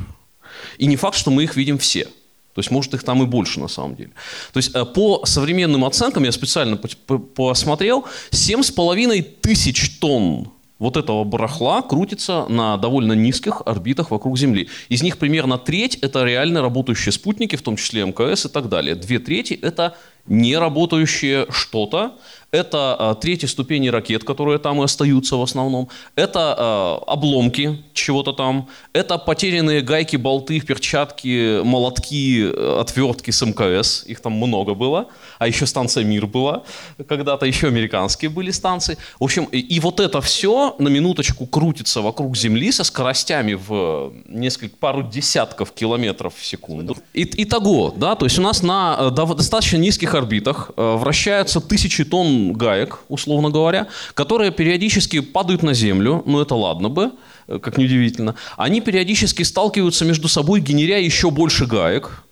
И 0.77 0.85
не 0.85 0.95
факт, 0.95 1.17
что 1.17 1.31
мы 1.31 1.43
их 1.43 1.55
видим 1.55 1.77
все. 1.77 2.05
То 2.53 2.61
есть, 2.61 2.71
может, 2.71 2.93
их 2.93 3.03
там 3.03 3.23
и 3.23 3.25
больше 3.25 3.59
на 3.59 3.67
самом 3.67 3.95
деле. 3.95 4.11
То 4.53 4.57
есть, 4.57 4.75
э, 4.75 4.85
по 4.85 5.25
современным 5.25 5.85
оценкам, 5.85 6.23
я 6.23 6.31
специально 6.31 6.77
посмотрел, 6.77 8.05
7,5 8.31 9.21
тысяч 9.21 9.99
тонн 9.99 10.51
вот 10.79 10.95
этого 10.95 11.25
барахла 11.25 11.81
крутится 11.81 12.45
на 12.47 12.77
довольно 12.77 13.13
низких 13.13 13.61
орбитах 13.65 14.11
вокруг 14.11 14.37
Земли. 14.37 14.69
Из 14.87 15.03
них 15.03 15.17
примерно 15.17 15.57
треть– 15.57 15.97
это 16.01 16.23
реально 16.23 16.61
работающие 16.61 17.11
спутники, 17.11 17.57
в 17.57 17.61
том 17.61 17.75
числе 17.75 18.05
МКС 18.05 18.45
и 18.45 18.49
так 18.49 18.69
далее. 18.69 18.95
Две 18.95 19.19
трети– 19.19 19.53
это 19.61 19.95
неработающее 20.25 21.47
что-то, 21.49 22.13
это 22.51 22.95
э, 22.99 23.15
третьи 23.21 23.47
ступени 23.47 23.89
ракет, 23.89 24.23
которые 24.23 24.57
там 24.57 24.81
и 24.81 24.83
остаются 24.83 25.35
в 25.35 25.41
основном. 25.41 25.89
Это 26.15 26.55
э, 26.57 27.11
обломки 27.11 27.83
чего-то 27.93 28.33
там. 28.33 28.67
Это 28.93 29.17
потерянные 29.17 29.81
гайки, 29.81 30.15
болты, 30.15 30.59
перчатки, 30.59 31.61
молотки, 31.63 32.51
э, 32.51 32.79
отвертки 32.81 33.31
с 33.31 33.45
МКС. 33.45 34.03
Их 34.07 34.19
там 34.19 34.33
много 34.33 34.73
было. 34.73 35.07
А 35.37 35.47
еще 35.47 35.65
станция 35.67 36.03
«Мир» 36.03 36.25
была. 36.25 36.63
Когда-то 37.07 37.45
еще 37.45 37.67
американские 37.67 38.29
были 38.29 38.51
станции. 38.51 38.97
В 39.19 39.23
общем, 39.23 39.45
и, 39.51 39.79
вот 39.79 39.99
это 39.99 40.19
все 40.21 40.75
на 40.79 40.87
минуточку 40.87 41.45
крутится 41.45 42.01
вокруг 42.01 42.35
Земли 42.35 42.71
со 42.71 42.83
скоростями 42.83 43.53
в 43.53 44.11
несколько, 44.27 44.75
пару 44.75 45.03
десятков 45.03 45.71
километров 45.71 46.33
в 46.35 46.45
секунду. 46.45 46.97
И, 47.13 47.29
итого, 47.43 47.93
да, 47.95 48.15
то 48.15 48.25
есть 48.25 48.39
у 48.39 48.41
нас 48.41 48.63
на 48.63 48.97
э, 48.99 49.35
достаточно 49.35 49.77
низких 49.77 50.15
орбитах 50.15 50.71
э, 50.75 50.95
вращаются 50.97 51.61
тысячи 51.61 52.03
тонн 52.03 52.38
гаек, 52.53 52.99
условно 53.09 53.49
говоря, 53.49 53.87
которые 54.13 54.51
периодически 54.51 55.19
падают 55.19 55.63
на 55.63 55.73
Землю, 55.73 56.23
ну 56.25 56.41
это 56.41 56.55
ладно 56.55 56.89
бы, 56.89 57.11
э, 57.47 57.59
как 57.59 57.77
неудивительно, 57.77 58.35
они 58.57 58.81
периодически 58.81 59.43
сталкиваются 59.43 60.05
между 60.05 60.27
собой, 60.27 60.61
генеря 60.61 60.97
еще 60.97 61.29
больше 61.29 61.65
гаек, 61.65 62.23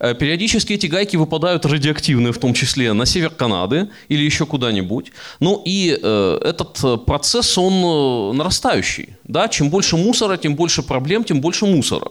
Э, 0.00 0.14
периодически 0.14 0.74
эти 0.74 0.86
гайки 0.86 1.16
выпадают 1.16 1.66
радиоактивные, 1.66 2.32
в 2.32 2.38
том 2.38 2.54
числе 2.54 2.92
на 2.92 3.06
север 3.06 3.30
Канады 3.30 3.88
или 4.08 4.24
еще 4.24 4.46
куда-нибудь. 4.46 5.12
Ну 5.40 5.62
и 5.64 5.98
э, 6.00 6.38
этот 6.44 6.78
э, 6.84 6.96
процесс, 6.98 7.58
он 7.58 8.36
нарастающий. 8.36 9.16
Да? 9.24 9.48
Чем 9.48 9.70
больше 9.70 9.96
мусора, 9.96 10.36
тем 10.36 10.54
больше 10.54 10.82
проблем, 10.82 11.24
тем 11.24 11.40
больше 11.40 11.66
мусора. 11.66 12.10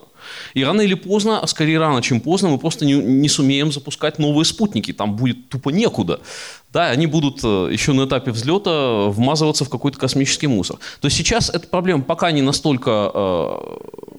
И 0.58 0.64
рано 0.64 0.82
или 0.82 0.96
поздно, 0.96 1.40
а 1.40 1.46
скорее 1.46 1.78
рано, 1.78 2.02
чем 2.02 2.20
поздно, 2.20 2.50
мы 2.50 2.58
просто 2.58 2.84
не, 2.84 2.94
не 2.94 3.30
сумеем 3.30 3.72
запускать 3.72 4.18
новые 4.18 4.44
спутники. 4.44 4.92
Там 4.92 5.16
будет 5.16 5.50
тупо 5.50 5.70
некуда. 5.70 6.20
Да, 6.74 6.90
они 6.90 7.06
будут 7.06 7.44
еще 7.44 7.94
на 7.94 8.06
этапе 8.06 8.32
взлета 8.32 9.08
вмазываться 9.10 9.66
в 9.66 9.70
какой-то 9.70 10.00
космический 10.00 10.48
мусор. 10.48 10.78
То 11.00 11.06
есть 11.06 11.16
сейчас 11.16 11.52
эта 11.52 11.68
проблема 11.68 12.02
пока 12.02 12.32
не 12.32 12.42
настолько 12.42 13.12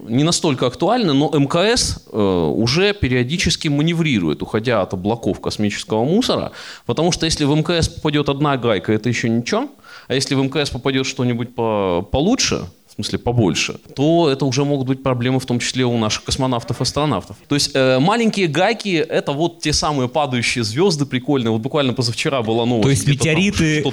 не 0.07 0.23
настолько 0.23 0.67
актуальны, 0.67 1.13
но 1.13 1.29
МКС 1.29 2.05
э, 2.11 2.17
уже 2.17 2.93
периодически 2.93 3.67
маневрирует, 3.67 4.41
уходя 4.41 4.81
от 4.81 4.93
облаков 4.93 5.41
космического 5.41 6.05
мусора, 6.05 6.51
потому 6.85 7.11
что 7.11 7.25
если 7.25 7.43
в 7.43 7.55
МКС 7.55 7.89
попадет 7.89 8.29
одна 8.29 8.57
гайка, 8.57 8.93
это 8.93 9.09
еще 9.09 9.29
ничего, 9.29 9.69
а 10.07 10.15
если 10.15 10.35
в 10.35 10.43
МКС 10.43 10.69
попадет 10.69 11.05
что-нибудь 11.05 11.53
по 11.53 12.07
получше, 12.11 12.65
смысле 13.03 13.19
побольше, 13.19 13.75
то 13.95 14.29
это 14.29 14.45
уже 14.45 14.65
могут 14.65 14.87
быть 14.87 15.03
проблемы 15.03 15.39
в 15.39 15.45
том 15.45 15.59
числе 15.59 15.85
у 15.85 15.97
наших 15.97 16.23
космонавтов-астронавтов. 16.25 17.37
То 17.47 17.55
есть 17.55 17.71
э, 17.73 17.99
маленькие 17.99 18.47
гайки— 18.47 18.95
это 19.09 19.31
вот 19.31 19.61
те 19.61 19.73
самые 19.73 20.09
падающие 20.09 20.63
звезды 20.63 21.05
прикольные. 21.05 21.51
Вот 21.51 21.61
буквально 21.61 21.93
позавчера 21.93 22.41
была 22.41 22.65
новость. 22.65 22.83
То 22.83 22.89
есть 22.89 23.07
метеориты, 23.07 23.83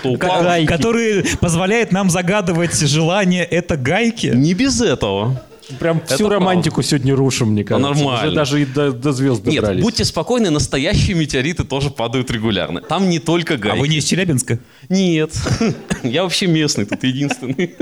которые 0.67 1.25
позволяют 1.41 1.93
нам 1.93 2.11
загадывать 2.11 2.79
желание, 2.79 3.45
это 3.45 3.77
гайки? 3.77 4.29
Не 4.35 4.55
без 4.55 4.81
этого. 4.81 5.43
Прям 5.81 6.01
всю 6.07 6.27
это 6.27 6.35
романтику 6.35 6.77
правда. 6.77 6.89
сегодня 6.89 7.17
рушим, 7.17 7.49
мне 7.51 7.65
кажется. 7.65 7.93
Нормально. 7.93 8.29
Уже 8.29 8.35
даже 8.35 8.63
и 8.63 8.65
до, 8.65 8.93
до 8.93 9.13
звезд 9.13 9.43
добрались. 9.43 9.77
Нет, 9.77 9.83
будьте 9.83 10.05
спокойны, 10.05 10.51
настоящие 10.51 11.17
метеориты 11.17 11.65
тоже 11.65 11.91
падают 11.91 12.31
регулярно. 12.31 12.81
Там 12.81 13.09
не 13.09 13.19
только 13.19 13.57
гайки. 13.57 13.77
А 13.77 13.81
вы 13.81 13.89
не 13.89 13.97
из 13.97 14.05
Челябинска? 14.05 14.61
Нет. 14.89 15.33
Я 16.05 16.23
вообще 16.23 16.47
местный, 16.47 16.87
тут 16.87 17.03
единственный. 17.03 17.75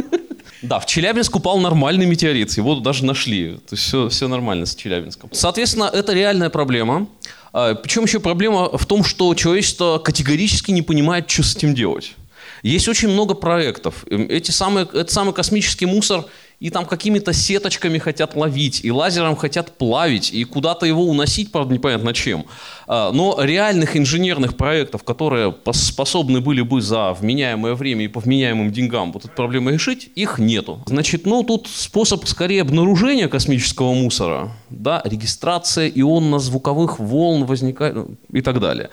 Да, 0.64 0.80
в 0.80 0.86
Челябинск 0.86 1.36
упал 1.36 1.58
нормальный 1.58 2.06
метеорит, 2.06 2.50
его 2.52 2.76
даже 2.76 3.04
нашли. 3.04 3.52
То 3.68 3.74
есть 3.74 3.82
все, 3.84 4.08
все 4.08 4.28
нормально 4.28 4.64
с 4.66 4.74
Челябинском. 4.74 5.28
Соответственно, 5.32 5.90
это 5.92 6.12
реальная 6.12 6.48
проблема. 6.48 7.06
А, 7.52 7.74
Причем 7.74 8.04
еще 8.04 8.18
проблема 8.18 8.76
в 8.76 8.86
том, 8.86 9.04
что 9.04 9.34
человечество 9.34 9.98
категорически 9.98 10.70
не 10.70 10.82
понимает, 10.82 11.30
что 11.30 11.42
с 11.42 11.54
этим 11.54 11.74
делать. 11.74 12.14
Есть 12.62 12.88
очень 12.88 13.08
много 13.08 13.34
проектов. 13.34 14.06
Эти 14.08 14.50
самые, 14.50 14.86
этот 14.86 15.10
самый 15.10 15.34
космический 15.34 15.84
мусор 15.84 16.24
и 16.60 16.70
там 16.70 16.86
какими-то 16.86 17.32
сеточками 17.32 17.98
хотят 17.98 18.36
ловить, 18.36 18.84
и 18.84 18.90
лазером 18.90 19.36
хотят 19.36 19.76
плавить, 19.76 20.32
и 20.32 20.44
куда-то 20.44 20.86
его 20.86 21.04
уносить, 21.04 21.52
правда, 21.52 21.74
непонятно 21.74 22.14
чем. 22.14 22.46
А, 22.86 23.12
но 23.12 23.36
реальных 23.40 23.96
инженерных 23.96 24.56
проектов, 24.56 25.04
которые 25.04 25.54
способны 25.72 26.40
были 26.40 26.62
бы 26.62 26.80
за 26.80 27.12
вменяемое 27.12 27.74
время 27.74 28.04
и 28.04 28.08
по 28.08 28.20
вменяемым 28.20 28.72
деньгам 28.72 29.12
вот 29.12 29.24
эту 29.24 29.34
проблему 29.34 29.70
решить, 29.70 30.10
их 30.14 30.38
нету. 30.38 30.82
Значит, 30.86 31.26
ну 31.26 31.42
тут 31.42 31.66
способ 31.68 32.26
скорее 32.26 32.62
обнаружения 32.62 33.28
космического 33.28 33.92
мусора, 33.92 34.52
да, 34.70 35.02
регистрация 35.04 35.88
ионно-звуковых 35.88 36.98
волн 36.98 37.44
возникает 37.44 37.96
и 38.32 38.40
так 38.40 38.60
далее. 38.60 38.90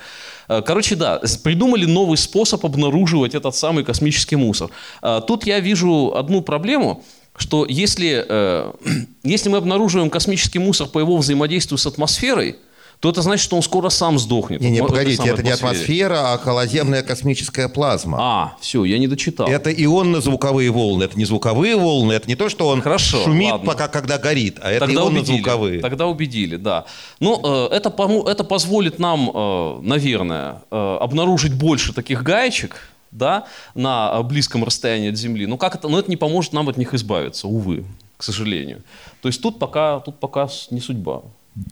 Э, 0.48 0.62
короче, 0.62 0.96
да, 0.96 1.22
придумали 1.44 1.86
новый 1.86 2.18
способ 2.18 2.66
обнаруживать 2.66 3.36
этот 3.36 3.56
самый 3.56 3.84
космический 3.84 4.36
мусор. 4.36 4.70
Э, 5.02 5.22
Тут 5.26 5.46
я 5.46 5.60
вижу 5.60 6.14
одну 6.16 6.42
проблему, 6.42 7.04
что 7.42 7.66
если, 7.68 8.24
э, 8.28 8.72
если 9.24 9.50
мы 9.50 9.58
обнаруживаем 9.58 10.10
космический 10.10 10.60
мусор 10.60 10.88
по 10.88 11.00
его 11.00 11.18
взаимодействию 11.18 11.78
с 11.78 11.86
атмосферой, 11.86 12.56
то 13.02 13.10
это 13.10 13.24
значит, 13.24 13.44
что 13.44 13.56
он 13.56 13.64
скоро 13.64 13.90
сам 13.90 14.20
сдохнет. 14.20 14.62
Не, 14.62 14.70
не, 14.70 14.80
погодите, 14.80 15.28
это 15.28 15.42
не 15.42 15.50
атмосфера, 15.50 16.34
а 16.34 16.38
холоземная 16.38 17.02
космическая 17.02 17.68
плазма. 17.68 18.18
А, 18.22 18.58
все, 18.62 18.86
я 18.86 19.00
не 19.00 19.08
дочитал. 19.08 19.48
Это 19.48 19.72
ионно-звуковые 19.72 20.70
волны. 20.70 21.06
Это 21.06 21.18
не 21.18 21.26
звуковые 21.26 21.76
волны, 21.76 22.14
это 22.14 22.28
не 22.28 22.36
то, 22.36 22.48
что 22.48 22.68
он 22.68 22.84
Хорошо, 22.84 23.24
шумит, 23.24 23.54
ладно. 23.54 23.66
пока 23.66 23.88
когда 23.88 24.20
горит, 24.20 24.60
а 24.62 24.70
это 24.70 24.86
Тогда 24.86 25.04
убедили. 25.04 25.32
ионно-звуковые. 25.32 25.80
Тогда 25.82 26.06
убедили, 26.06 26.58
да. 26.58 26.86
Ну, 27.20 27.42
э, 27.44 27.76
это, 27.76 27.92
это 28.30 28.44
позволит 28.44 29.00
нам, 29.00 29.32
э, 29.34 29.80
наверное, 29.82 30.62
э, 30.70 30.98
обнаружить 31.02 31.56
больше 31.56 31.94
таких 31.94 32.22
гаечек, 32.22 32.91
да, 33.12 33.46
на 33.76 34.12
э, 34.14 34.24
близком 34.24 34.64
расстоянии 34.64 35.10
от 35.10 35.18
Земли. 35.18 35.46
Но 35.46 35.58
как 35.58 35.76
это? 35.76 35.88
Но 35.88 36.00
это 36.00 36.10
не 36.10 36.18
поможет 36.18 36.54
нам 36.54 36.70
от 36.70 36.78
них 36.78 36.94
избавиться, 36.94 37.48
увы, 37.48 37.84
к 38.18 38.24
сожалению. 38.24 38.82
То 39.22 39.28
есть 39.28 39.42
тут 39.42 39.60
пока, 39.60 40.00
тут 40.00 40.20
пока 40.20 40.48
не 40.72 40.80
судьба, 40.80 41.22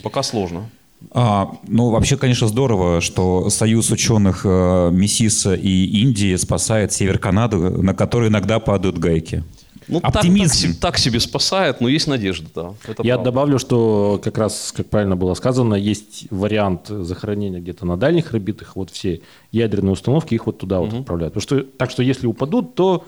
пока 0.03 0.23
сложно. 0.23 0.69
А, 1.11 1.51
ну, 1.67 1.89
вообще, 1.89 2.17
конечно, 2.17 2.47
здорово, 2.47 2.99
что 3.01 3.49
союз 3.49 3.89
ученых 3.89 4.41
э, 4.43 4.89
Миссиса 4.91 5.55
и 5.55 5.85
Индии 6.01 6.35
спасает 6.35 6.91
север 6.91 7.19
Канады, 7.19 7.57
на 7.57 7.93
который 7.93 8.27
иногда 8.27 8.59
падают 8.59 8.97
гайки. 8.97 9.43
Ну, 9.89 9.99
так- 10.01 10.15
Оптимизм. 10.17 10.49
Так, 10.49 10.53
се- 10.73 10.73
так 10.79 10.97
себе 10.97 11.19
спасает, 11.19 11.81
но 11.81 11.89
есть 11.89 12.07
надежда, 12.07 12.47
да. 12.55 12.73
Это 12.87 13.03
Я 13.03 13.15
правда. 13.15 13.23
добавлю, 13.31 13.59
что 13.59 14.21
как 14.23 14.37
раз, 14.37 14.71
как 14.75 14.85
правильно 14.87 15.15
было 15.15 15.33
сказано, 15.33 15.73
есть 15.75 16.27
вариант 16.29 16.87
захоронения 16.87 17.59
где-то 17.59 17.85
на 17.85 17.97
дальних 17.97 18.33
орбитах. 18.33 18.75
Вот 18.75 18.91
все 18.91 19.21
ядерные 19.51 19.91
установки, 19.91 20.35
их 20.35 20.45
вот 20.45 20.59
туда 20.59 20.79
вот 20.79 20.93
отправляют. 20.93 21.33
Потому 21.33 21.41
что, 21.61 21.67
так 21.77 21.91
что 21.91 22.03
если 22.03 22.27
упадут, 22.27 22.75
то 22.75 23.05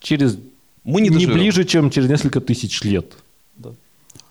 через 0.00 0.38
Мы 0.84 1.00
не 1.00 1.08
не 1.08 1.26
ближе, 1.26 1.64
чем 1.64 1.90
через 1.90 2.08
несколько 2.08 2.40
тысяч 2.40 2.82
лет. 2.82 3.14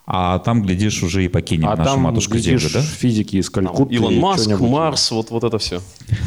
А 0.10 0.40
там, 0.40 0.64
глядишь, 0.64 1.04
уже 1.04 1.26
и 1.26 1.28
покинем 1.28 1.68
а 1.68 1.76
нашу 1.76 1.92
там, 1.92 2.02
матушку 2.02 2.36
глядишь, 2.36 2.62
Землю, 2.62 2.76
да? 2.76 2.82
физики 2.82 3.36
из 3.36 3.50
Там 3.50 3.66
Калькутты. 3.66 3.96
Илон 3.96 4.14
и 4.14 4.20
Маск. 4.20 4.60
Марс, 4.62 5.12
вот, 5.12 5.32
вот 5.32 5.44
это 5.44 5.58
все. 5.58 5.82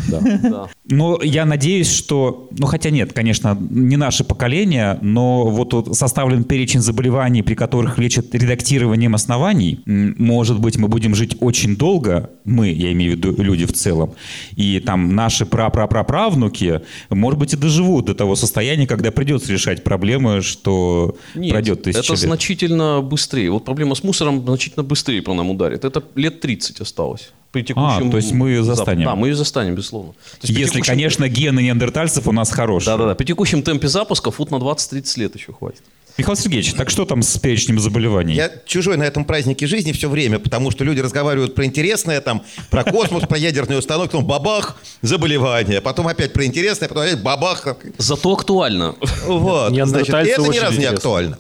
Да. 0.09 0.21
Да. 0.43 0.69
Но 0.87 1.19
я 1.23 1.47
надеюсь, 1.47 1.91
что, 1.91 2.49
ну 2.59 2.67
хотя 2.67 2.91
нет, 2.91 3.15
конечно, 3.15 3.57
не 3.71 3.97
наше 3.97 4.23
поколение, 4.23 4.99
но 5.01 5.47
вот 5.47 5.97
составлен 5.97 6.45
перечень 6.45 6.81
заболеваний, 6.81 7.43
при 7.43 7.55
которых 7.55 7.97
лечат 7.99 8.35
редактированием 8.35 9.15
оснований. 9.15 9.81
Может 9.87 10.61
быть, 10.61 10.77
мы 10.77 10.89
будем 10.89 11.15
жить 11.15 11.39
очень 11.41 11.77
долго, 11.77 12.29
мы, 12.45 12.69
я 12.69 12.93
имею 12.93 13.15
в 13.15 13.17
виду 13.17 13.43
люди 13.43 13.65
в 13.65 13.73
целом, 13.73 14.13
и 14.57 14.81
там 14.81 15.15
наши 15.15 15.47
прапраправнуки, 15.47 16.83
может 17.09 17.39
быть, 17.39 17.55
и 17.55 17.57
доживут 17.57 18.07
до 18.07 18.15
того 18.15 18.37
состояния, 18.37 18.87
когда 18.87 19.11
придется 19.11 19.53
решать 19.53 19.85
проблемы, 19.85 20.43
что 20.43 21.17
Нет, 21.35 21.53
пройдет 21.53 21.83
тысяча 21.85 22.01
это 22.01 22.13
лет. 22.13 22.21
значительно 22.21 23.01
быстрее. 23.01 23.51
Вот 23.51 23.70
проблема 23.71 23.95
с 23.95 24.03
мусором 24.03 24.43
значительно 24.45 24.83
быстрее 24.83 25.23
по 25.23 25.33
нам 25.33 25.49
ударит. 25.51 25.85
Это 25.85 26.03
лет 26.17 26.41
30 26.41 26.81
осталось. 26.81 27.31
При 27.53 27.63
текущем... 27.63 28.09
А, 28.09 28.11
то 28.11 28.17
есть 28.17 28.33
мы 28.33 28.51
её 28.51 28.65
застанем. 28.65 29.05
Да, 29.05 29.15
мы 29.15 29.29
ее 29.29 29.37
застанем, 29.37 29.77
безусловно. 29.77 30.13
То 30.13 30.19
есть 30.49 30.59
Если, 30.59 30.75
текущем- 30.75 30.93
конечно, 30.93 31.29
гены 31.29 31.63
неандертальцев 31.63 32.27
у 32.27 32.33
нас 32.33 32.51
хорошие. 32.51 32.87
Да-да-да. 32.97 33.15
При 33.15 33.27
текущем 33.27 33.63
темпе 33.63 33.87
запуска 33.87 34.33
фут 34.33 34.51
на 34.51 34.57
20-30 34.57 35.21
лет 35.21 35.37
еще 35.37 35.53
хватит. 35.53 35.83
Михаил 36.19 36.37
Сергеевич, 36.37 36.75
так 36.75 36.91
что 36.91 37.05
там 37.05 37.23
с 37.23 37.39
перечнем 37.39 37.79
заболеваний? 37.79 38.35
Я 38.35 38.51
чужой 38.67 38.97
на 38.97 39.05
этом 39.05 39.25
празднике 39.25 39.67
жизни 39.67 39.93
все 39.93 40.09
время, 40.09 40.39
потому 40.39 40.71
что 40.71 40.85
люди 40.85 41.01
разговаривают 41.01 41.55
про 41.55 41.65
интересное, 41.65 42.21
там, 42.21 42.43
про 42.71 42.85
космос, 42.85 43.27
про 43.27 43.39
ядерные 43.39 43.79
установки, 43.79 44.13
потом 44.13 44.27
бабах, 44.27 44.81
заболевание, 45.03 45.81
потом 45.81 46.09
опять 46.09 46.33
про 46.33 46.45
интересное, 46.45 46.89
потом 46.89 47.05
опять 47.05 47.23
бабах. 47.23 47.77
Зато 47.99 48.33
актуально. 48.33 48.97
Вот, 49.27 49.73
значит, 49.73 50.15
это 50.15 50.43
ни 50.43 50.59
разу 50.59 50.79
не 50.79 50.87
актуально. 50.87 51.39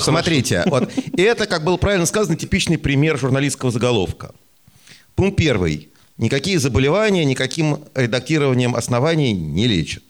Смотрите, 0.00 0.62
вот, 0.66 0.90
и 0.96 1.22
это, 1.22 1.46
как 1.46 1.64
было 1.64 1.76
правильно 1.76 2.06
сказано, 2.06 2.36
типичный 2.36 2.78
пример 2.78 3.18
журналистского 3.18 3.70
заголовка. 3.70 4.32
Пункт 5.14 5.36
первый. 5.36 5.90
Никакие 6.16 6.58
заболевания 6.58 7.24
никаким 7.24 7.84
редактированием 7.94 8.76
оснований 8.76 9.32
не 9.32 9.66
лечат. 9.66 10.04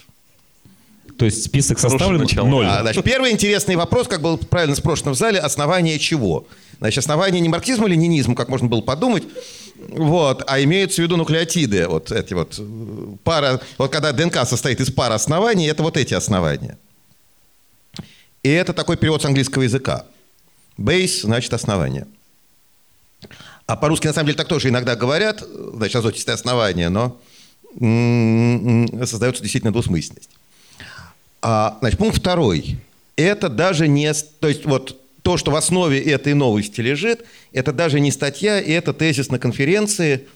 То 1.18 1.26
есть 1.26 1.44
список 1.44 1.78
составлен 1.78 2.26
ноль. 2.48 2.66
А, 2.66 2.80
значит, 2.82 3.04
первый 3.04 3.30
интересный 3.32 3.76
вопрос, 3.76 4.08
как 4.08 4.22
был 4.22 4.38
правильно 4.38 4.74
спрошено 4.74 5.12
в 5.12 5.14
зале, 5.16 5.38
основание 5.38 5.98
чего? 5.98 6.46
Значит, 6.78 6.98
основание 6.98 7.40
не 7.40 7.48
марксизма, 7.48 7.86
ленинизма, 7.86 8.34
как 8.34 8.48
можно 8.48 8.66
было 8.68 8.80
подумать, 8.80 9.24
вот, 9.88 10.42
а 10.46 10.60
имеются 10.62 11.02
в 11.02 11.04
виду 11.04 11.16
нуклеотиды, 11.16 11.86
вот 11.86 12.10
эти 12.10 12.34
вот 12.34 12.60
пара, 13.24 13.60
вот 13.78 13.92
когда 13.92 14.12
ДНК 14.12 14.46
состоит 14.46 14.80
из 14.80 14.90
пары 14.90 15.14
оснований, 15.14 15.66
это 15.66 15.82
вот 15.82 15.96
эти 15.96 16.14
основания. 16.14 16.78
И 18.42 18.48
это 18.48 18.72
такой 18.72 18.96
перевод 18.96 19.22
с 19.22 19.24
английского 19.24 19.62
языка. 19.62 20.06
Base 20.76 21.22
значит 21.22 21.52
основание. 21.52 22.06
А 23.66 23.76
по-русски 23.76 24.08
на 24.08 24.12
самом 24.12 24.26
деле 24.26 24.38
так 24.38 24.48
тоже 24.48 24.70
иногда 24.70 24.96
говорят, 24.96 25.44
значит, 25.74 25.96
азотистые 25.96 26.34
основания, 26.34 26.88
но 26.88 27.20
создается 27.74 29.42
действительно 29.42 29.72
двусмысленность. 29.72 30.30
А, 31.42 31.76
значит, 31.80 31.98
пункт 31.98 32.18
второй. 32.18 32.78
Это 33.16 33.48
даже 33.48 33.88
не... 33.88 34.12
То 34.40 34.48
есть 34.48 34.64
вот 34.64 34.98
то, 35.22 35.36
что 35.36 35.50
в 35.50 35.56
основе 35.56 36.00
этой 36.00 36.34
новости 36.34 36.80
лежит, 36.80 37.24
это 37.52 37.72
даже 37.72 38.00
не 38.00 38.10
статья, 38.10 38.60
и 38.60 38.70
это 38.70 38.92
тезис 38.92 39.28
на 39.30 39.38
конференции, 39.38 40.26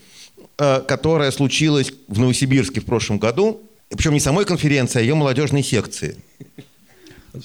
э, 0.57 0.81
которая 0.87 1.31
случилась 1.31 1.91
в 2.07 2.19
Новосибирске 2.19 2.81
в 2.81 2.85
прошлом 2.85 3.19
году. 3.19 3.61
Причем 3.89 4.13
не 4.13 4.19
самой 4.19 4.45
конференции, 4.45 4.99
а 4.99 5.01
ее 5.01 5.15
молодежной 5.15 5.63
секции. 5.63 6.17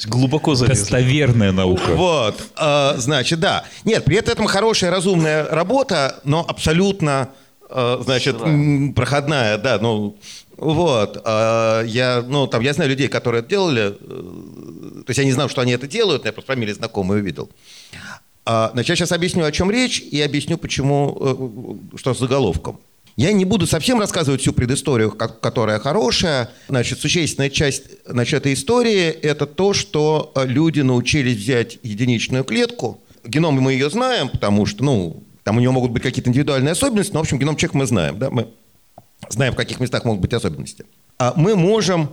Глубоко 0.07 0.55
залезли. 0.55 0.81
Достоверная 0.81 1.53
наука. 1.53 1.95
Вот, 1.95 2.43
э, 2.59 2.95
значит, 2.97 3.41
да. 3.41 3.65
Нет, 3.85 4.05
при 4.05 4.17
этом 4.17 4.47
хорошая, 4.47 4.91
разумная 4.91 5.45
работа, 5.49 6.21
но 6.25 6.45
абсолютно, 6.47 7.29
э, 7.71 7.99
значит, 8.05 8.37
проходная, 8.95 9.59
да, 9.59 9.79
ну, 9.81 10.17
вот. 10.63 11.21
э, 11.25 11.85
я, 11.87 12.25
ну, 12.27 12.47
там, 12.47 12.63
я 12.63 12.73
знаю 12.73 12.91
людей, 12.91 13.09
которые 13.09 13.41
это 13.41 13.51
делали, 13.51 13.97
э, 14.01 15.03
то 15.03 15.11
есть 15.11 15.19
я 15.19 15.25
не 15.25 15.33
знал, 15.33 15.49
что 15.49 15.61
они 15.61 15.73
это 15.73 15.87
делают, 15.87 16.23
но 16.23 16.29
я 16.29 16.33
просто 16.33 16.53
фамилии 16.53 16.73
знакомые 16.73 17.21
увидел. 17.23 17.51
А, 18.45 18.71
Значит, 18.73 18.91
я 18.91 18.97
сейчас 18.97 19.13
объясню, 19.13 19.45
о 19.45 19.53
чем 19.53 19.71
речь, 19.71 20.01
и 20.01 20.21
объясню, 20.21 20.59
почему, 20.59 21.81
э, 21.93 21.99
что 21.99 22.15
с 22.15 22.19
заголовком. 22.19 22.81
Я 23.17 23.33
не 23.33 23.45
буду 23.45 23.67
совсем 23.67 24.01
рассказывать 24.01 24.41
всю 24.41 24.53
предысторию, 24.53 25.11
которая 25.11 25.79
хорошая. 25.79 26.51
Значит, 26.69 26.99
существенная 26.99 27.51
часть 27.51 27.85
значит, 28.07 28.35
этой 28.35 28.55
истории– 28.55 29.09
это 29.23 29.47
то, 29.47 29.75
что 29.75 30.33
э, 30.35 30.47
люди 30.47 30.81
научились 30.81 31.37
взять 31.37 31.79
единичную 31.83 32.45
клетку. 32.45 33.03
Геном 33.25 33.55
мы 33.61 33.75
ее 33.75 33.91
знаем, 33.91 34.29
потому 34.29 34.65
что, 34.67 34.83
ну, 34.83 35.23
там 35.45 35.59
у 35.59 35.61
него 35.61 35.73
могут 35.73 35.91
быть 35.91 36.03
какие-то 36.03 36.31
индивидуальные 36.31 36.73
особенности, 36.73 37.13
но, 37.13 37.21
в 37.21 37.23
общем, 37.23 37.39
геном 37.39 37.57
человека 37.57 37.79
мы 37.79 37.87
знаем, 37.87 38.19
да, 38.19 38.31
мы 38.31 38.49
знаем, 39.29 39.53
в 39.53 39.57
каких 39.57 39.81
местах 39.81 40.05
могут 40.05 40.21
быть 40.21 40.33
особенности. 40.33 40.85
А 41.19 41.35
мы 41.37 41.57
можем 41.57 42.11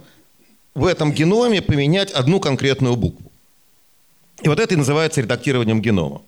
в 0.76 0.86
этом 0.86 1.12
геноме 1.12 1.62
поменять 1.62 2.12
одну 2.12 2.39
конкретную 2.39 2.95
букву. 2.95 3.32
И 4.41 4.47
вот 4.47 4.60
это 4.60 4.74
и 4.74 4.78
называется 4.78 5.22
редактированием 5.22 5.82
генома. 5.82 6.22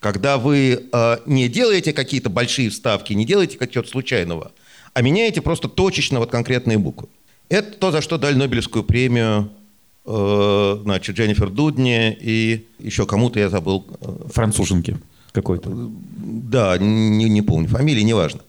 Когда 0.00 0.36
вы 0.36 0.88
э, 0.92 1.16
не 1.26 1.48
делаете 1.48 1.92
какие-то 1.92 2.28
большие 2.28 2.70
вставки, 2.70 3.12
не 3.12 3.24
делаете 3.24 3.58
чего-то 3.70 3.88
случайного, 3.88 4.50
а 4.94 5.02
меняете 5.02 5.40
просто 5.40 5.68
точечно 5.68 6.18
вот 6.18 6.30
конкретные 6.30 6.78
буквы. 6.78 7.08
Это 7.48 7.72
то, 7.72 7.92
за 7.92 8.00
что 8.00 8.18
дали 8.18 8.34
Нобелевскую 8.34 8.82
премию 8.82 9.50
э, 10.04 10.78
значит, 10.82 11.16
Дженнифер 11.16 11.50
Дудни 11.50 12.16
и 12.20 12.66
еще 12.80 13.06
кому-то 13.06 13.38
я 13.38 13.48
забыл. 13.48 13.86
э, 14.00 14.28
Француженки 14.32 14.98
какой-то. 15.32 15.70
да, 15.70 16.76
не, 16.78 17.28
не 17.28 17.42
помню 17.42 17.68
фамилии, 17.68 18.02
неважно. 18.02 18.40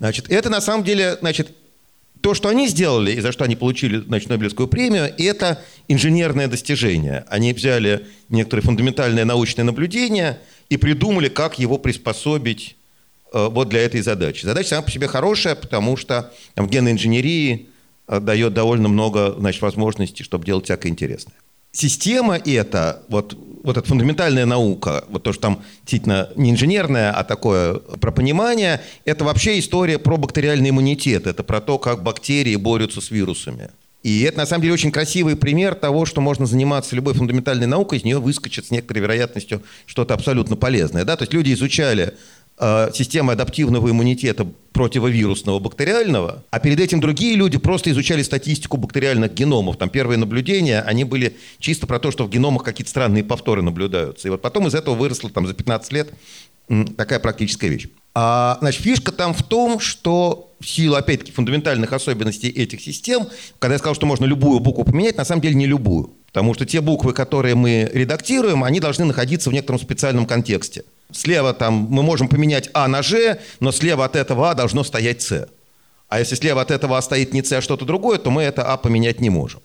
Значит, 0.00 0.30
это 0.30 0.48
на 0.48 0.62
самом 0.62 0.82
деле, 0.82 1.18
значит, 1.20 1.52
то, 2.22 2.34
что 2.34 2.48
они 2.48 2.68
сделали 2.68 3.12
и 3.12 3.20
за 3.20 3.32
что 3.32 3.44
они 3.44 3.54
получили 3.54 3.98
значит, 3.98 4.30
Нобелевскую 4.30 4.66
премию, 4.66 5.12
это 5.18 5.62
инженерное 5.88 6.48
достижение. 6.48 7.24
Они 7.28 7.52
взяли 7.52 8.06
некоторые 8.30 8.64
фундаментальные 8.64 9.24
научные 9.24 9.64
наблюдения 9.64 10.40
и 10.70 10.78
придумали, 10.78 11.28
как 11.28 11.58
его 11.58 11.78
приспособить 11.78 12.76
э, 13.32 13.48
вот 13.50 13.68
для 13.68 13.80
этой 13.80 14.00
задачи. 14.00 14.44
Задача 14.44 14.70
сама 14.70 14.82
по 14.82 14.90
себе 14.90 15.06
хорошая, 15.06 15.54
потому 15.54 15.96
что 15.96 16.32
там, 16.54 16.66
в 16.66 16.70
генной 16.70 16.92
инженерии 16.92 17.68
э, 18.08 18.20
дает 18.20 18.54
довольно 18.54 18.88
много 18.88 19.34
значит, 19.38 19.60
возможностей, 19.60 20.24
чтобы 20.24 20.46
делать 20.46 20.64
всякое 20.64 20.88
интересное. 20.88 21.34
Система 21.72 22.36
эта, 22.36 23.02
вот, 23.08 23.36
вот 23.62 23.76
эта 23.76 23.86
фундаментальная 23.86 24.46
наука, 24.46 25.04
вот 25.08 25.22
то, 25.22 25.32
что 25.32 25.42
там 25.42 25.62
действительно 25.82 26.30
не 26.36 26.50
инженерная, 26.50 27.12
а 27.12 27.24
такое 27.24 27.74
про 27.74 28.10
понимание, 28.10 28.80
это 29.04 29.24
вообще 29.24 29.58
история 29.58 29.98
про 29.98 30.16
бактериальный 30.16 30.70
иммунитет, 30.70 31.26
это 31.26 31.42
про 31.42 31.60
то, 31.60 31.78
как 31.78 32.02
бактерии 32.02 32.56
борются 32.56 33.00
с 33.00 33.10
вирусами. 33.10 33.70
И 34.02 34.22
это, 34.22 34.38
на 34.38 34.46
самом 34.46 34.62
деле, 34.62 34.72
очень 34.72 34.92
красивый 34.92 35.36
пример 35.36 35.74
того, 35.74 36.06
что 36.06 36.22
можно 36.22 36.46
заниматься 36.46 36.96
любой 36.96 37.12
фундаментальной 37.12 37.66
наукой, 37.66 37.98
из 37.98 38.04
нее 38.04 38.18
выскочит 38.18 38.66
с 38.66 38.70
некоторой 38.70 39.02
вероятностью 39.02 39.62
что-то 39.84 40.14
абсолютно 40.14 40.56
полезное. 40.56 41.04
Да? 41.04 41.16
То 41.16 41.24
есть 41.24 41.34
люди 41.34 41.52
изучали 41.52 42.14
системы 42.92 43.32
адаптивного 43.32 43.90
иммунитета 43.90 44.46
противовирусного 44.72 45.58
бактериального, 45.58 46.44
а 46.50 46.60
перед 46.60 46.78
этим 46.80 47.00
другие 47.00 47.34
люди 47.34 47.58
просто 47.58 47.90
изучали 47.90 48.22
статистику 48.22 48.76
бактериальных 48.76 49.32
геномов. 49.34 49.76
Там 49.78 49.88
первые 49.88 50.18
наблюдения, 50.18 50.80
они 50.82 51.04
были 51.04 51.36
чисто 51.58 51.86
про 51.86 51.98
то, 51.98 52.10
что 52.10 52.24
в 52.24 52.30
геномах 52.30 52.62
какие-то 52.62 52.90
странные 52.90 53.24
повторы 53.24 53.62
наблюдаются. 53.62 54.28
И 54.28 54.30
вот 54.30 54.42
потом 54.42 54.66
из 54.66 54.74
этого 54.74 54.94
выросло 54.94 55.30
там 55.30 55.46
за 55.46 55.54
15 55.54 55.92
лет 55.92 56.12
такая 56.96 57.18
практическая 57.18 57.68
вещь. 57.68 57.88
А, 58.14 58.58
значит, 58.60 58.82
фишка 58.82 59.12
там 59.12 59.34
в 59.34 59.42
том, 59.42 59.80
что 59.80 60.52
в 60.60 60.68
силу, 60.68 60.96
опять-таки, 60.96 61.32
фундаментальных 61.32 61.92
особенностей 61.92 62.48
этих 62.48 62.80
систем, 62.80 63.28
когда 63.58 63.74
я 63.74 63.78
сказал, 63.78 63.94
что 63.94 64.06
можно 64.06 64.24
любую 64.24 64.60
букву 64.60 64.84
поменять, 64.84 65.16
на 65.16 65.24
самом 65.24 65.42
деле 65.42 65.54
не 65.54 65.66
любую. 65.66 66.10
Потому 66.26 66.54
что 66.54 66.64
те 66.66 66.80
буквы, 66.80 67.12
которые 67.12 67.54
мы 67.54 67.90
редактируем, 67.92 68.62
они 68.62 68.78
должны 68.78 69.04
находиться 69.04 69.50
в 69.50 69.52
некотором 69.52 69.80
специальном 69.80 70.26
контексте. 70.26 70.84
Слева 71.12 71.52
там 71.54 71.88
мы 71.90 72.02
можем 72.02 72.28
поменять 72.28 72.70
А 72.74 72.88
на 72.88 73.02
Ж, 73.02 73.38
но 73.60 73.72
слева 73.72 74.04
от 74.04 74.16
этого 74.16 74.50
А 74.50 74.54
должно 74.54 74.84
стоять 74.84 75.22
С. 75.22 75.48
А 76.08 76.18
если 76.18 76.34
слева 76.34 76.60
от 76.60 76.70
этого 76.70 76.98
А 76.98 77.02
стоит 77.02 77.32
не 77.32 77.42
С, 77.42 77.52
а 77.52 77.60
что-то 77.60 77.84
другое, 77.84 78.18
то 78.18 78.30
мы 78.30 78.42
это 78.42 78.64
А 78.64 78.76
поменять 78.76 79.20
не 79.20 79.30
можем. 79.30 79.60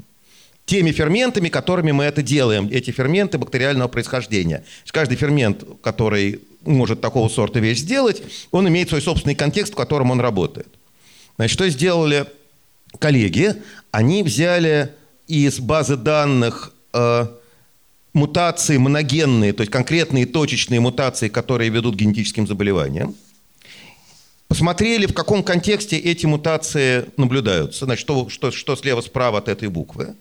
Теми 0.65 0.91
ферментами, 0.91 1.49
которыми 1.49 1.91
мы 1.91 2.05
это 2.05 2.23
делаем, 2.23 2.69
эти 2.71 2.89
ферменты 2.89 3.37
бактериального 3.37 3.87
происхождения. 3.87 4.63
Каждый 4.87 5.15
фермент, 5.15 5.63
который 5.83 6.41
может 6.61 7.01
такого 7.01 7.29
сорта 7.29 7.59
вещь 7.59 7.79
сделать, 7.79 8.23
он 8.51 8.67
имеет 8.67 8.89
свой 8.89 9.01
собственный 9.01 9.35
контекст, 9.35 9.73
в 9.73 9.75
котором 9.75 10.09
он 10.09 10.19
работает. 10.19 10.67
Значит, 11.35 11.53
что 11.53 11.69
сделали 11.69 12.25
коллеги? 12.97 13.61
Они 13.91 14.23
взяли 14.23 14.91
из 15.27 15.59
базы 15.59 15.97
данных 15.97 16.73
э, 16.93 17.27
мутации 18.15 18.77
моногенные, 18.77 19.53
то 19.53 19.61
есть 19.61 19.71
конкретные 19.71 20.25
точечные 20.25 20.79
мутации, 20.79 21.27
которые 21.27 21.69
ведут 21.69 21.95
к 21.95 21.99
генетическим 21.99 22.47
заболеваниям. 22.47 23.13
Посмотрели, 24.47 25.05
в 25.05 25.13
каком 25.13 25.43
контексте 25.43 25.97
эти 25.97 26.25
мутации 26.25 27.09
наблюдаются, 27.17 27.85
значит, 27.85 28.01
что, 28.01 28.29
что, 28.29 28.51
что 28.51 28.75
слева-справа 28.75 29.39
от 29.39 29.49
этой 29.49 29.67
буквы. 29.67 30.15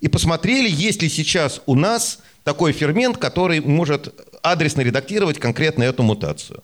И 0.00 0.08
посмотрели, 0.08 0.70
есть 0.70 1.02
ли 1.02 1.08
сейчас 1.08 1.62
у 1.66 1.74
нас 1.74 2.20
такой 2.44 2.72
фермент, 2.72 3.16
который 3.18 3.60
может 3.60 4.14
адресно 4.42 4.82
редактировать 4.82 5.38
конкретно 5.38 5.82
эту 5.82 6.04
мутацию. 6.04 6.62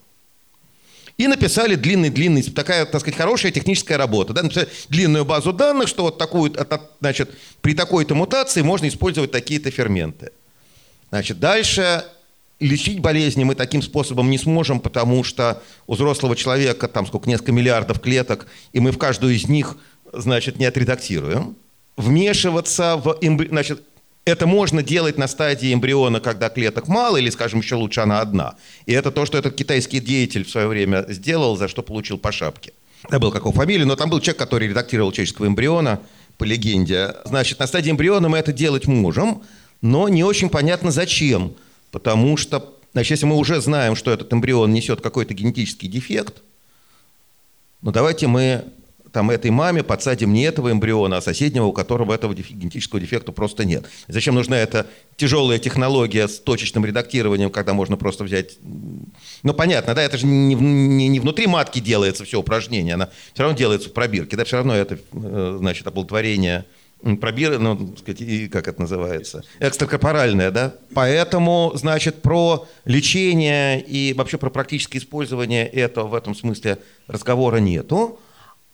И 1.16 1.26
написали 1.26 1.74
длинный-длинный, 1.74 2.44
такая, 2.44 2.86
так 2.86 3.00
сказать, 3.00 3.18
хорошая 3.18 3.50
техническая 3.50 3.98
работа. 3.98 4.32
Да? 4.32 4.44
Написали 4.44 4.68
длинную 4.88 5.24
базу 5.24 5.52
данных, 5.52 5.88
что 5.88 6.04
вот 6.04 6.18
такую, 6.18 6.54
значит, 7.00 7.34
при 7.60 7.74
такой-то 7.74 8.14
мутации 8.14 8.62
можно 8.62 8.86
использовать 8.86 9.32
такие-то 9.32 9.72
ферменты. 9.72 10.30
Значит, 11.10 11.38
дальше 11.40 12.04
лечить 12.60 13.00
болезни 13.00 13.44
мы 13.44 13.54
таким 13.54 13.82
способом 13.82 14.30
не 14.30 14.38
сможем, 14.38 14.80
потому 14.80 15.24
что 15.24 15.62
у 15.86 15.94
взрослого 15.94 16.36
человека 16.36 16.88
там 16.88 17.06
сколько, 17.06 17.28
несколько 17.28 17.52
миллиардов 17.52 18.00
клеток, 18.00 18.46
и 18.72 18.80
мы 18.80 18.90
в 18.90 18.98
каждую 18.98 19.34
из 19.34 19.48
них, 19.48 19.76
значит, 20.12 20.58
не 20.58 20.64
отредактируем. 20.64 21.56
Вмешиваться 21.96 22.96
в... 22.96 23.18
Значит, 23.48 23.82
это 24.24 24.46
можно 24.46 24.82
делать 24.82 25.18
на 25.18 25.26
стадии 25.26 25.72
эмбриона, 25.72 26.20
когда 26.20 26.48
клеток 26.48 26.88
мало, 26.88 27.16
или, 27.16 27.30
скажем, 27.30 27.60
еще 27.60 27.76
лучше 27.76 28.00
она 28.00 28.20
одна. 28.20 28.56
И 28.86 28.92
это 28.92 29.10
то, 29.10 29.24
что 29.24 29.38
этот 29.38 29.54
китайский 29.54 30.00
деятель 30.00 30.44
в 30.44 30.50
свое 30.50 30.68
время 30.68 31.06
сделал, 31.08 31.56
за 31.56 31.68
что 31.68 31.82
получил 31.82 32.18
по 32.18 32.30
шапке. 32.30 32.72
Забыл, 33.10 33.30
какого 33.30 33.54
фамилию, 33.54 33.86
но 33.86 33.96
там 33.96 34.10
был 34.10 34.20
человек, 34.20 34.38
который 34.38 34.68
редактировал 34.68 35.12
человеческого 35.12 35.46
эмбриона, 35.46 36.00
по 36.36 36.44
легенде. 36.44 37.14
Значит, 37.24 37.58
на 37.58 37.66
стадии 37.66 37.90
эмбриона 37.90 38.28
мы 38.28 38.38
это 38.38 38.52
делать 38.52 38.86
можем, 38.86 39.42
но 39.82 40.08
не 40.08 40.24
очень 40.24 40.48
понятно 40.48 40.90
зачем. 40.90 41.54
Потому 41.90 42.36
что, 42.36 42.76
значит, 42.92 43.12
если 43.12 43.26
мы 43.26 43.36
уже 43.36 43.60
знаем, 43.60 43.96
что 43.96 44.10
этот 44.10 44.32
эмбрион 44.32 44.72
несет 44.72 45.00
какой-то 45.00 45.34
генетический 45.34 45.88
дефект, 45.88 46.42
ну 47.80 47.92
давайте 47.92 48.26
мы 48.26 48.64
там, 49.12 49.30
этой 49.30 49.50
маме 49.50 49.82
подсадим 49.82 50.32
не 50.32 50.42
этого 50.42 50.70
эмбриона, 50.70 51.16
а 51.16 51.22
соседнего, 51.22 51.64
у 51.64 51.72
которого 51.72 52.12
этого 52.12 52.34
генетического 52.34 53.00
дефекта 53.00 53.32
просто 53.32 53.64
нет. 53.64 53.86
Зачем 54.06 54.34
нужна 54.34 54.58
эта 54.58 54.86
тяжелая 55.16 55.58
технология 55.58 56.28
с 56.28 56.38
точечным 56.38 56.84
редактированием, 56.84 57.50
когда 57.50 57.74
можно 57.74 57.96
просто 57.96 58.24
взять... 58.24 58.58
Ну, 59.42 59.54
понятно, 59.54 59.94
да, 59.94 60.02
это 60.02 60.18
же 60.18 60.26
не, 60.26 60.54
не, 60.54 61.08
не 61.08 61.20
внутри 61.20 61.46
матки 61.46 61.78
делается 61.78 62.24
все 62.24 62.38
упражнение, 62.38 62.94
она 62.94 63.08
все 63.32 63.42
равно 63.42 63.56
делается 63.56 63.88
в 63.88 63.92
пробирке, 63.92 64.36
да, 64.36 64.44
все 64.44 64.56
равно 64.56 64.74
это, 64.74 64.98
э, 65.12 65.56
значит, 65.58 65.86
оплодотворение 65.86 66.66
пробир, 67.20 67.58
ну, 67.58 67.96
сказать, 67.96 68.20
и 68.20 68.48
как 68.48 68.68
это 68.68 68.80
называется, 68.80 69.44
экстракорпоральное, 69.60 70.50
да. 70.50 70.74
Поэтому, 70.94 71.72
значит, 71.74 72.22
про 72.22 72.66
лечение 72.84 73.80
и 73.80 74.12
вообще 74.14 74.38
про 74.38 74.50
практическое 74.50 74.98
использование 74.98 75.66
этого 75.66 76.08
в 76.08 76.14
этом 76.14 76.34
смысле 76.34 76.78
разговора 77.06 77.58
нету. 77.58 78.18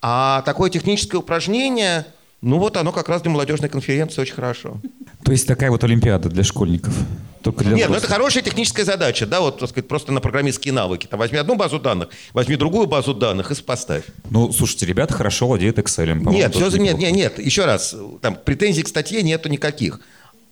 А 0.00 0.42
такое 0.42 0.70
техническое 0.70 1.18
упражнение, 1.18 2.06
ну 2.40 2.58
вот 2.58 2.76
оно 2.76 2.92
как 2.92 3.08
раз 3.08 3.22
для 3.22 3.30
молодежной 3.30 3.70
конференции 3.70 4.20
очень 4.20 4.34
хорошо. 4.34 4.78
То 5.24 5.32
есть 5.32 5.46
такая 5.46 5.70
вот 5.70 5.82
олимпиада 5.84 6.28
для 6.28 6.44
школьников? 6.44 6.94
Только 7.44 7.62
для 7.62 7.74
Нет, 7.74 7.90
ну 7.90 7.96
это 7.96 8.06
хорошая 8.06 8.42
техническая 8.42 8.86
задача, 8.86 9.26
да, 9.26 9.40
вот, 9.42 9.58
так 9.58 9.68
сказать, 9.68 9.86
просто 9.86 10.12
на 10.12 10.20
программистские 10.20 10.72
навыки. 10.72 11.06
Там 11.06 11.20
возьми 11.20 11.36
одну 11.36 11.56
базу 11.56 11.78
данных, 11.78 12.08
возьми 12.32 12.56
другую 12.56 12.86
базу 12.86 13.12
данных 13.12 13.50
и 13.50 13.54
сопоставь. 13.54 14.04
Ну, 14.30 14.50
слушайте, 14.50 14.86
ребята 14.86 15.12
хорошо 15.12 15.46
владеют 15.46 15.78
Excel. 15.78 16.14
Нет, 16.30 16.54
все, 16.54 16.70
нет, 16.78 16.96
нет, 16.96 17.12
нет, 17.12 17.38
еще 17.38 17.66
раз, 17.66 17.94
там 18.22 18.34
претензий 18.34 18.82
к 18.82 18.88
статье 18.88 19.22
нету 19.22 19.50
никаких. 19.50 20.00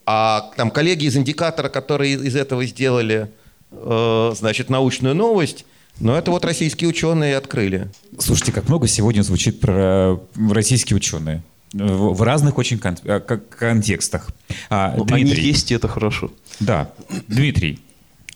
А 0.05 0.51
там 0.55 0.69
коллеги 0.69 1.05
из 1.05 1.17
индикатора, 1.17 1.69
которые 1.69 2.13
из 2.13 2.35
этого 2.35 2.63
сделали, 2.65 3.31
э, 3.71 4.33
значит, 4.35 4.69
научную 4.69 5.15
новость, 5.15 5.65
но 5.99 6.15
это 6.15 6.29
вот 6.29 6.45
российские 6.45 6.89
ученые 6.89 7.37
открыли. 7.37 7.89
Слушайте, 8.19 8.51
как 8.51 8.67
много 8.67 8.87
сегодня 8.87 9.23
звучит 9.23 9.59
про 9.59 10.19
российские 10.35 10.97
ученые. 10.97 11.41
В 11.73 12.21
разных 12.21 12.57
очень 12.59 12.77
кон- 12.77 12.97
э, 13.03 13.19
контекстах. 13.19 14.29
А, 14.69 14.93
Но 14.95 15.05
Дмитрий, 15.05 15.31
они 15.33 15.47
есть, 15.47 15.71
и 15.71 15.75
это 15.75 15.87
хорошо. 15.87 16.31
Да. 16.59 16.91
Дмитрий, 17.27 17.79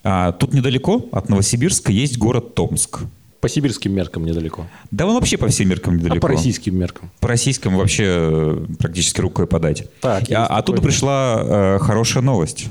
а, 0.03 0.31
тут 0.31 0.53
недалеко 0.53 1.07
от 1.11 1.29
Новосибирска 1.29 1.91
есть 1.91 2.17
город 2.17 2.55
Томск. 2.55 3.01
По 3.39 3.47
сибирским 3.49 3.93
меркам 3.93 4.25
недалеко. 4.25 4.65
Да 4.89 5.05
он 5.05 5.13
вообще 5.13 5.37
по 5.37 5.47
всем 5.47 5.69
меркам 5.69 5.97
недалеко. 5.97 6.17
А 6.17 6.21
по 6.21 6.27
российским 6.29 6.75
меркам? 6.79 7.11
По 7.19 7.27
российским 7.27 7.77
вообще 7.77 8.03
э, 8.07 8.65
практически 8.79 9.21
рукой 9.21 9.45
подать. 9.45 9.83
Так, 10.01 10.23
а, 10.31 10.47
оттуда 10.47 10.81
пришла 10.81 11.39
э, 11.43 11.79
хорошая 11.79 12.23
новость. 12.23 12.65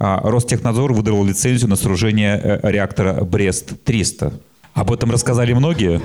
А, 0.00 0.20
Ростехнадзор 0.28 0.92
выдал 0.92 1.24
лицензию 1.24 1.70
на 1.70 1.76
сооружение 1.76 2.40
э, 2.42 2.70
реактора 2.70 3.22
Брест-300. 3.24 4.32
Об 4.74 4.90
этом 4.92 5.10
рассказали 5.12 5.52
многие. 5.52 6.00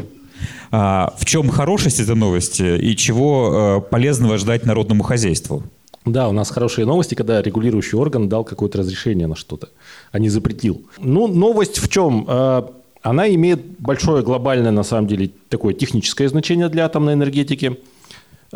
А, 0.72 1.14
в 1.18 1.26
чем 1.26 1.50
хорошесть 1.50 2.00
этой 2.00 2.16
новости 2.16 2.78
и 2.78 2.96
чего 2.96 3.82
э, 3.86 3.90
полезного 3.90 4.38
ждать 4.38 4.66
народному 4.66 5.04
хозяйству? 5.04 5.64
Да, 6.06 6.30
у 6.30 6.32
нас 6.32 6.52
хорошие 6.52 6.86
новости, 6.86 7.16
когда 7.16 7.42
регулирующий 7.42 7.98
орган 7.98 8.30
дал 8.30 8.44
какое-то 8.44 8.80
разрешение 8.80 9.28
на 9.28 9.36
что-то, 9.36 9.70
а 10.12 10.20
не 10.20 10.30
запретил. 10.30 10.84
Ну, 11.00 11.28
новость 11.28 11.80
в 11.80 11.88
чем? 11.88 12.26
Э, 12.28 12.64
она 13.02 13.28
имеет 13.34 13.80
большое 13.80 14.24
глобальное, 14.24 14.72
на 14.72 14.84
самом 14.84 15.08
деле, 15.08 15.32
такое 15.50 15.74
техническое 15.74 16.28
значение 16.28 16.70
для 16.70 16.86
атомной 16.86 17.14
энергетики– 17.14 17.80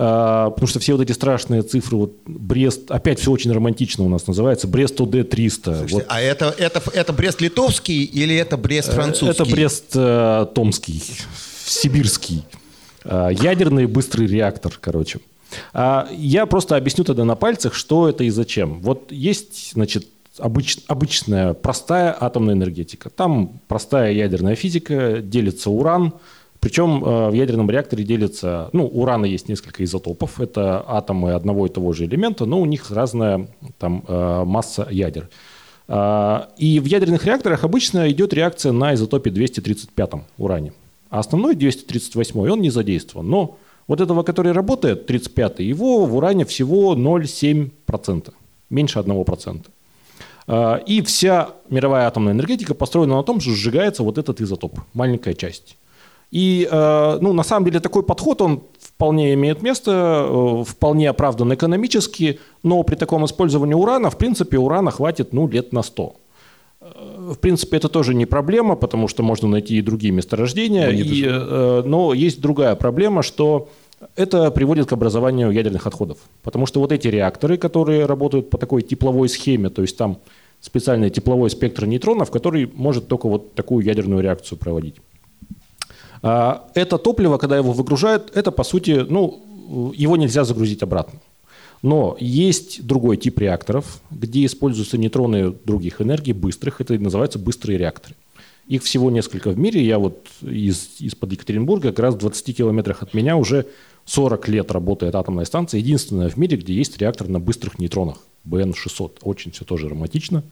а, 0.02 0.52
потому 0.52 0.68
что 0.68 0.80
все 0.80 0.94
вот 0.94 1.02
эти 1.02 1.12
страшные 1.12 1.62
цифры, 1.62 1.98
вот 1.98 2.14
Брест, 2.26 2.90
опять 2.90 3.20
все 3.20 3.32
очень 3.32 3.52
романтично 3.52 4.06
у 4.06 4.10
нас 4.10 4.28
называется, 4.28 4.66
Брест 4.66 5.02
ОД-300. 5.02 5.88
вот. 5.92 6.06
А 6.08 6.22
это, 6.22 6.56
это, 6.58 6.82
это 6.94 7.12
Брест-литовский 7.12 8.04
или 8.04 8.34
это 8.34 8.56
Брест-французский? 8.56 9.44
Это 9.44 9.44
Брест-томский, 9.44 11.04
сибирский. 11.70 12.44
А, 13.04 13.30
ядерный 13.30 13.86
быстрый 13.86 14.28
реактор, 14.28 14.78
короче. 14.80 15.20
А, 15.74 16.08
я 16.12 16.46
просто 16.46 16.76
объясню 16.76 17.04
тогда 17.04 17.26
на 17.26 17.36
пальцах, 17.36 17.74
что 17.74 18.10
это 18.10 18.24
и 18.24 18.30
зачем. 18.30 18.82
Вот 18.82 19.12
есть, 19.12 19.74
значит, 19.74 20.08
обыч, 20.38 20.80
обычная 20.88 21.54
простая 21.54 22.16
атомная 22.20 22.56
энергетика. 22.56 23.10
Там 23.10 23.60
простая 23.68 24.14
ядерная 24.14 24.56
физика, 24.56 25.22
делится 25.22 25.70
уран– 25.70 26.14
причем 26.60 27.04
э, 27.04 27.30
в 27.30 27.34
ядерном 27.34 27.70
реакторе 27.70 28.04
делится, 28.04 28.70
ну, 28.74 28.86
урана 28.86 29.26
есть 29.26 29.48
несколько 29.48 29.84
изотопов, 29.84 30.42
это 30.42 30.84
атомы 30.88 31.34
одного 31.34 31.68
и 31.68 31.70
того 31.70 31.94
же 31.94 32.06
элемента, 32.06 32.46
но 32.46 32.60
у 32.60 32.66
них 32.66 32.92
разная 32.92 33.48
там 33.78 34.04
э, 34.08 34.44
масса 34.46 34.88
ядер. 34.92 35.30
Э, 35.88 36.48
и 36.58 36.80
в 36.82 36.86
ядерных 36.86 37.26
реакторах 37.26 37.64
обычно 37.64 38.12
идет 38.12 38.34
реакция 38.34 38.74
на 38.74 38.94
изотопе 38.94 39.30
235 39.30 40.12
уране. 40.38 40.74
А 41.10 41.20
основной 41.20 41.56
238 41.56 42.50
он 42.50 42.62
не 42.62 42.70
задействован. 42.70 43.30
Но 43.30 43.58
вот 43.88 44.02
этого, 44.02 44.24
который 44.24 44.52
работает, 44.52 45.08
35 45.08 45.60
его 45.60 46.06
в 46.06 46.16
уране 46.16 46.46
всего 46.46 46.96
0,7%, 46.96 48.34
меньше 48.70 49.00
1%. 49.00 49.66
И 50.88 51.02
вся 51.02 51.50
мировая 51.70 52.08
атомная 52.08 52.34
энергетика 52.34 52.74
построена 52.74 53.18
на 53.18 53.24
том, 53.24 53.40
что 53.40 53.52
сжигается 53.52 54.04
вот 54.04 54.18
этот 54.18 54.42
изотоп, 54.42 54.80
маленькая 54.94 55.34
часть. 55.34 55.78
И, 56.32 56.68
э, 56.72 57.18
ну, 57.22 57.34
на 57.34 57.44
самом 57.44 57.66
деле, 57.66 57.80
такой 57.80 58.04
подход, 58.04 58.42
он 58.42 58.62
вполне 58.80 59.34
имеет 59.34 59.64
место, 59.64 59.92
э, 59.92 60.64
вполне 60.64 61.10
оправдан 61.10 61.54
экономически, 61.54 62.40
но 62.64 62.84
при 62.84 62.96
таком 62.96 63.26
использовании 63.26 63.74
урана, 63.74 64.10
в 64.10 64.18
принципе, 64.18 64.58
урана 64.58 64.92
хватит, 64.92 65.34
ну, 65.34 65.48
лет 65.48 65.74
на 65.74 65.82
100. 65.82 66.16
В 66.96 67.38
принципе, 67.38 67.78
это 67.78 67.90
тоже 67.90 68.14
не 68.14 68.26
проблема, 68.26 68.76
потому 68.76 69.08
что 69.08 69.24
можно 69.24 69.48
найти 69.48 69.78
и 69.78 69.82
другие 69.82 70.12
месторождения. 70.12 70.88
Ну, 70.88 70.94
и, 70.94 71.26
э, 71.28 71.84
но 71.86 72.14
есть 72.14 72.42
другая 72.42 72.76
проблема, 72.76 73.24
что 73.24 73.70
это 74.16 74.52
приводит 74.52 74.88
к 74.88 74.94
образованию 74.94 75.52
ядерных 75.52 75.88
отходов. 75.88 76.18
Потому 76.44 76.66
что 76.66 76.80
вот 76.80 76.92
эти 76.92 77.08
реакторы, 77.08 77.58
которые 77.58 78.06
работают 78.06 78.50
по 78.50 78.58
такой 78.58 78.82
тепловой 78.82 79.30
схеме, 79.30 79.70
то 79.70 79.82
есть 79.82 79.98
там 79.98 80.18
специальный 80.62 81.10
тепловой 81.10 81.50
спектр 81.50 81.86
нейтронов, 81.86 82.32
который 82.32 82.70
может 82.74 83.08
только 83.08 83.28
вот 83.28 83.54
такую 83.54 83.86
ядерную 83.86 84.22
реакцию 84.22 84.58
проводить. 84.58 84.96
А 86.22 86.70
это 86.76 86.98
топливо, 86.98 87.38
когда 87.38 87.58
его 87.58 87.72
выгружают, 87.72 88.32
это 88.36 88.52
по 88.52 88.64
сути, 88.64 89.06
ну, 89.10 89.94
его 89.96 90.18
нельзя 90.18 90.44
загрузить 90.44 90.84
обратно. 90.84 91.20
Но 91.82 92.18
есть 92.20 92.86
другой 92.86 93.18
тип 93.18 93.40
реакторов, 93.40 94.02
где 94.12 94.46
используются 94.46 94.98
нейтроны 94.98 95.52
других 95.52 96.02
энергий, 96.02 96.34
быстрых. 96.34 96.82
Это 96.82 96.98
называются 97.00 97.40
быстрые 97.40 97.78
реакторы. 97.78 98.16
Их 98.68 98.84
всего 98.84 99.10
несколько 99.10 99.50
в 99.50 99.58
мире. 99.58 99.84
Я 99.84 99.98
вот 99.98 100.28
из, 100.42 101.00
из-под 101.00 101.32
Екатеринбурга, 101.32 101.90
как 101.90 102.00
раз 102.00 102.16
в 102.16 102.20
20 102.20 102.56
километрах 102.56 103.02
от 103.02 103.14
меня 103.14 103.38
уже 103.38 103.66
40 104.06 104.48
лет 104.50 104.72
работает 104.72 105.16
атомная 105.16 105.46
станция. 105.46 105.80
Единственная 105.80 106.30
в 106.30 106.38
мире, 106.38 106.58
где 106.58 106.74
есть 106.74 106.98
реактор 106.98 107.28
на 107.30 107.40
быстрых 107.40 107.80
нейтронах. 107.80 108.18
БН-600. 108.44 109.20
Очень 109.24 109.52
все 109.52 109.66
тоже 109.66 109.90
романтично. 109.90 110.44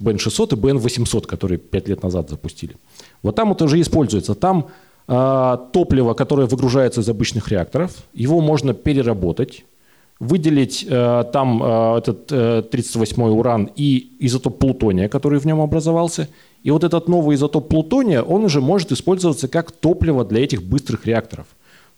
БН-600 0.00 0.54
и 0.54 0.56
БН-800, 0.56 1.26
которые 1.26 1.58
5 1.58 1.88
лет 1.88 2.02
назад 2.02 2.30
запустили. 2.30 2.76
Вот 3.22 3.36
там 3.36 3.52
это 3.52 3.64
уже 3.64 3.80
используется. 3.80 4.34
Там 4.34 4.68
э, 5.06 5.58
топливо, 5.72 6.14
которое 6.14 6.46
выгружается 6.46 7.02
из 7.02 7.08
обычных 7.08 7.48
реакторов, 7.50 7.96
его 8.14 8.40
можно 8.40 8.72
переработать, 8.74 9.64
выделить 10.20 10.86
э, 10.88 11.24
там 11.32 11.62
э, 11.62 11.98
этот 11.98 12.30
э, 12.30 12.62
38-й 12.70 13.32
уран 13.32 13.70
и 13.74 14.12
изотоп 14.20 14.58
плутония, 14.58 15.08
который 15.08 15.40
в 15.40 15.46
нем 15.46 15.60
образовался. 15.62 16.28
И 16.62 16.70
вот 16.70 16.84
этот 16.84 17.08
новый 17.08 17.36
изотоп 17.36 17.68
плутония, 17.68 18.22
он 18.22 18.44
уже 18.44 18.60
может 18.60 18.92
использоваться 18.92 19.48
как 19.48 19.72
топливо 19.72 20.26
для 20.26 20.44
этих 20.44 20.62
быстрых 20.62 21.06
реакторов. 21.06 21.46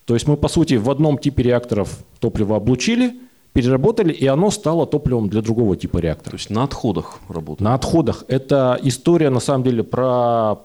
То 0.04 0.14
есть 0.14 0.28
мы, 0.28 0.36
по 0.36 0.48
сути, 0.48 0.74
в 0.74 0.88
одном 0.88 1.18
типе 1.18 1.42
реакторов 1.42 1.98
топливо 2.20 2.56
облучили, 2.56 3.14
переработали, 3.52 4.12
и 4.12 4.26
оно 4.26 4.50
стало 4.50 4.86
топливом 4.86 5.28
для 5.28 5.42
другого 5.42 5.76
типа 5.76 5.98
реактора. 5.98 6.30
То 6.30 6.36
есть 6.36 6.50
на 6.50 6.62
отходах 6.62 7.18
работает. 7.28 7.60
На 7.60 7.74
отходах. 7.74 8.24
Это 8.28 8.78
история, 8.84 9.30
на 9.30 9.40
самом 9.40 9.64
деле, 9.64 9.82
про 9.82 10.60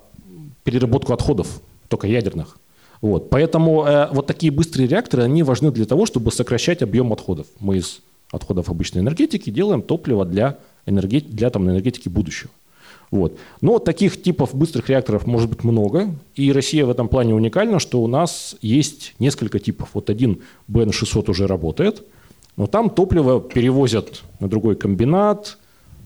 переработку 0.64 1.14
отходов, 1.14 1.60
только 1.88 2.08
ядерных. 2.08 2.60
Вот. 3.02 3.30
Поэтому 3.30 3.86
э, 3.86 4.10
вот 4.12 4.28
такие 4.28 4.52
быстрые 4.52 4.88
реакторы, 4.88 5.24
они 5.24 5.44
важны 5.44 5.72
для 5.72 5.86
того, 5.86 6.06
чтобы 6.06 6.32
сокращать 6.32 6.82
объем 6.82 7.14
отходов. 7.14 7.48
Мы 7.60 7.78
из 7.78 8.00
отходов 8.32 8.70
обычной 8.70 9.02
энергетики 9.02 9.50
делаем 9.50 9.82
топливо 9.82 10.26
для, 10.26 10.58
энерги... 10.86 11.20
для 11.20 11.48
атомной 11.48 11.74
энергетики 11.74 12.10
будущего. 12.10 12.50
Вот. 13.10 13.38
Но 13.62 13.80
таких 13.80 14.22
типов 14.22 14.54
быстрых 14.54 14.90
реакторов 14.90 15.26
может 15.26 15.50
быть 15.50 15.64
много, 15.64 16.14
и 16.36 16.52
Россия 16.52 16.86
в 16.86 16.90
этом 16.90 17.08
плане 17.08 17.36
уникальна, 17.36 17.80
что 17.80 18.02
у 18.02 18.08
нас 18.08 18.56
есть 18.62 19.16
несколько 19.20 19.60
типов. 19.60 19.90
Вот 19.94 20.10
один 20.10 20.42
БН-600 20.68 21.30
уже 21.30 21.48
работает, 21.48 22.04
но 22.58 22.68
там 22.68 22.90
топливо 22.90 23.40
перевозят 23.40 24.24
на 24.40 24.50
другой 24.50 24.76
комбинат, 24.76 25.58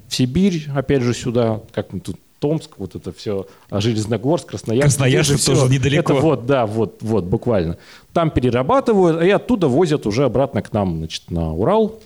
в 0.07 0.15
Сибирь, 0.15 0.67
опять 0.75 1.03
же 1.03 1.13
сюда, 1.13 1.61
как 1.71 1.93
мы 1.93 2.01
тут 2.01 2.17
Томск, 2.41 2.71
вот 2.77 2.95
это 2.95 3.13
все, 3.13 3.45
а 3.69 3.79
Железногорск, 3.81 4.47
Красноярск. 4.47 4.97
Красноярск 4.97 5.31
это 5.35 5.45
тоже 5.45 5.61
все, 5.61 5.69
недалеко. 5.69 6.13
Это 6.13 6.21
вот, 6.21 6.45
да, 6.47 6.65
вот, 6.65 6.97
вот, 7.01 7.25
буквально. 7.25 7.77
Там 8.13 8.31
перерабатывают, 8.31 9.21
и 9.21 9.29
оттуда 9.29 9.67
возят 9.67 10.07
уже 10.07 10.25
обратно 10.25 10.63
к 10.63 10.73
нам, 10.73 10.97
значит, 10.97 11.29
на 11.29 11.53
Урал, 11.53 11.99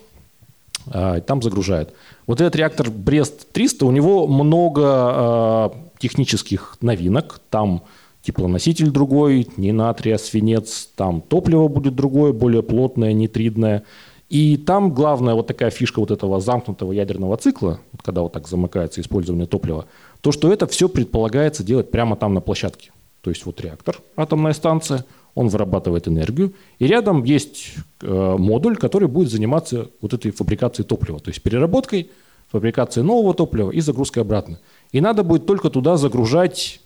а, 0.91 1.17
и 1.17 1.21
там 1.21 1.41
загружают. 1.41 1.93
Вот 2.27 2.41
этот 2.41 2.57
реактор 2.57 2.89
Брест-300, 2.89 3.85
у 3.85 3.91
него 3.91 4.27
много 4.27 4.83
а, 4.85 5.75
технических 5.99 6.77
новинок. 6.81 7.39
Там 7.49 7.83
теплоноситель 8.21 8.91
другой, 8.91 9.47
не 9.55 9.71
натрий, 9.71 10.13
а 10.13 10.17
свинец. 10.17 10.89
Там 10.95 11.21
топливо 11.21 11.69
будет 11.69 11.95
другое, 11.95 12.33
более 12.33 12.61
плотное, 12.61 13.13
нитридное. 13.13 13.83
И 14.29 14.57
там 14.57 14.91
главная 14.93 15.35
вот 15.35 15.47
такая 15.47 15.69
фишка 15.69 15.99
вот 15.99 16.11
этого 16.11 16.41
замкнутого 16.41 16.91
ядерного 16.91 17.37
цикла, 17.37 17.79
когда 18.03 18.21
вот 18.21 18.33
так 18.33 18.47
замыкается 18.47 18.99
использование 18.99 19.45
топлива, 19.45 19.85
то, 20.25 20.31
что 20.31 20.51
это 20.51 20.65
все 20.65 20.89
предполагается 20.89 21.63
делать 21.63 21.91
прямо 21.91 22.15
там 22.15 22.33
на 22.33 22.41
площадке. 22.41 22.91
То 23.21 23.29
есть 23.29 23.45
вот 23.45 23.61
реактор, 23.61 23.99
атомная 24.15 24.53
станция, 24.53 25.05
он 25.35 25.49
вырабатывает 25.49 26.07
энергию, 26.07 26.53
и 26.79 26.87
рядом 26.87 27.23
есть 27.23 27.75
э, 28.01 28.35
модуль, 28.39 28.75
который 28.75 29.07
будет 29.07 29.29
заниматься 29.29 29.91
вот 30.01 30.15
этой 30.15 30.31
фабрикацией 30.31 30.87
топлива, 30.87 31.19
то 31.19 31.29
есть 31.29 31.43
переработкой, 31.43 32.09
фабрикацией 32.51 33.05
нового 33.05 33.35
топлива 33.35 33.69
и 33.69 33.81
загрузкой 33.81 34.23
обратно. 34.23 34.59
И 34.91 34.99
надо 34.99 35.21
будет 35.21 35.45
только 35.45 35.69
туда 35.69 35.95
загружать 35.95 36.81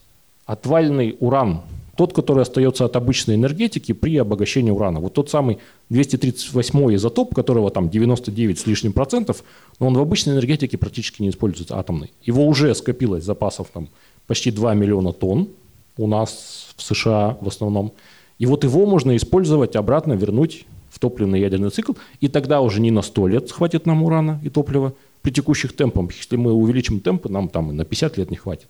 отвальный 0.45 1.15
уран, 1.21 1.61
тот, 1.99 2.13
который 2.13 2.43
остается 2.43 2.85
от 2.85 2.95
обычной 2.95 3.35
энергетики 3.35 3.91
при 3.91 4.15
обогащении 4.15 4.71
урана. 4.71 5.01
Вот 5.01 5.15
тот 5.15 5.29
самый 5.29 5.57
238 5.89 6.95
изотоп, 6.95 7.35
которого 7.35 7.71
там 7.71 7.89
99 7.89 8.57
с 8.57 8.65
лишним 8.65 8.93
процентов, 8.93 9.43
но 9.81 9.87
он 9.87 9.95
в 9.95 9.99
обычной 9.99 10.35
энергетике 10.35 10.77
практически 10.77 11.21
не 11.21 11.27
используется 11.27 11.77
атомный. 11.77 12.13
Его 12.23 12.47
уже 12.47 12.73
скопилось 12.73 13.25
запасов 13.25 13.67
там 13.73 13.89
почти 14.27 14.49
2 14.49 14.75
миллиона 14.75 15.11
тонн 15.11 15.49
у 15.97 16.07
нас 16.07 16.73
в 16.77 16.81
США 16.81 17.37
в 17.41 17.49
основном. 17.49 17.91
И 18.37 18.45
вот 18.45 18.63
его 18.63 18.85
можно 18.85 19.17
использовать, 19.17 19.75
обратно 19.75 20.13
вернуть 20.13 20.65
в 20.89 20.99
топливный 20.99 21.41
ядерный 21.41 21.69
цикл, 21.69 21.91
и 22.21 22.29
тогда 22.29 22.61
уже 22.61 22.79
не 22.79 22.91
на 22.91 23.01
100 23.01 23.27
лет 23.27 23.51
хватит 23.51 23.85
нам 23.85 24.03
урана 24.03 24.39
и 24.41 24.47
топлива 24.49 24.93
при 25.21 25.31
текущих 25.31 25.75
темпах. 25.75 26.15
Если 26.15 26.37
мы 26.37 26.53
увеличим 26.53 27.01
темпы, 27.01 27.27
нам 27.27 27.49
там 27.49 27.71
и 27.71 27.73
на 27.73 27.83
50 27.83 28.17
лет 28.17 28.31
не 28.31 28.37
хватит. 28.37 28.69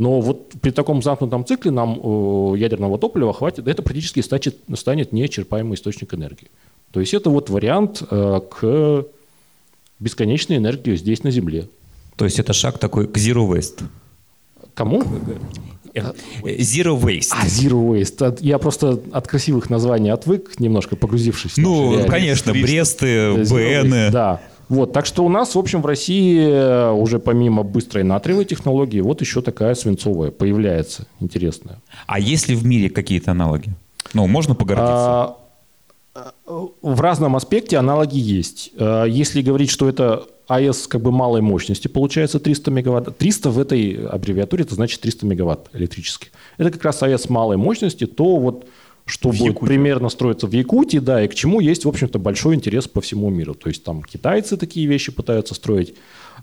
Но 0.00 0.22
вот 0.22 0.54
при 0.62 0.70
таком 0.70 1.02
замкнутом 1.02 1.44
цикле 1.44 1.70
нам 1.70 2.00
э, 2.02 2.56
ядерного 2.56 2.98
топлива 2.98 3.34
хватит, 3.34 3.68
это 3.68 3.82
практически 3.82 4.20
станет, 4.20 4.56
станет 4.74 5.12
неисчерпаемый 5.12 5.74
источник 5.74 6.14
энергии. 6.14 6.48
То 6.90 7.00
есть 7.00 7.12
это 7.12 7.28
вот 7.28 7.50
вариант 7.50 8.02
э, 8.10 8.40
к 8.50 9.04
бесконечной 9.98 10.56
энергии 10.56 10.96
здесь 10.96 11.22
на 11.22 11.30
Земле. 11.30 11.68
То 12.16 12.24
есть 12.24 12.38
это 12.38 12.54
шаг 12.54 12.78
такой 12.78 13.08
к 13.08 13.16
zero 13.18 13.46
waste. 13.46 13.84
Кому? 14.72 15.02
Zero 15.92 16.98
waste. 16.98 17.32
А, 17.32 17.46
Zero 17.46 17.92
Waste. 17.92 18.38
Я 18.40 18.58
просто 18.58 19.02
от 19.12 19.26
красивых 19.28 19.68
названий 19.68 20.10
отвык, 20.10 20.58
немножко 20.58 20.96
погрузившись. 20.96 21.58
Ну, 21.58 22.06
конечно, 22.06 22.52
Waste, 22.52 23.82
БНы. 23.84 24.10
Да. 24.10 24.40
Вот, 24.70 24.92
так 24.92 25.04
что 25.04 25.24
у 25.24 25.28
нас, 25.28 25.56
в 25.56 25.58
общем, 25.58 25.82
в 25.82 25.86
России 25.86 26.40
э, 26.40 26.92
уже 26.92 27.18
помимо 27.18 27.64
быстрой 27.64 28.04
натриевой 28.04 28.44
технологии, 28.44 29.00
вот 29.00 29.20
еще 29.20 29.42
такая 29.42 29.74
свинцовая 29.74 30.30
появляется, 30.30 31.08
интересная. 31.18 31.80
А 32.06 32.20
есть 32.20 32.48
ли 32.48 32.54
в 32.54 32.64
мире 32.64 32.88
какие-то 32.88 33.32
аналоги? 33.32 33.70
Ну, 34.14 34.28
можно 34.28 34.54
погордиться? 34.54 35.34
А, 36.14 36.26
В 36.80 37.00
разном 37.00 37.34
аспекте 37.34 37.78
аналоги 37.78 38.16
есть. 38.16 38.70
А, 38.78 39.06
Если 39.06 39.42
говорить, 39.42 39.70
что 39.70 39.88
это 39.88 40.26
АЭС 40.46 40.86
как 40.86 41.00
бы 41.00 41.10
малой 41.10 41.40
мощности, 41.40 41.88
получается 41.88 42.38
300 42.38 42.70
мегаватт. 42.70 43.18
300 43.18 43.50
в 43.50 43.58
этой 43.58 44.06
аббревиатуре, 44.06 44.62
это 44.62 44.76
значит 44.76 45.00
300 45.00 45.26
мегаватт 45.26 45.68
электрических. 45.72 46.28
Это 46.58 46.70
как 46.70 46.84
раз 46.84 47.02
АЭС 47.02 47.28
малой 47.28 47.56
мощности, 47.56 48.06
то 48.06 48.36
вот 48.36 48.66
что 49.10 49.30
В 49.30 49.38
будет 49.38 49.54
Якутии. 49.54 49.66
примерно 49.66 50.08
строиться 50.08 50.46
в 50.46 50.52
Якутии, 50.52 50.98
да, 50.98 51.22
и 51.24 51.28
к 51.28 51.34
чему 51.34 51.60
есть, 51.60 51.84
в 51.84 51.88
общем-то, 51.88 52.18
большой 52.18 52.54
интерес 52.54 52.86
по 52.88 53.00
всему 53.00 53.28
миру. 53.30 53.54
То 53.54 53.68
есть 53.68 53.84
там 53.84 54.02
китайцы 54.02 54.56
такие 54.56 54.86
вещи 54.86 55.12
пытаются 55.12 55.54
строить. 55.54 55.94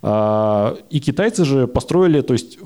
А, 0.02 0.78
И 0.90 1.00
китайцы 1.00 1.46
же 1.46 1.68
построили, 1.68 2.22
то 2.22 2.34
есть 2.34 2.60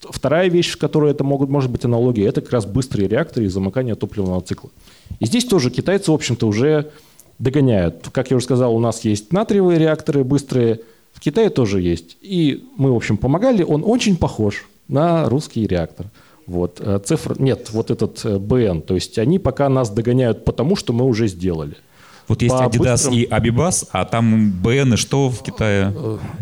вторая 0.00 0.48
вещь, 0.48 0.70
в 0.70 0.78
которой 0.78 1.10
это 1.10 1.24
могут, 1.24 1.50
может 1.50 1.70
быть 1.70 1.84
аналогия, 1.84 2.26
это 2.26 2.40
как 2.40 2.52
раз 2.52 2.66
быстрые 2.66 3.08
реакторы 3.08 3.46
и 3.46 3.48
замыкание 3.48 3.94
топливного 3.94 4.40
цикла. 4.42 4.70
И 5.18 5.26
здесь 5.26 5.44
тоже 5.44 5.70
китайцы, 5.70 6.10
в 6.10 6.14
общем-то, 6.14 6.46
уже 6.46 6.90
догоняют. 7.38 8.08
Как 8.12 8.30
я 8.30 8.36
уже 8.36 8.44
сказал, 8.44 8.74
у 8.76 8.80
нас 8.80 9.04
есть 9.04 9.32
натриевые 9.32 9.78
реакторы 9.78 10.22
быстрые, 10.22 10.80
в 11.12 11.20
Китае 11.20 11.48
тоже 11.50 11.80
есть. 11.80 12.18
И 12.20 12.64
мы, 12.76 12.92
в 12.92 12.96
общем, 12.96 13.16
помогали. 13.16 13.62
Он 13.62 13.82
очень 13.84 14.16
похож 14.16 14.68
на 14.86 15.28
русский 15.28 15.66
реактор. 15.66 16.06
Вот. 16.46 16.80
э, 16.80 17.00
Цифр... 17.04 17.40
Нет, 17.40 17.70
вот 17.72 17.90
этот 17.90 18.24
э, 18.24 18.38
БН. 18.38 18.82
То 18.82 18.94
есть 18.94 19.18
они 19.18 19.38
пока 19.38 19.68
нас 19.68 19.90
догоняют 19.90 20.44
потому, 20.44 20.76
что 20.76 20.92
мы 20.92 21.04
уже 21.04 21.28
сделали. 21.28 21.76
Вот 22.28 22.42
есть 22.42 22.54
по 22.54 22.64
Adidas 22.64 22.78
быстрым- 22.78 23.14
и 23.14 23.24
Абибас, 23.24 23.88
а 23.92 24.04
там 24.04 24.50
БН 24.50 24.94
и 24.94 24.96
что 24.96 25.28
в 25.28 25.42
Китае? 25.42 25.92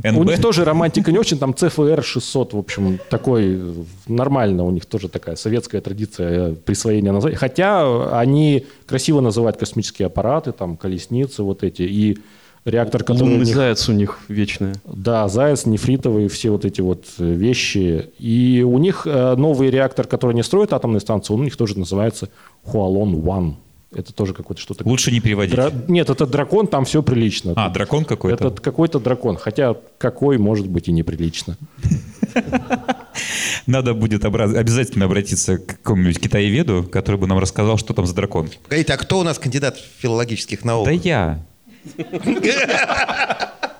У 0.02 0.24
них 0.24 0.36
НБ? 0.38 0.40
тоже 0.40 0.64
романтика 0.64 1.12
не 1.12 1.18
очень, 1.18 1.38
там 1.38 1.50
CFR 1.50 2.02
600, 2.02 2.54
в 2.54 2.58
общем, 2.58 2.98
такой 3.10 3.56
э, 3.56 3.72
нормально, 4.06 4.64
у 4.64 4.70
них 4.70 4.86
тоже 4.86 5.08
такая 5.08 5.36
советская 5.36 5.80
традиция 5.82 6.52
э, 6.52 6.54
присвоения 6.54 7.12
названий. 7.12 7.36
Хотя 7.36 8.18
они 8.18 8.66
красиво 8.86 9.20
называют 9.20 9.58
космические 9.58 10.06
аппараты, 10.06 10.52
там 10.52 10.76
колесницы 10.76 11.42
вот 11.42 11.62
эти, 11.62 11.82
и 11.82 12.18
реактор, 12.64 13.02
который 13.04 13.22
у 13.22 13.30
Лунный 13.32 13.44
них- 13.46 13.54
заяц 13.54 13.88
у 13.88 13.92
них 13.92 14.18
вечная. 14.28 14.74
Да, 14.84 15.28
заяц, 15.28 15.66
нефритовый, 15.66 16.28
все 16.28 16.50
вот 16.50 16.64
эти 16.64 16.80
вот 16.80 17.04
э, 17.18 17.24
вещи. 17.24 18.06
И 18.18 18.62
у 18.66 18.78
них 18.78 19.06
э, 19.06 19.34
новый 19.36 19.70
реактор, 19.70 20.06
который 20.06 20.34
не 20.34 20.42
строит 20.42 20.72
атомные 20.72 21.00
станции, 21.00 21.32
он 21.34 21.40
у 21.40 21.44
них 21.44 21.56
тоже 21.56 21.78
называется 21.78 22.28
Хуалон-1. 22.66 23.54
Это 23.94 24.12
тоже 24.12 24.34
какой-то 24.34 24.60
что-то... 24.60 24.82
Лучше 24.88 25.12
не 25.12 25.20
переводить. 25.20 25.54
Дра- 25.54 25.72
Нет, 25.86 26.10
это 26.10 26.26
дракон, 26.26 26.66
там 26.66 26.84
все 26.84 27.00
прилично. 27.00 27.52
А, 27.54 27.70
дракон 27.70 28.04
какой-то? 28.04 28.48
Это 28.48 28.60
какой-то 28.60 28.98
дракон, 28.98 29.36
хотя 29.36 29.76
какой 29.98 30.36
может 30.36 30.66
быть 30.68 30.88
и 30.88 30.92
неприлично. 30.92 31.56
Надо 33.66 33.94
будет 33.94 34.24
обра- 34.24 34.56
обязательно 34.56 35.04
обратиться 35.04 35.58
к 35.58 35.66
какому-нибудь 35.66 36.18
китаеведу, 36.20 36.86
который 36.90 37.16
бы 37.16 37.26
нам 37.26 37.38
рассказал, 37.38 37.78
что 37.78 37.94
там 37.94 38.06
за 38.06 38.14
дракон. 38.14 38.50
Погодите, 38.64 38.92
а 38.92 38.96
кто 38.96 39.20
у 39.20 39.22
нас 39.22 39.38
кандидат 39.38 39.76
филологических 39.98 40.64
наук? 40.64 40.86
Да 40.86 40.90
я. 40.90 41.46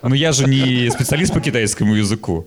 Ну 0.03 0.15
я 0.15 0.33
же 0.33 0.47
не 0.47 0.91
специалист 0.91 1.33
по 1.33 1.41
китайскому 1.41 1.95
языку. 1.95 2.47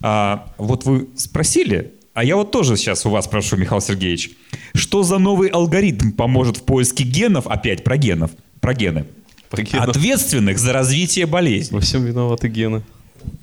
А, 0.00 0.52
вот 0.56 0.84
вы 0.84 1.08
спросили, 1.16 1.94
а 2.14 2.22
я 2.24 2.36
вот 2.36 2.50
тоже 2.52 2.76
сейчас 2.76 3.04
у 3.06 3.10
вас 3.10 3.24
спрошу, 3.24 3.56
Михаил 3.56 3.80
Сергеевич, 3.80 4.30
что 4.74 5.02
за 5.02 5.18
новый 5.18 5.48
алгоритм 5.48 6.12
поможет 6.12 6.58
в 6.58 6.62
поиске 6.62 7.04
генов, 7.04 7.46
опять 7.46 7.82
про 7.84 7.96
генов, 7.96 8.30
про 8.60 8.72
гены, 8.74 9.04
Про 9.48 9.62
генов. 9.62 9.88
ответственных 9.88 10.58
за 10.58 10.72
развитие 10.72 11.26
болезни? 11.26 11.74
Во 11.74 11.80
всем 11.80 12.04
виноваты 12.04 12.48
гены. 12.48 12.82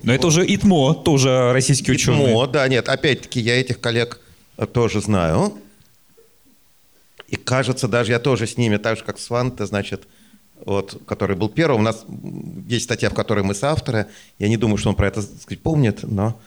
Но 0.02 0.12
это 0.12 0.26
уже 0.26 0.44
ИТМО, 0.44 0.94
тоже 0.94 1.52
российский 1.52 1.92
ученый. 1.92 2.30
ИТМО, 2.30 2.46
да, 2.48 2.66
нет, 2.66 2.88
опять-таки 2.88 3.40
я 3.40 3.60
этих 3.60 3.80
коллег 3.80 4.20
э, 4.56 4.66
тоже 4.66 5.00
знаю. 5.00 5.52
И 7.28 7.36
кажется, 7.36 7.86
даже 7.88 8.12
я 8.12 8.18
тоже 8.18 8.46
с 8.46 8.56
ними, 8.56 8.78
так 8.78 8.96
же, 8.98 9.04
как 9.04 9.18
с 9.18 9.28
Ванте, 9.30 9.66
значит, 9.66 10.08
вот, 10.68 11.00
который 11.06 11.34
был 11.34 11.48
первым. 11.48 11.80
У 11.80 11.84
нас 11.84 12.04
есть 12.68 12.84
статья, 12.84 13.08
в 13.08 13.14
которой 13.14 13.42
мы 13.42 13.54
соавторы. 13.54 14.06
Я 14.38 14.48
не 14.48 14.58
думаю, 14.58 14.76
что 14.76 14.90
он 14.90 14.96
про 14.96 15.08
это 15.08 15.22
сказать, 15.22 15.62
помнит, 15.62 16.00
но 16.02 16.38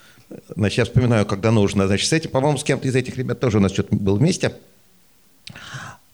значит, 0.55 0.77
я 0.77 0.85
вспоминаю, 0.85 1.25
когда 1.25 1.49
нужно. 1.49 1.87
Значит, 1.87 2.07
с 2.07 2.13
этим, 2.13 2.29
по-моему, 2.29 2.59
с 2.59 2.63
кем-то 2.63 2.87
из 2.87 2.95
этих 2.95 3.17
ребят 3.17 3.39
тоже 3.39 3.57
у 3.57 3.61
нас 3.61 3.71
что-то 3.73 3.95
было 3.95 4.15
вместе. 4.15 4.53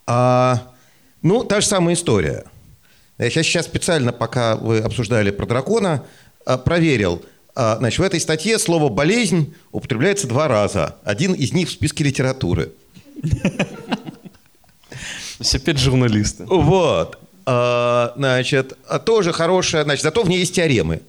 А, 0.06 0.72
ну, 1.22 1.44
та 1.44 1.60
же 1.60 1.68
самая 1.68 1.96
история. 1.96 2.46
Я 3.18 3.30
сейчас, 3.30 3.66
специально, 3.66 4.14
пока 4.14 4.56
вы 4.56 4.80
обсуждали 4.80 5.32
про 5.32 5.46
дракона, 5.46 6.06
а, 6.46 6.58
проверил. 6.58 7.26
А, 7.56 7.76
Значит, 7.78 8.00
в 8.00 8.04
этой 8.04 8.22
статье 8.22 8.58
слово 8.58 8.88
«болезнь» 8.88 9.54
употребляется 9.74 10.28
два 10.28 10.48
раза. 10.48 10.96
Один 11.04 11.34
из 11.34 11.52
них 11.52 11.68
в 11.68 11.72
списке 11.72 12.06
литературы. 12.06 12.72
Есть 15.40 15.56
опять 15.56 15.78
журналисты. 15.78 16.46
Вот. 16.46 17.20
А, 17.50 18.12
Значит, 18.18 18.78
а 18.90 19.00
тоже 19.00 19.32
хорошая... 19.32 19.86
Значит, 19.86 20.04
зато 20.04 20.22
в 20.22 20.30
ней 20.30 20.40
есть 20.40 20.54
теоремы. 20.54 21.02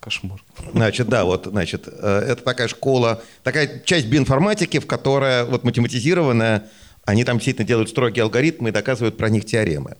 Кошмар. 0.00 0.42
Значит, 0.72 1.08
да, 1.08 1.24
вот, 1.24 1.46
значит, 1.46 1.86
э, 1.86 2.24
это 2.28 2.42
такая 2.42 2.68
школа, 2.68 3.22
такая 3.42 3.82
часть 3.84 4.06
биоинформатики, 4.06 4.78
в 4.78 4.86
которой 4.86 5.44
вот 5.44 5.64
математизированная, 5.64 6.68
они 7.04 7.24
там 7.24 7.36
действительно 7.36 7.66
делают 7.66 7.90
строгие 7.90 8.22
алгоритмы 8.22 8.70
и 8.70 8.72
доказывают 8.72 9.18
про 9.18 9.28
них 9.28 9.44
теоремы. 9.44 9.96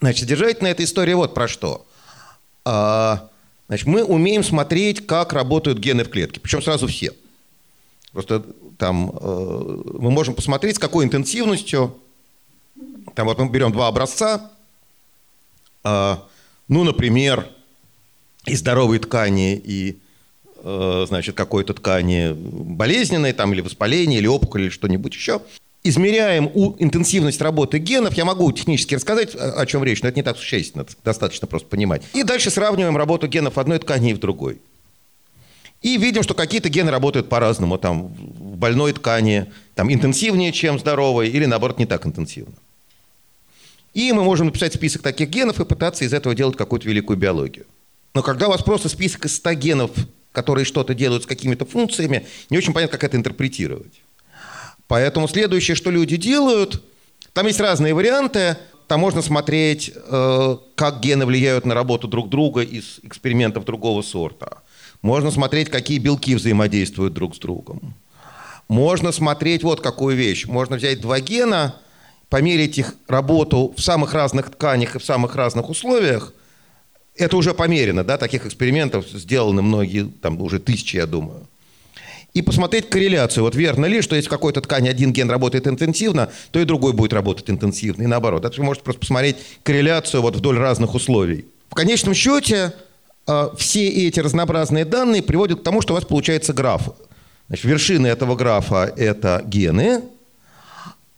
Значит, 0.00 0.20
содержательная 0.20 0.72
эта 0.72 0.84
история 0.84 1.16
вот 1.16 1.32
про 1.34 1.48
что. 1.48 1.86
А, 2.64 3.30
Значит, 3.68 3.86
мы 3.86 4.04
умеем 4.04 4.44
смотреть, 4.44 5.06
как 5.06 5.32
работают 5.32 5.78
гены 5.78 6.04
в 6.04 6.10
клетке, 6.10 6.38
причем 6.38 6.60
сразу 6.60 6.86
все. 6.86 7.12
Просто 8.12 8.44
там 8.76 9.10
э, 9.10 9.82
мы 9.98 10.10
можем 10.10 10.34
посмотреть, 10.34 10.76
с 10.76 10.78
какой 10.78 11.04
интенсивностью. 11.04 11.96
Там 13.16 13.26
вот 13.26 13.38
мы 13.38 13.48
берем 13.48 13.72
два 13.72 13.88
образца. 13.88 14.50
А, 15.82 16.22
ну, 16.68 16.84
например, 16.84 17.48
из 18.44 18.60
здоровой 18.60 18.98
ткани 18.98 19.56
и 19.56 19.96
э, 20.62 21.04
значит, 21.08 21.34
какой-то 21.34 21.72
ткани 21.72 22.32
болезненной, 22.34 23.32
там, 23.32 23.54
или 23.54 23.62
воспаление, 23.62 24.18
или 24.18 24.26
опухоль, 24.26 24.64
или 24.64 24.68
что-нибудь 24.68 25.14
еще. 25.14 25.40
Измеряем 25.82 26.50
у, 26.52 26.76
интенсивность 26.78 27.40
работы 27.40 27.78
генов. 27.78 28.12
Я 28.14 28.26
могу 28.26 28.52
технически 28.52 28.96
рассказать, 28.96 29.34
о, 29.34 29.62
о 29.62 29.64
чем 29.64 29.82
речь, 29.82 30.02
но 30.02 30.10
это 30.10 30.18
не 30.18 30.22
так 30.22 30.36
существенно, 30.36 30.84
достаточно 31.02 31.46
просто 31.48 31.68
понимать. 31.68 32.02
И 32.12 32.22
дальше 32.22 32.50
сравниваем 32.50 32.98
работу 32.98 33.28
генов 33.28 33.56
одной 33.56 33.78
ткани 33.78 34.10
и 34.10 34.14
в 34.14 34.18
другой. 34.18 34.60
И 35.80 35.96
видим, 35.96 36.22
что 36.22 36.34
какие-то 36.34 36.68
гены 36.68 36.90
работают 36.90 37.30
по-разному. 37.30 37.78
Там 37.78 38.08
в 38.08 38.56
больной 38.58 38.92
ткани 38.92 39.46
там, 39.74 39.90
интенсивнее, 39.90 40.52
чем 40.52 40.78
здоровой, 40.78 41.30
или 41.30 41.46
наоборот 41.46 41.78
не 41.78 41.86
так 41.86 42.04
интенсивно. 42.04 42.52
И 43.96 44.12
мы 44.12 44.24
можем 44.24 44.48
написать 44.48 44.74
список 44.74 45.00
таких 45.00 45.30
генов 45.30 45.58
и 45.58 45.64
пытаться 45.64 46.04
из 46.04 46.12
этого 46.12 46.34
делать 46.34 46.54
какую-то 46.54 46.86
великую 46.86 47.16
биологию. 47.16 47.64
Но 48.12 48.22
когда 48.22 48.46
у 48.46 48.50
вас 48.50 48.62
просто 48.62 48.90
список 48.90 49.24
из 49.24 49.36
100 49.36 49.54
генов, 49.54 49.90
которые 50.32 50.66
что-то 50.66 50.92
делают 50.92 51.22
с 51.22 51.26
какими-то 51.26 51.64
функциями, 51.64 52.26
не 52.50 52.58
очень 52.58 52.74
понятно, 52.74 52.98
как 52.98 53.04
это 53.04 53.16
интерпретировать. 53.16 54.02
Поэтому 54.86 55.26
следующее, 55.28 55.76
что 55.76 55.90
люди 55.90 56.18
делают, 56.18 56.84
там 57.32 57.46
есть 57.46 57.58
разные 57.58 57.94
варианты. 57.94 58.58
Там 58.86 59.00
можно 59.00 59.22
смотреть, 59.22 59.90
э, 59.94 60.56
как 60.74 61.00
гены 61.00 61.24
влияют 61.24 61.64
на 61.64 61.72
работу 61.72 62.06
друг 62.06 62.28
друга 62.28 62.60
из 62.60 63.00
экспериментов 63.02 63.64
другого 63.64 64.02
сорта. 64.02 64.58
Можно 65.00 65.30
смотреть, 65.30 65.70
какие 65.70 65.98
белки 65.98 66.34
взаимодействуют 66.34 67.14
друг 67.14 67.34
с 67.34 67.38
другом. 67.38 67.94
Можно 68.68 69.10
смотреть 69.10 69.62
вот 69.62 69.80
какую 69.80 70.18
вещь. 70.18 70.44
Можно 70.44 70.76
взять 70.76 71.00
два 71.00 71.18
гена, 71.20 71.76
померить 72.28 72.78
их 72.78 72.94
работу 73.08 73.72
в 73.76 73.80
самых 73.80 74.14
разных 74.14 74.50
тканях 74.50 74.96
и 74.96 74.98
в 74.98 75.04
самых 75.04 75.36
разных 75.36 75.68
условиях. 75.68 76.32
Это 77.14 77.36
уже 77.36 77.54
померено, 77.54 78.04
да, 78.04 78.18
таких 78.18 78.46
экспериментов 78.46 79.06
сделаны 79.08 79.62
многие, 79.62 80.10
там 80.20 80.40
уже 80.40 80.58
тысячи, 80.58 80.96
я 80.96 81.06
думаю. 81.06 81.46
И 82.34 82.42
посмотреть 82.42 82.90
корреляцию. 82.90 83.44
Вот 83.44 83.54
верно 83.54 83.86
ли, 83.86 84.02
что 84.02 84.14
если 84.14 84.28
в 84.28 84.30
какой-то 84.30 84.60
ткани 84.60 84.88
один 84.90 85.14
ген 85.14 85.30
работает 85.30 85.66
интенсивно, 85.66 86.30
то 86.50 86.60
и 86.60 86.64
другой 86.64 86.92
будет 86.92 87.14
работать 87.14 87.48
интенсивно, 87.48 88.02
и 88.02 88.06
наоборот. 88.06 88.44
Это 88.44 88.58
вы 88.58 88.64
можете 88.64 88.84
просто 88.84 89.00
посмотреть 89.00 89.36
корреляцию 89.62 90.20
вот 90.20 90.36
вдоль 90.36 90.58
разных 90.58 90.94
условий. 90.94 91.46
В 91.70 91.74
конечном 91.74 92.12
счете 92.12 92.74
э, 93.26 93.48
все 93.56 93.88
эти 93.88 94.20
разнообразные 94.20 94.84
данные 94.84 95.22
приводят 95.22 95.60
к 95.60 95.62
тому, 95.62 95.80
что 95.80 95.94
у 95.94 95.96
вас 95.96 96.04
получается 96.04 96.52
граф. 96.52 96.90
Значит, 97.48 97.64
вершины 97.64 98.06
этого 98.08 98.34
графа– 98.34 98.92
это 98.96 99.42
гены, 99.46 100.02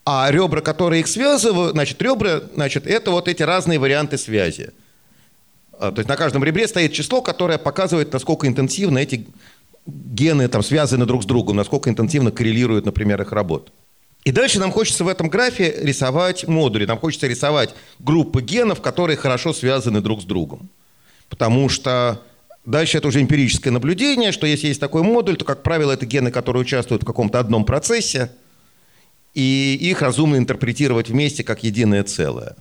а 0.05 0.29
ребра, 0.31 0.61
которые 0.61 1.01
их 1.01 1.07
связывают, 1.07 1.73
значит, 1.73 2.01
ребра, 2.01 2.41
значит, 2.55 2.87
это 2.87 3.11
вот 3.11 3.27
эти 3.27 3.43
разные 3.43 3.79
варианты 3.79 4.17
связи. 4.17 4.71
А, 5.79 5.91
То 5.91 5.99
есть 5.99 6.09
на 6.09 6.15
каждом 6.15 6.43
ребре 6.43 6.67
стоит 6.67 6.93
число, 6.93 7.21
которое 7.21 7.57
показывает, 7.57 8.11
насколько 8.11 8.47
интенсивно 8.47 8.97
эти 8.97 9.27
гены 9.85 10.47
там 10.47 10.63
связаны 10.63 11.05
друг 11.05 11.23
с 11.23 11.25
другом, 11.25 11.55
насколько 11.55 11.89
интенсивно 11.89 12.31
коррелирует, 12.31 12.85
например, 12.85 13.21
их 13.21 13.31
работа. 13.31 13.71
И 14.25 14.31
дальше 14.31 14.59
нам 14.59 14.71
хочется 14.71 15.03
в 15.03 15.07
этом 15.07 15.29
графе 15.29 15.75
рисовать 15.81 16.47
модули, 16.47 16.85
нам 16.85 16.99
хочется 16.99 17.27
рисовать 17.27 17.73
группы 17.99 18.41
генов, 18.41 18.81
которые 18.81 19.15
хорошо 19.17 19.53
связаны 19.53 20.01
друг 20.01 20.21
с 20.21 20.25
другом. 20.25 20.69
Потому 21.29 21.69
что 21.69 22.21
дальше 22.65 22.97
это 22.97 23.07
уже 23.07 23.21
эмпирическое 23.21 23.71
наблюдение, 23.71 24.31
что 24.31 24.45
если 24.45 24.67
есть 24.67 24.79
такой 24.79 25.03
модуль, 25.03 25.37
то, 25.37 25.45
как 25.45 25.63
правило, 25.63 25.93
это 25.93 26.05
гены, 26.05 26.31
которые 26.31 26.61
участвуют 26.61 27.03
в 27.03 27.05
каком-то 27.05 27.39
одном 27.39 27.63
процессе, 27.63 28.31
и 29.39 29.77
их 29.79 30.01
разумно 30.01 30.35
интерпретировать 30.35 31.07
вместе 31.07 31.45
как 31.45 31.63
единое 31.63 32.03
целое. 32.03 32.57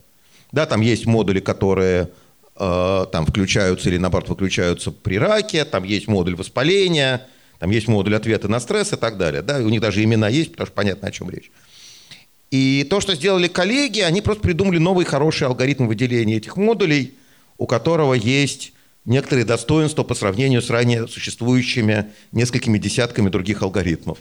Да, 0.53 0.65
там 0.65 0.81
есть 0.81 1.07
модули, 1.07 1.41
которые 1.41 2.09
э, 2.55 3.07
там 3.11 3.27
включаются 3.27 3.89
или 3.89 3.99
наоборот 3.99 4.29
выключаются 4.29 4.93
при 4.93 5.19
раке, 5.19 5.65
там 5.65 5.83
есть 5.83 6.07
модуль 6.07 6.37
воспаления, 6.37 7.27
там 7.59 7.71
есть 7.71 7.89
модуль 7.89 8.15
ответа 8.15 8.47
на 8.47 8.61
стресс 8.61 8.93
и 8.93 8.97
так 8.97 9.19
далее. 9.19 9.43
Да, 9.43 9.59
у 9.59 9.69
них 9.69 9.81
даже 9.81 10.05
имена 10.05 10.29
есть, 10.29 10.53
потому 10.53 10.67
что 10.67 10.77
понятно, 10.77 11.09
о 11.09 11.11
чем 11.11 11.29
речь. 11.31 11.51
И 12.53 12.87
то, 12.89 13.01
что 13.01 13.17
сделали 13.17 13.49
коллеги, 13.49 13.99
они 13.99 14.23
просто 14.23 14.45
придумали 14.45 14.79
новый 14.79 15.05
хороший 15.05 15.49
алгоритм 15.49 15.89
выделения 15.89 16.37
этих 16.37 16.57
модулей, 16.57 17.15
у 17.59 17.67
которого 17.67 18.15
есть 18.15 18.73
некоторые 19.05 19.45
достоинства 19.45 20.05
по 20.05 20.15
сравнению 20.15 20.63
с 20.63 20.71
ранее 20.71 21.09
существующими 21.09 22.13
несколькими 22.31 22.79
десятками 22.79 23.31
других 23.31 23.63
алгоритмов. 23.63 24.19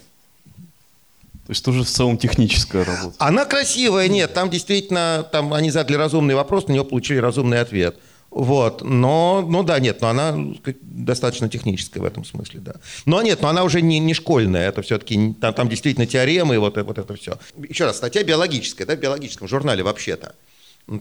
То 1.48 1.52
есть 1.52 1.64
тоже 1.64 1.84
в 1.86 1.88
целом 1.88 2.18
техническая 2.18 2.84
работа. 2.84 3.16
Она 3.20 3.46
красивая, 3.46 4.10
нет, 4.10 4.34
там 4.34 4.50
действительно, 4.50 5.26
там 5.32 5.54
они 5.54 5.72
задали 5.72 5.96
разумный 5.96 6.36
вопрос, 6.36 6.68
на 6.68 6.74
него 6.74 6.84
получили 6.84 7.20
разумный 7.20 7.62
ответ. 7.62 7.98
Вот, 8.32 8.82
но, 8.82 9.48
ну 9.48 9.64
да, 9.64 9.80
нет, 9.80 10.02
но 10.02 10.10
она 10.10 10.36
достаточно 10.82 11.48
техническая 11.48 12.04
в 12.04 12.06
этом 12.06 12.26
смысле, 12.26 12.60
да. 12.60 12.74
Но 13.06 13.22
нет, 13.22 13.42
но 13.42 13.48
она 13.48 13.64
уже 13.64 13.82
не, 13.82 13.98
не 14.00 14.14
школьная, 14.14 14.68
это 14.68 14.82
все-таки, 14.82 15.36
там, 15.40 15.54
там 15.54 15.70
действительно 15.70 16.06
теоремы 16.06 16.56
и 16.56 16.58
вот, 16.58 16.76
вот 16.76 16.98
это 16.98 17.16
все. 17.16 17.40
Еще 17.58 17.86
раз, 17.86 17.96
статья 17.96 18.26
биологическая, 18.26 18.86
да, 18.86 18.98
в 18.98 19.00
биологическом 19.00 19.48
журнале 19.48 19.84
вообще-то. 19.84 20.36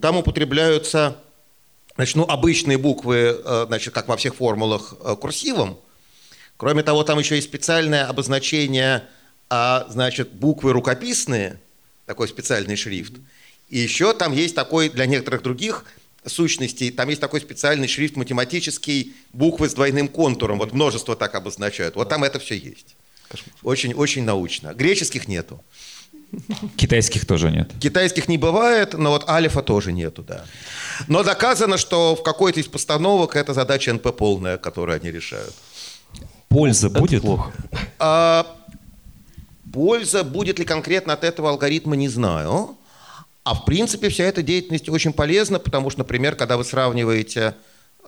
Там 0.01 0.17
употребляются, 0.17 1.17
значит, 1.97 2.15
ну, 2.15 2.23
обычные 2.23 2.79
буквы, 2.79 3.37
э, 3.45 3.65
значит, 3.67 3.93
как 3.93 4.07
во 4.07 4.17
всех 4.17 4.37
формулах, 4.37 4.95
э, 5.05 5.17
курсивом. 5.17 5.77
Кроме 6.57 6.85
того, 6.85 7.03
там 7.03 7.19
еще 7.19 7.35
есть 7.35 7.49
специальное 7.49 8.07
обозначение, 8.07 9.03
а, 9.51 9.87
значит, 9.91 10.33
буквы 10.33 10.73
рукописные, 10.73 11.61
такой 12.07 12.29
специальный 12.29 12.77
шрифт. 12.77 13.15
И 13.69 13.79
еще 13.79 14.13
там 14.13 14.33
есть 14.33 14.55
такой 14.55 14.89
для 14.89 15.07
некоторых 15.07 15.43
других 15.43 15.85
сущностей, 16.25 16.91
там 16.91 17.09
есть 17.09 17.21
такой 17.21 17.41
специальный 17.41 17.89
шрифт 17.89 18.17
математический, 18.17 19.15
буквы 19.33 19.69
с 19.69 19.75
двойным 19.75 20.09
контуром, 20.09 20.59
вот 20.59 20.73
множество 20.73 21.17
так 21.17 21.35
обозначают. 21.35 21.97
Вот 21.97 22.09
там 22.09 22.25
это 22.25 22.39
все 22.39 22.57
есть. 22.57 22.97
Очень, 23.63 23.95
очень 23.95 24.25
научно. 24.25 24.73
Греческих 24.75 25.29
нету. 25.29 25.63
Китайских 26.77 27.27
тоже 27.27 27.51
нет. 27.51 27.71
Китайских 27.81 28.29
не 28.29 28.39
бывает, 28.39 28.95
но 28.95 29.11
вот 29.11 29.29
алифа 29.29 29.63
тоже 29.63 29.93
нету, 29.93 30.23
да. 30.23 30.45
Но 31.07 31.23
доказано, 31.23 31.79
что 31.79 32.17
в 32.17 32.23
какой-то 32.23 32.61
из 32.61 32.67
постановок 32.67 33.37
это 33.37 33.55
задача 33.55 33.93
НП 33.93 34.15
полная, 34.17 34.59
которую 34.59 34.97
они 35.01 35.11
решают. 35.11 35.55
Польза 36.49 36.89
Это 36.89 36.99
будет? 36.99 37.23
плохо. 37.23 37.53
А, 37.99 38.56
польза 39.73 40.25
будет 40.25 40.59
ли 40.59 40.65
конкретно 40.65 41.13
от 41.13 41.25
этого 41.25 41.51
алгоритма, 41.51 41.97
не 41.97 42.09
знаю. 42.09 42.77
А 43.45 43.55
в 43.55 43.65
принципе 43.65 44.09
вся 44.09 44.25
эта 44.25 44.43
деятельность 44.43 44.89
очень 44.89 45.13
полезна, 45.13 45.59
потому 45.59 45.91
что, 45.91 46.01
например, 46.01 46.35
когда 46.35 46.57
вы 46.57 46.65
сравниваете 46.65 47.55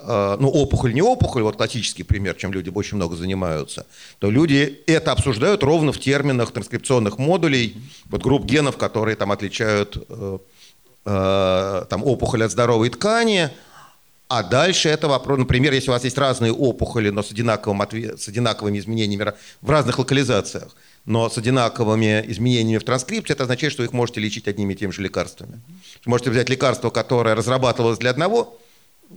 э, 0.01 0.37
ну, 0.41 0.49
опухоль, 0.49 0.93
не 0.95 1.03
опухоль, 1.03 1.43
вот 1.43 1.57
классический 1.57 2.03
пример, 2.03 2.35
чем 2.35 2.53
люди 2.53 2.71
очень 2.75 2.97
много 2.97 3.15
занимаются, 3.15 3.87
то 4.19 4.31
люди 4.31 4.83
это 4.87 5.13
обсуждают 5.13 5.63
ровно 5.63 5.93
в 5.93 6.01
терминах 6.01 6.51
транскрипционных 6.51 7.19
модулей, 7.19 7.77
вот 8.07 8.23
групп 8.23 8.47
генов, 8.47 8.77
которые 8.79 9.15
там 9.15 9.31
отличают 9.31 10.05
э, 10.09 10.39
э, 11.05 11.85
там, 11.89 12.05
опухоль 12.05 12.43
от 12.43 12.51
здоровой 12.51 12.91
ткани, 12.91 13.51
а 14.29 14.43
дальше 14.43 14.91
это 14.91 15.09
вопрос, 15.09 15.39
например, 15.39 15.73
если 15.73 15.89
у 15.89 15.93
вас 15.93 16.05
есть 16.05 16.19
разные 16.19 16.53
опухоли, 16.53 17.09
но 17.09 17.23
с, 17.23 17.31
одинаковым 17.31 17.81
с 17.81 18.29
одинаковыми 18.29 18.79
изменениями 18.79 19.33
в 19.63 19.71
разных 19.71 19.99
локализациях, 19.99 20.77
но 21.09 21.31
с 21.31 21.39
одинаковыми 21.39 22.23
изменениями 22.29 22.79
в 22.79 22.85
транскрипте, 22.85 23.33
это 23.33 23.45
означает, 23.45 23.73
что 23.73 23.83
их 23.83 23.93
можете 23.93 24.21
лечить 24.21 24.47
одними 24.47 24.75
и 24.75 24.77
теми 24.77 24.91
же 24.93 25.03
лекарствами. 25.03 25.59
Можете 26.05 26.31
взять 26.31 26.51
лекарство, 26.51 26.91
которое 26.91 27.35
разрабатывалось 27.35 27.99
для 27.99 28.11
одного 28.11 28.59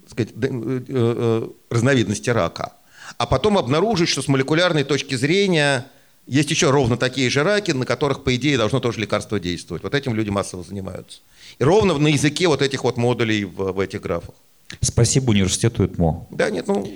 сказать, 0.08 0.34
д- 0.40 0.48
э, 0.48 0.82
э, 0.88 1.48
разновидности 1.70 2.30
рака, 2.30 2.74
а 3.18 3.26
потом 3.28 3.58
обнаружить, 3.58 4.08
что 4.08 4.22
с 4.22 4.30
молекулярной 4.30 4.86
точки 4.86 5.16
зрения 5.16 5.86
есть 6.28 6.50
еще 6.50 6.70
ровно 6.70 6.96
такие 6.96 7.30
же 7.30 7.44
раки, 7.44 7.72
на 7.72 7.86
которых, 7.86 8.24
по 8.24 8.34
идее, 8.38 8.58
должно 8.58 8.80
тоже 8.80 9.02
лекарство 9.02 9.38
действовать. 9.38 9.84
Вот 9.84 9.94
этим 9.94 10.16
люди 10.16 10.30
массово 10.30 10.64
занимаются. 10.64 11.20
И 11.60 11.64
ровно 11.66 11.98
на 11.98 12.08
языке 12.08 12.48
вот 12.48 12.62
этих 12.62 12.86
вот 12.86 12.96
модулей 12.96 13.44
в, 13.44 13.74
в 13.74 13.80
этих 13.82 14.00
графах. 14.00 14.36
Спасибо 14.80 15.32
университету 15.32 15.84
ЭТМО. 15.86 16.28
Да, 16.32 16.50
нет, 16.50 16.68
ну, 16.68 16.90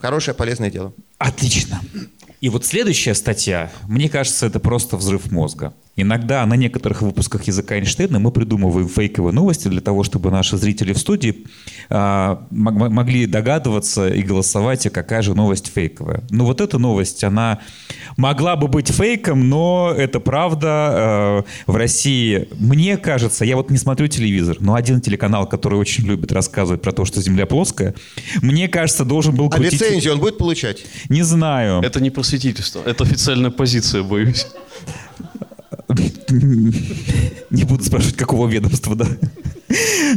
хорошее, 0.00 0.34
полезное 0.34 0.70
дело. 0.70 0.92
Отлично. 1.18 1.80
И 2.40 2.48
вот 2.48 2.64
следующая 2.64 3.14
статья, 3.14 3.70
мне 3.86 4.08
кажется, 4.08 4.46
это 4.46 4.60
просто 4.60 4.96
взрыв 4.96 5.30
мозга. 5.30 5.74
Иногда 6.02 6.44
на 6.46 6.54
некоторых 6.54 7.02
выпусках 7.02 7.44
языка 7.44 7.76
Эйнштейна 7.76 8.18
мы 8.18 8.30
придумываем 8.32 8.88
фейковые 8.88 9.32
новости 9.34 9.68
для 9.68 9.80
того, 9.80 10.02
чтобы 10.04 10.30
наши 10.30 10.56
зрители 10.56 10.92
в 10.92 10.98
студии 10.98 11.44
а, 11.88 12.46
мог- 12.50 12.90
могли 12.90 13.26
догадываться 13.26 14.08
и 14.08 14.22
голосовать, 14.22 14.86
а 14.86 14.90
какая 14.90 15.22
же 15.22 15.34
новость 15.34 15.70
фейковая. 15.72 16.22
Ну 16.30 16.44
вот 16.44 16.60
эта 16.60 16.78
новость, 16.78 17.24
она 17.24 17.58
могла 18.16 18.56
бы 18.56 18.68
быть 18.68 18.88
фейком, 18.88 19.48
но 19.48 19.92
это 19.96 20.20
правда. 20.20 21.44
э, 21.66 21.70
в 21.70 21.76
России, 21.76 22.48
мне 22.58 22.96
кажется, 22.96 23.44
я 23.44 23.56
вот 23.56 23.70
не 23.70 23.78
смотрю 23.78 24.06
телевизор, 24.08 24.56
но 24.60 24.74
один 24.74 25.00
телеканал, 25.00 25.46
который 25.48 25.78
очень 25.78 26.04
любит 26.06 26.32
рассказывать 26.32 26.82
про 26.82 26.92
то, 26.92 27.04
что 27.04 27.20
Земля 27.20 27.46
плоская, 27.46 27.94
мне 28.42 28.68
кажется, 28.68 29.04
должен 29.04 29.34
был 29.34 29.46
А 29.46 29.50
крутить... 29.50 29.74
лицензию 29.74 30.14
он 30.14 30.20
будет 30.20 30.38
получать? 30.38 30.84
Не 31.08 31.22
знаю. 31.22 31.82
Это 31.82 32.00
не 32.00 32.10
просветительство, 32.10 32.82
это 32.84 33.04
официальная 33.04 33.50
позиция, 33.50 34.02
боюсь. 34.02 34.46
Не 37.50 37.64
буду 37.64 37.84
спрашивать, 37.84 38.16
какого 38.16 38.48
ведомства, 38.48 38.94
да. 38.94 39.06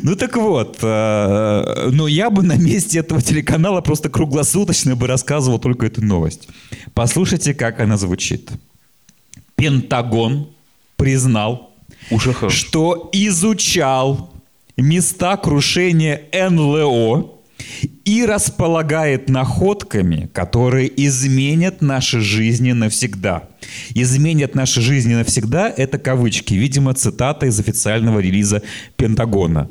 Ну 0.01 0.15
так 0.15 0.35
вот, 0.35 0.79
э, 0.81 1.89
но 1.91 2.07
я 2.07 2.29
бы 2.29 2.41
на 2.43 2.55
месте 2.55 2.99
этого 2.99 3.21
телеканала 3.21 3.81
просто 3.81 4.09
круглосуточно 4.09 4.95
бы 4.95 5.07
рассказывал 5.07 5.59
только 5.59 5.85
эту 5.85 6.03
новость. 6.03 6.47
Послушайте, 6.93 7.53
как 7.53 7.79
она 7.79 7.97
звучит. 7.97 8.49
Пентагон 9.55 10.49
признал, 10.95 11.71
что 12.49 13.09
изучал 13.13 14.33
места 14.77 15.37
крушения 15.37 16.23
НЛО 16.33 17.32
и 18.05 18.25
располагает 18.25 19.29
находками, 19.29 20.29
которые 20.33 20.91
изменят 21.05 21.81
наши 21.81 22.19
жизни 22.19 22.71
навсегда. 22.73 23.43
Изменят 23.95 24.55
наши 24.55 24.81
жизни 24.81 25.15
навсегда– 25.15 25.73
это 25.77 25.97
кавычки, 25.97 26.53
видимо, 26.53 26.93
цитата 26.93 27.45
из 27.45 27.59
официального 27.59 28.19
релиза 28.19 28.61
Пентагона. 28.95 29.69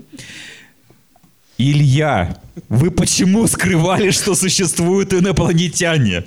Илья, 1.58 2.38
вы 2.68 2.90
почему 2.90 3.46
скрывали, 3.46 4.10
что 4.10 4.34
существуют 4.34 5.12
инопланетяне? 5.12 6.24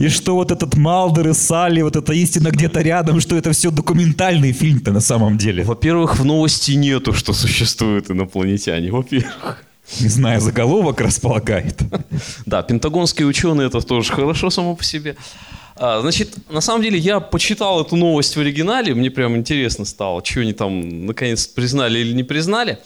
И 0.00 0.08
что 0.08 0.34
вот 0.34 0.50
этот 0.50 0.74
Малдер 0.74 1.28
и 1.28 1.34
Салли, 1.34 1.82
вот 1.82 1.96
это 1.96 2.12
истина 2.12 2.50
где-то 2.50 2.80
рядом, 2.80 3.20
что 3.20 3.36
это 3.36 3.52
все 3.52 3.70
документальный 3.70 4.52
фильм-то 4.52 4.90
на 4.90 5.00
самом 5.00 5.38
деле? 5.38 5.62
Во-первых, 5.64 6.18
в 6.18 6.24
новости 6.24 6.72
нету, 6.72 7.12
что 7.12 7.32
существуют 7.32 8.10
инопланетяне. 8.10 8.90
Во-первых. 8.90 9.63
Не 10.00 10.08
знаю, 10.08 10.40
заголовок 10.40 11.00
располагает. 11.00 11.80
Да, 12.46 12.62
пентагонские 12.62 13.26
ученые 13.26 13.68
это 13.68 13.80
тоже 13.80 14.12
хорошо 14.12 14.50
само 14.50 14.74
по 14.76 14.84
себе. 14.84 15.16
А, 15.76 16.00
Значит, 16.00 16.34
на 16.50 16.60
самом 16.60 16.82
деле 16.82 16.98
я 16.98 17.20
почитал 17.20 17.80
эту 17.82 17.96
новость 17.96 18.36
в 18.36 18.40
оригинале, 18.40 18.94
мне 18.94 19.10
прям 19.10 19.36
интересно 19.36 19.84
стало, 19.84 20.24
что 20.24 20.40
они 20.40 20.52
там 20.52 21.06
наконец 21.06 21.46
признали 21.46 21.98
или 21.98 22.12
не 22.12 22.22
признали. 22.24 22.78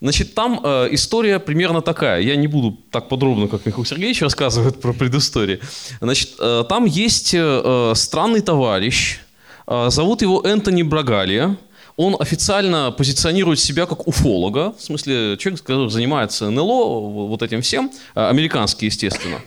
Значит, 0.00 0.34
там 0.34 0.60
э, 0.64 0.88
история 0.90 1.38
примерно 1.38 1.80
такая. 1.80 2.20
Я 2.22 2.34
не 2.34 2.48
буду 2.48 2.76
так 2.90 3.08
подробно, 3.08 3.46
как 3.46 3.64
Михаил 3.66 3.84
Сергеевич 3.84 4.22
рассказывает 4.22 4.80
про 4.80 4.92
предысторию. 4.92 5.60
Значит, 6.00 6.30
э, 6.40 6.64
там 6.68 6.86
есть 6.86 7.34
э, 7.34 7.38
э, 7.40 7.92
странный 7.94 8.40
товарищ, 8.40 9.20
э, 9.68 9.90
зовут 9.90 10.22
его 10.22 10.42
Энтони 10.42 10.82
Брагалия. 10.82 11.56
Он 11.96 12.16
официально 12.18 12.90
позиционирует 12.90 13.60
себя 13.60 13.86
как 13.86 14.08
уфолога, 14.08 14.72
в 14.78 14.82
смысле 14.82 15.36
человек, 15.38 15.62
который 15.62 15.90
занимается 15.90 16.50
НЛО, 16.50 17.26
вот 17.28 17.42
этим 17.42 17.60
всем, 17.62 17.90
э, 18.14 18.28
американский, 18.28 18.86
естественно. 18.86 19.40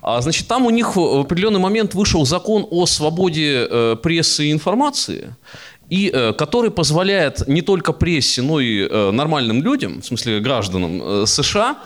А, 0.00 0.20
значит, 0.20 0.48
там 0.48 0.66
у 0.66 0.70
них 0.70 0.96
в 0.96 1.20
определенный 1.20 1.60
момент 1.60 1.94
вышел 1.94 2.26
закон 2.26 2.66
о 2.70 2.86
свободе 2.86 3.68
э, 3.70 3.96
прессы 4.02 4.46
и 4.46 4.52
информации, 4.52 5.34
и 5.90 6.10
э, 6.12 6.32
который 6.32 6.70
позволяет 6.70 7.46
не 7.46 7.62
только 7.62 7.92
прессе, 7.92 8.42
но 8.42 8.60
и 8.60 8.88
э, 8.88 9.10
нормальным 9.10 9.62
людям, 9.62 10.00
в 10.00 10.06
смысле 10.06 10.40
гражданам 10.40 11.02
э, 11.02 11.26
США, 11.26 11.76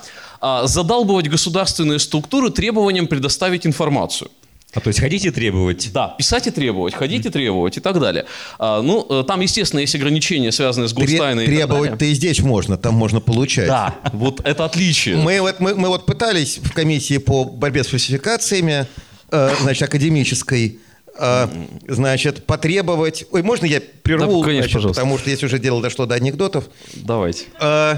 а, 0.41 0.67
задалбывать 0.67 1.29
государственные 1.29 1.99
структуры 1.99 2.51
требованием 2.51 3.07
предоставить 3.07 3.67
информацию. 3.67 4.31
А 4.75 4.81
то 4.81 4.89
есть 4.89 5.01
хотите 5.01 5.31
требовать? 5.31 5.91
Да, 5.93 6.09
писать 6.19 6.47
и 6.49 6.51
требовать, 6.51 6.95
ходить 6.95 7.25
и 7.25 7.31
требовать 7.31 7.79
и 7.79 7.81
так 7.81 7.99
далее. 7.99 8.27
А, 8.59 8.83
ну, 8.83 9.07
э, 9.09 9.25
там, 9.27 9.41
естественно, 9.41 9.81
есть 9.81 9.95
ограничения, 9.95 10.53
связанные 10.53 10.89
с 10.89 10.93
гостайной 10.93 11.47
Требовать-то 11.47 12.05
и 12.05 12.13
здесь 12.13 12.41
можно, 12.41 12.77
там 12.77 12.95
можно 12.95 13.21
получать. 13.21 13.69
Да, 13.69 13.95
вот 14.13 14.41
это 14.45 14.65
отличие. 14.67 15.17
Мы 15.17 15.41
вот, 15.41 15.61
мы, 15.61 15.75
мы 15.75 15.89
вот 15.89 16.05
пытались 16.05 16.59
в 16.59 16.73
комиссии 16.73 17.19
по 17.19 17.45
борьбе 17.45 17.85
с 17.85 17.87
фальсификациями, 17.87 18.87
э, 19.31 19.51
значит, 19.63 19.85
академической, 19.89 20.79
э, 21.19 21.49
значит, 21.89 22.45
потребовать... 22.45 23.25
Ой, 23.31 23.43
можно 23.43 23.65
я 23.65 23.81
прерву? 24.03 24.41
Да, 24.41 24.47
конечно, 24.47 24.63
значит, 24.63 24.73
пожалуйста. 24.75 25.01
Потому 25.01 25.19
что 25.19 25.31
если 25.31 25.47
уже 25.47 25.59
дело 25.59 25.81
дошло 25.81 26.05
до 26.05 26.17
анекдотов. 26.17 26.65
Давайте. 26.95 27.45
Э, 27.61 27.97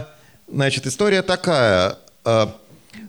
Значит, 0.51 0.87
история 0.87 1.23
такая. 1.23 1.99
Э, 2.25 2.47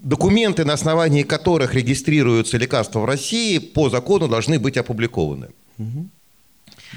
Документы, 0.01 0.65
на 0.65 0.73
основании 0.73 1.23
которых 1.23 1.73
регистрируются 1.73 2.57
лекарства 2.57 2.99
в 2.99 3.05
России, 3.05 3.59
по 3.59 3.89
закону 3.89 4.27
должны 4.27 4.59
быть 4.59 4.77
опубликованы. 4.77 5.49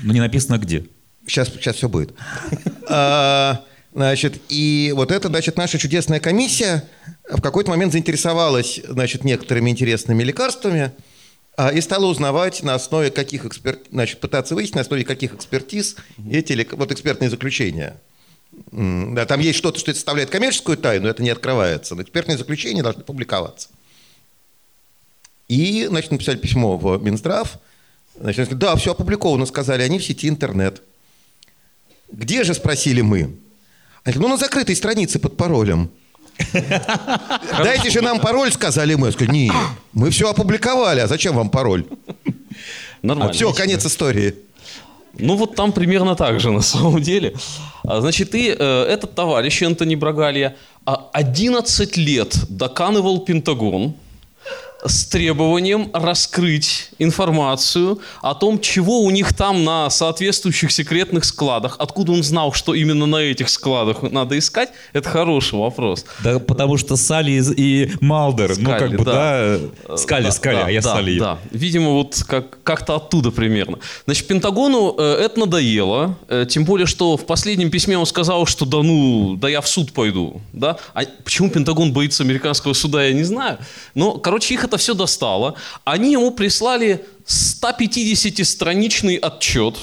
Но 0.02 0.12
не 0.12 0.20
написано 0.20 0.58
где. 0.58 0.86
Сейчас, 1.26 1.48
сейчас 1.48 1.76
все 1.76 1.88
будет. 1.88 2.14
А, 2.88 3.64
Значит, 3.94 4.40
и 4.48 4.92
вот 4.96 5.10
это, 5.10 5.28
значит, 5.28 5.58
наша 5.58 5.78
чудесная 5.78 6.18
комиссия 6.18 6.88
в 7.28 7.42
какой-то 7.42 7.70
момент 7.70 7.92
заинтересовалась, 7.92 8.80
значит, 8.88 9.24
некоторыми 9.24 9.68
интересными 9.68 10.22
лекарствами 10.22 10.92
а, 11.58 11.70
и 11.70 11.80
стала 11.82 12.06
узнавать 12.06 12.62
на 12.62 12.74
основе 12.74 13.10
каких 13.10 13.44
эксперт, 13.44 13.80
значит, 13.90 14.18
пытаться 14.20 14.54
выяснить, 14.54 14.76
на 14.76 14.80
основе 14.80 15.04
каких 15.04 15.34
экспертиз 15.34 15.96
эти, 16.30 16.66
вот 16.72 16.90
экспертные 16.90 17.28
заключения. 17.28 18.00
Да, 18.70 19.26
там 19.26 19.40
есть 19.40 19.58
что-то, 19.58 19.78
что 19.78 19.92
составляет 19.94 20.30
коммерческую 20.30 20.76
тайну, 20.76 21.08
это 21.08 21.22
не 21.22 21.30
открывается, 21.30 21.94
но 21.94 22.02
экспертные 22.02 22.38
заключения 22.38 22.82
должны 22.82 23.02
публиковаться. 23.02 23.68
И, 25.48 25.86
значит, 25.86 26.10
написали 26.10 26.36
письмо 26.36 26.76
в 26.78 27.02
Минздрав. 27.02 27.58
Значит, 28.18 28.46
сказали, 28.46 28.60
да, 28.60 28.76
все 28.76 28.92
опубликовано, 28.92 29.46
сказали, 29.46 29.82
они 29.82 29.98
в 29.98 30.04
сети 30.04 30.28
интернет. 30.28 30.82
Где 32.10 32.44
же, 32.44 32.54
спросили 32.54 33.00
мы? 33.00 33.34
Они 34.04 34.14
говорят, 34.14 34.20
ну, 34.20 34.28
на 34.28 34.36
закрытой 34.36 34.76
странице 34.76 35.18
под 35.18 35.36
паролем. 35.36 35.90
Дайте 36.52 37.90
же 37.90 38.00
нам 38.00 38.20
пароль, 38.20 38.52
сказали 38.52 38.94
мы. 38.94 39.08
Я 39.08 39.12
сказал, 39.12 39.34
нет, 39.34 39.54
мы 39.92 40.10
все 40.10 40.30
опубликовали, 40.30 41.00
а 41.00 41.06
зачем 41.06 41.34
вам 41.36 41.50
пароль? 41.50 41.84
Нормально. 43.02 43.32
Все, 43.32 43.52
конец 43.52 43.84
истории. 43.84 44.34
Ну 45.18 45.36
вот 45.36 45.54
там 45.54 45.72
примерно 45.72 46.14
так 46.14 46.40
же 46.40 46.50
на 46.52 46.62
самом 46.62 47.00
деле. 47.00 47.34
А, 47.84 48.00
Значит, 48.00 48.34
и 48.34 48.54
э, 48.58 48.84
этот 48.84 49.14
товарищ 49.14 49.62
Энтони 49.62 49.94
Брагалья 49.94 50.56
а, 50.84 51.08
11 51.12 51.96
лет 51.96 52.36
доканывал 52.48 53.20
Пентагон 53.20 53.94
с 54.84 55.04
требованием 55.06 55.90
раскрыть 55.92 56.90
информацию 56.98 58.00
о 58.20 58.34
том, 58.34 58.60
чего 58.60 59.00
у 59.02 59.10
них 59.10 59.32
там 59.34 59.64
на 59.64 59.90
соответствующих 59.90 60.72
секретных 60.72 61.24
складах. 61.24 61.76
Откуда 61.78 62.12
он 62.12 62.22
знал, 62.22 62.52
что 62.52 62.74
именно 62.74 63.06
на 63.06 63.16
этих 63.16 63.48
складах 63.48 64.02
надо 64.02 64.38
искать, 64.38 64.70
это 64.92 65.08
хороший 65.08 65.58
вопрос. 65.58 66.04
Да, 66.24 66.38
потому 66.38 66.76
что 66.76 66.96
Салли 66.96 67.42
и 67.56 67.90
Малдер, 68.00 68.56
ну 68.58 68.70
как 68.70 68.90
бы, 68.90 69.04
да, 69.04 69.58
да 69.88 69.96
Скали, 69.96 70.24
да, 70.24 70.30
Скали, 70.30 70.56
да, 70.56 70.66
а 70.66 70.70
я 70.70 70.80
да, 70.80 70.94
Салли. 70.94 71.18
Да, 71.18 71.38
видимо, 71.50 71.90
вот 71.90 72.22
как, 72.26 72.62
как-то 72.62 72.96
оттуда 72.96 73.30
примерно. 73.30 73.78
Значит, 74.04 74.26
Пентагону 74.26 74.94
э, 74.98 75.24
это 75.24 75.40
надоело, 75.40 76.16
э, 76.28 76.46
тем 76.48 76.64
более, 76.64 76.86
что 76.86 77.16
в 77.16 77.26
последнем 77.26 77.70
письме 77.70 77.96
он 77.98 78.06
сказал, 78.06 78.46
что 78.46 78.64
да 78.64 78.82
ну, 78.82 79.36
да 79.36 79.48
я 79.48 79.60
в 79.60 79.68
суд 79.68 79.92
пойду, 79.92 80.40
да. 80.52 80.76
А 80.94 81.02
почему 81.24 81.50
Пентагон 81.50 81.92
боится 81.92 82.22
американского 82.22 82.72
суда, 82.72 83.04
я 83.04 83.12
не 83.12 83.24
знаю. 83.24 83.58
Но, 83.94 84.12
короче, 84.12 84.54
их 84.54 84.64
это 84.64 84.71
все 84.76 84.94
достало. 84.94 85.54
Они 85.84 86.12
ему 86.12 86.30
прислали 86.30 87.04
150-страничный 87.26 89.16
отчет, 89.16 89.76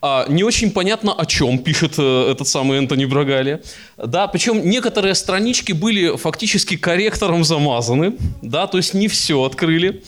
а, 0.00 0.26
не 0.28 0.44
очень 0.44 0.70
понятно, 0.70 1.12
о 1.12 1.26
чем 1.26 1.58
пишет 1.58 1.94
э, 1.98 2.30
этот 2.30 2.46
самый 2.46 2.78
Энтони 2.78 3.04
Брагали. 3.04 3.62
Да, 3.96 4.28
причем 4.28 4.68
некоторые 4.68 5.16
странички 5.16 5.72
были 5.72 6.16
фактически 6.16 6.76
корректором 6.76 7.42
замазаны, 7.42 8.16
да, 8.40 8.68
то 8.68 8.78
есть 8.78 8.94
не 8.94 9.08
все 9.08 9.42
открыли. 9.42 10.04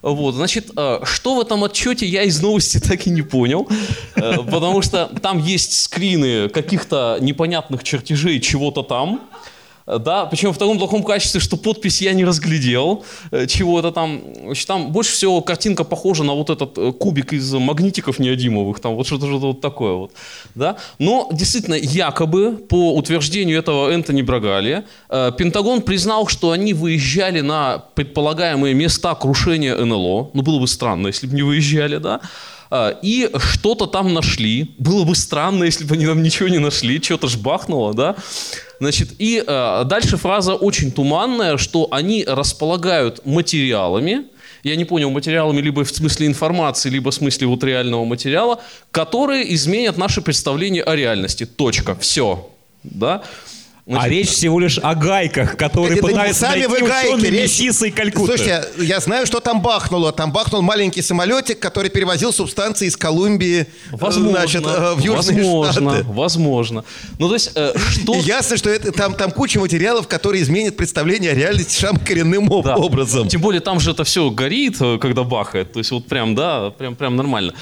Вот, 0.00 0.36
значит, 0.36 0.70
э, 0.74 1.00
что 1.04 1.34
в 1.34 1.40
этом 1.40 1.64
отчете, 1.64 2.06
я 2.06 2.22
из 2.22 2.40
новости 2.40 2.78
так 2.88 3.06
и 3.06 3.10
не 3.10 3.20
понял, 3.20 3.68
э, 4.14 4.36
потому 4.50 4.80
что 4.80 5.10
там 5.20 5.38
есть 5.38 5.82
скрины 5.82 6.48
каких-то 6.48 7.18
непонятных 7.20 7.84
чертежей 7.84 8.40
чего-то 8.40 8.82
там, 8.82 9.20
да, 9.86 10.26
причем 10.26 10.52
в 10.52 10.58
таком 10.58 10.78
плохом 10.78 11.02
качестве, 11.02 11.40
что 11.40 11.56
подпись 11.56 12.02
я 12.02 12.12
не 12.12 12.24
разглядел 12.24 13.04
э, 13.30 13.46
чего-то 13.46 13.92
там. 13.92 14.20
Там 14.66 14.90
больше 14.90 15.12
всего 15.12 15.40
картинка 15.40 15.84
похожа 15.84 16.24
на 16.24 16.34
вот 16.34 16.50
этот 16.50 16.76
э, 16.76 16.92
кубик 16.92 17.32
из 17.32 17.52
магнитиков 17.52 18.18
неодимовых, 18.18 18.80
там 18.80 18.96
вот 18.96 19.06
что-то 19.06 19.26
что 19.26 19.38
вот 19.38 19.60
такое 19.60 19.92
вот, 19.92 20.12
да. 20.54 20.76
Но 20.98 21.28
действительно, 21.32 21.74
якобы, 21.74 22.56
по 22.56 22.94
утверждению 22.96 23.58
этого 23.58 23.90
Энтони 23.90 24.22
Брагали, 24.22 24.84
э, 25.08 25.32
Пентагон 25.38 25.82
признал, 25.82 26.26
что 26.26 26.50
они 26.50 26.74
выезжали 26.74 27.40
на 27.40 27.84
предполагаемые 27.94 28.74
места 28.74 29.14
крушения 29.14 29.76
НЛО. 29.76 30.30
Ну, 30.34 30.42
было 30.42 30.58
бы 30.58 30.66
странно, 30.66 31.08
если 31.08 31.28
бы 31.28 31.36
не 31.36 31.42
выезжали, 31.42 31.98
да. 31.98 32.20
И 33.02 33.30
что-то 33.38 33.86
там 33.86 34.12
нашли. 34.12 34.74
Было 34.78 35.04
бы 35.04 35.14
странно, 35.14 35.64
если 35.64 35.84
бы 35.84 35.94
они 35.94 36.06
там 36.06 36.22
ничего 36.22 36.48
не 36.48 36.58
нашли, 36.58 37.00
что-то 37.02 37.28
ж 37.28 37.36
бахнуло, 37.36 37.94
да. 37.94 38.16
Значит, 38.80 39.10
и 39.18 39.42
э, 39.46 39.84
дальше 39.86 40.16
фраза 40.16 40.54
очень 40.54 40.92
туманная, 40.92 41.56
что 41.56 41.88
они 41.90 42.24
располагают 42.26 43.24
материалами, 43.24 44.24
я 44.62 44.76
не 44.76 44.84
понял, 44.84 45.10
материалами 45.10 45.60
либо 45.60 45.84
в 45.84 45.90
смысле 45.90 46.26
информации, 46.26 46.90
либо 46.90 47.10
в 47.10 47.14
смысле 47.14 47.46
вот 47.46 47.62
реального 47.62 48.04
материала, 48.04 48.60
которые 48.90 49.54
изменят 49.54 49.96
наше 49.96 50.20
представление 50.20 50.82
о 50.82 50.96
реальности. 50.96 51.46
Точка. 51.46 51.94
Все. 51.94 52.50
Да? 52.82 53.22
Значит, 53.88 54.04
а 54.04 54.08
речь 54.08 54.30
всего 54.30 54.58
лишь 54.58 54.78
о 54.78 54.96
гайках, 54.96 55.56
которые 55.56 55.98
это 55.98 56.08
пытаются 56.08 56.40
сами 56.40 56.66
найти 56.66 56.72
вы 56.72 56.88
гайки, 56.88 57.26
речь... 57.26 57.60
и 57.60 57.90
Калькутты. 57.92 58.36
Слушайте, 58.36 58.64
я 58.78 58.98
знаю, 58.98 59.26
что 59.26 59.38
там 59.38 59.62
бахнуло. 59.62 60.10
Там 60.10 60.32
бахнул 60.32 60.60
маленький 60.60 61.02
самолетик, 61.02 61.60
который 61.60 61.88
перевозил 61.88 62.32
субстанции 62.32 62.88
из 62.88 62.96
Колумбии 62.96 63.60
э, 63.60 63.66
возможно, 63.92 64.30
значит, 64.32 64.66
э, 64.66 64.94
в 64.94 64.98
Южные 64.98 65.40
возможно, 65.40 65.72
Штаты. 65.72 66.04
Возможно. 66.08 66.84
Ну, 67.20 67.28
то 67.28 67.34
есть, 67.34 67.52
э, 67.54 67.74
что... 67.76 68.14
И 68.16 68.18
ясно, 68.22 68.56
что 68.56 68.70
это, 68.70 68.90
там, 68.90 69.14
там 69.14 69.30
куча 69.30 69.60
материалов, 69.60 70.08
которые 70.08 70.42
изменят 70.42 70.76
представление 70.76 71.30
о 71.30 71.34
реальности 71.36 71.78
самым 71.78 72.00
коренным 72.00 72.48
да. 72.64 72.74
образом. 72.74 73.28
Тем 73.28 73.40
более, 73.40 73.60
там 73.60 73.78
же 73.78 73.92
это 73.92 74.02
все 74.02 74.28
горит, 74.30 74.78
э, 74.80 74.98
когда 74.98 75.22
бахает. 75.22 75.72
То 75.72 75.78
есть, 75.78 75.92
вот 75.92 76.06
прям, 76.08 76.34
да, 76.34 76.70
прям, 76.70 76.96
прям 76.96 77.14
нормально. 77.14 77.54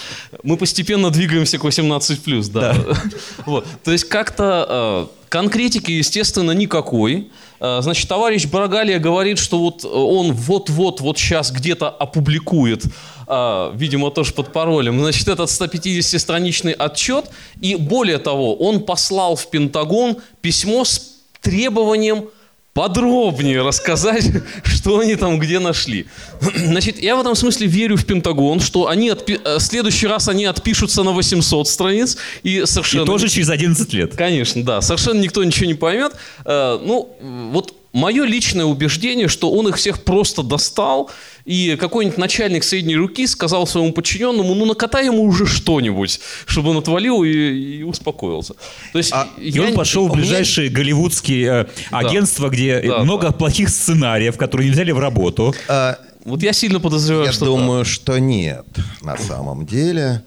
Мы 0.42 0.56
постепенно 0.56 1.10
двигаемся 1.10 1.58
к 1.58 1.64
18+, 1.64 2.50
да. 2.50 2.72
да. 2.72 2.96
вот. 3.44 3.66
То 3.84 3.92
есть, 3.92 4.08
как-то... 4.08 5.10
Э, 5.10 5.23
Конкретики, 5.34 5.90
естественно, 5.90 6.52
никакой. 6.52 7.28
Э, 7.58 7.80
значит, 7.82 8.08
товарищ 8.08 8.46
Барагалия 8.46 9.00
говорит, 9.00 9.40
что 9.40 9.58
вот 9.58 9.84
он 9.84 10.30
вот-вот, 10.30 11.00
вот 11.00 11.18
сейчас 11.18 11.50
где-то 11.50 11.88
опубликует, 11.88 12.84
э, 13.26 13.72
видимо, 13.74 14.12
тоже 14.12 14.32
под 14.32 14.52
паролем, 14.52 15.00
значит, 15.00 15.26
этот 15.26 15.50
150-страничный 15.50 16.70
отчет. 16.70 17.24
И 17.60 17.74
более 17.74 18.18
того, 18.18 18.54
он 18.54 18.84
послал 18.84 19.34
в 19.34 19.50
Пентагон 19.50 20.18
письмо 20.40 20.84
с 20.84 21.16
требованием 21.40 22.28
подробнее 22.74 23.62
рассказать, 23.62 24.30
что 24.64 24.98
они 24.98 25.14
там 25.14 25.38
где 25.38 25.60
нашли. 25.60 26.06
Значит, 26.40 27.00
я 27.00 27.16
в 27.16 27.20
этом 27.20 27.34
смысле 27.34 27.68
верю 27.68 27.96
в 27.96 28.04
Пентагон, 28.04 28.60
что 28.60 28.88
они 28.88 29.08
отпи- 29.10 29.40
э, 29.42 29.58
в 29.58 29.62
следующий 29.62 30.08
раз 30.08 30.28
они 30.28 30.44
отпишутся 30.44 31.02
на 31.04 31.12
800 31.12 31.68
страниц 31.68 32.18
и 32.42 32.66
совершенно... 32.66 33.04
И 33.04 33.06
тоже 33.06 33.28
через 33.28 33.48
11 33.48 33.92
лет. 33.94 34.16
Конечно, 34.16 34.62
да. 34.64 34.80
Совершенно 34.82 35.20
никто 35.20 35.42
ничего 35.44 35.66
не 35.66 35.74
поймет. 35.74 36.12
Э, 36.44 36.78
ну, 36.84 37.16
вот 37.52 37.74
мое 37.94 38.24
личное 38.24 38.64
убеждение, 38.64 39.28
что 39.28 39.50
он 39.50 39.68
их 39.68 39.76
всех 39.76 40.02
просто 40.02 40.42
достал, 40.42 41.10
и 41.44 41.76
какой-нибудь 41.80 42.18
начальник 42.18 42.64
средней 42.64 42.96
руки 42.96 43.26
сказал 43.26 43.66
своему 43.66 43.92
подчиненному, 43.92 44.54
ну 44.54 44.66
накатай 44.66 45.06
ему 45.06 45.22
уже 45.22 45.46
что-нибудь, 45.46 46.20
чтобы 46.44 46.70
он 46.70 46.78
отвалил 46.78 47.22
и, 47.22 47.30
и 47.30 47.82
успокоился. 47.84 48.54
То 48.92 48.98
есть, 48.98 49.12
а, 49.12 49.28
я 49.38 49.62
и 49.62 49.66
он 49.66 49.74
пошел 49.74 50.08
в 50.08 50.12
ближайшие 50.12 50.68
меня... 50.68 50.76
голливудские 50.76 51.46
э, 51.46 51.66
агентства, 51.92 52.50
да. 52.50 52.54
где 52.54 52.80
да, 52.80 52.98
много 52.98 53.28
да. 53.28 53.32
плохих 53.32 53.68
сценариев, 53.68 54.36
которые 54.36 54.68
не 54.68 54.72
взяли 54.72 54.90
в 54.90 54.98
работу. 54.98 55.54
А, 55.68 55.96
вот 56.24 56.42
я 56.42 56.52
сильно 56.52 56.80
подозреваю, 56.80 57.26
я 57.26 57.32
что... 57.32 57.44
Я 57.44 57.50
думаю, 57.52 57.84
что 57.84 58.18
нет 58.18 58.66
на 59.02 59.16
самом 59.16 59.66
деле, 59.66 60.24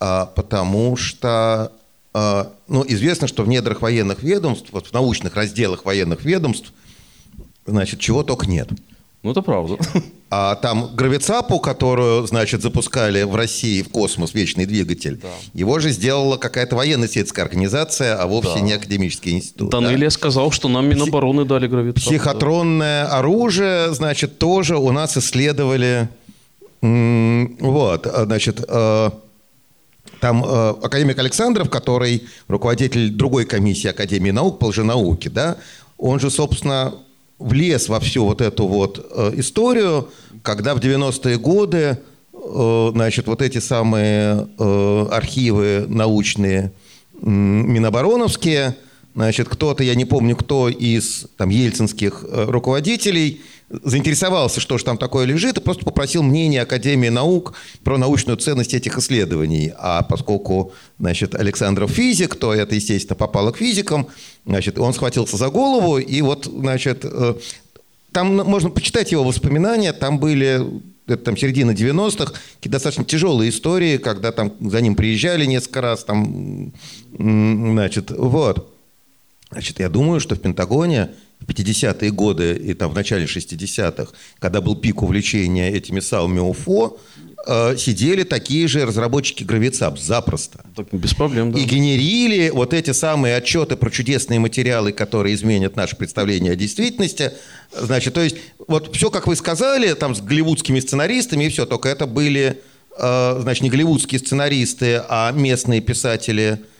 а, 0.00 0.24
потому 0.24 0.96
что 0.96 1.70
а, 2.14 2.50
ну, 2.66 2.82
известно, 2.88 3.28
что 3.28 3.42
в 3.42 3.48
недрах 3.48 3.82
военных 3.82 4.22
ведомств, 4.22 4.68
вот 4.72 4.86
в 4.86 4.92
научных 4.92 5.34
разделах 5.34 5.84
военных 5.84 6.24
ведомств, 6.24 6.72
значит, 7.66 8.00
чего 8.00 8.22
только 8.22 8.46
нет. 8.46 8.68
Ну, 9.22 9.30
это 9.30 9.42
правда. 9.42 9.78
А 10.36 10.56
там 10.56 10.90
гравицапу, 10.96 11.60
которую, 11.60 12.26
значит, 12.26 12.60
запускали 12.60 13.22
в 13.22 13.36
России 13.36 13.82
в 13.82 13.88
космос, 13.88 14.34
вечный 14.34 14.66
двигатель, 14.66 15.20
да. 15.22 15.28
его 15.52 15.78
же 15.78 15.90
сделала 15.90 16.38
какая-то 16.38 16.74
военно-сельская 16.74 17.44
организация, 17.44 18.16
а 18.16 18.26
вовсе 18.26 18.54
да. 18.54 18.60
не 18.60 18.72
академический 18.72 19.30
институт. 19.32 19.70
Данелия 19.70 20.08
да? 20.08 20.10
сказал, 20.10 20.50
что 20.50 20.68
нам 20.68 20.88
Минобороны 20.88 21.44
дали 21.44 21.68
гравицапу. 21.68 22.00
Психотронное 22.00 23.04
да. 23.04 23.18
оружие, 23.18 23.94
значит, 23.94 24.38
тоже 24.38 24.76
у 24.76 24.90
нас 24.90 25.16
исследовали. 25.16 26.08
Вот, 26.80 28.08
значит, 28.12 28.64
э, 28.66 29.10
там 30.20 30.44
э, 30.44 30.74
академик 30.82 31.18
Александров, 31.18 31.70
который 31.70 32.24
руководитель 32.48 33.10
другой 33.10 33.44
комиссии 33.44 33.88
Академии 33.88 34.32
наук 34.32 34.58
по 34.58 34.66
лженауке, 34.66 35.30
да, 35.30 35.58
он 35.96 36.18
же, 36.18 36.28
собственно, 36.28 36.94
влез 37.38 37.88
во 37.88 38.00
всю 38.00 38.24
вот 38.24 38.40
эту 38.40 38.66
вот 38.66 39.06
э, 39.10 39.32
историю, 39.36 40.08
когда 40.42 40.74
в 40.74 40.78
90-е 40.78 41.38
годы 41.38 41.98
э, 42.32 42.90
значит, 42.92 43.26
вот 43.26 43.42
эти 43.42 43.58
самые 43.58 44.48
э, 44.58 45.06
архивы 45.10 45.86
научные 45.88 46.72
Минобороновские, 47.20 48.76
значит, 49.14 49.48
кто-то, 49.48 49.82
я 49.82 49.94
не 49.94 50.04
помню 50.04 50.36
кто 50.36 50.68
из 50.68 51.26
там 51.36 51.48
ельцинских 51.48 52.24
руководителей– 52.28 53.40
заинтересовался, 53.82 54.60
что 54.60 54.78
же 54.78 54.84
там 54.84 54.98
такое 54.98 55.24
лежит, 55.24 55.58
и 55.58 55.60
просто 55.60 55.84
попросил 55.84 56.22
мнение 56.22 56.62
Академии 56.62 57.08
наук 57.08 57.54
про 57.82 57.98
научную 57.98 58.36
ценность 58.36 58.74
этих 58.74 58.98
исследований. 58.98 59.72
А 59.78 60.02
поскольку, 60.02 60.72
значит, 60.98 61.34
Александров 61.34 61.90
физик, 61.90 62.36
то 62.36 62.54
это, 62.54 62.74
естественно, 62.74 63.16
попало 63.16 63.52
к 63.52 63.58
физикам, 63.58 64.08
значит, 64.46 64.78
он 64.78 64.94
схватился 64.94 65.36
за 65.36 65.48
голову, 65.48 65.98
и 65.98 66.22
вот, 66.22 66.46
значит, 66.46 67.00
э, 67.04 67.34
там 68.12 68.36
можно 68.36 68.70
почитать 68.70 69.12
его 69.12 69.24
воспоминания, 69.24 69.92
там 69.92 70.18
были 70.18 70.82
это 71.06 71.24
там 71.24 71.36
середина 71.36 71.72
90-х, 71.72 72.32
какие 72.56 72.70
достаточно 72.70 73.04
тяжелые 73.04 73.50
истории, 73.50 73.98
когда 73.98 74.32
там 74.32 74.52
за 74.60 74.80
ним 74.80 74.94
приезжали 74.94 75.44
несколько 75.44 75.80
раз, 75.82 76.04
там, 76.04 76.72
значит, 77.12 78.10
вот. 78.10 78.70
Значит, 79.50 79.80
я 79.80 79.88
думаю, 79.88 80.20
что 80.20 80.34
в 80.34 80.40
Пентагоне 80.40 81.10
50-е 81.46 82.10
годы 82.10 82.54
и 82.54 82.74
там 82.74 82.90
в 82.90 82.94
начале 82.94 83.26
60-х, 83.26 84.12
когда 84.38 84.60
был 84.60 84.76
пик 84.76 85.02
увлечения 85.02 85.70
этими 85.70 86.00
САУ 86.00 86.28
УФО, 86.28 86.98
э, 87.46 87.76
сидели 87.76 88.22
такие 88.24 88.68
же 88.68 88.84
разработчики 88.84 89.44
Гравицап 89.44 89.98
запросто. 89.98 90.64
Так, 90.74 90.88
без 90.92 91.14
проблем, 91.14 91.52
да. 91.52 91.58
И 91.58 91.64
генерили 91.64 92.50
вот 92.50 92.72
эти 92.72 92.92
самые 92.92 93.36
отчеты 93.36 93.76
про 93.76 93.90
чудесные 93.90 94.40
материалы, 94.40 94.92
которые 94.92 95.34
изменят 95.34 95.76
наше 95.76 95.96
представление 95.96 96.52
о 96.52 96.56
действительности. 96.56 97.32
Значит, 97.72 98.14
то 98.14 98.20
есть 98.22 98.36
вот 98.66 98.94
все, 98.94 99.10
как 99.10 99.26
вы 99.26 99.36
сказали, 99.36 99.92
там 99.94 100.14
с 100.14 100.20
голливудскими 100.20 100.80
сценаристами 100.80 101.44
и 101.44 101.48
все, 101.48 101.66
только 101.66 101.88
это 101.88 102.06
были, 102.06 102.60
э, 102.98 103.38
значит, 103.40 103.62
не 103.62 103.70
голливудские 103.70 104.18
сценаристы, 104.18 105.02
а 105.08 105.32
местные 105.32 105.80
писатели– 105.80 106.60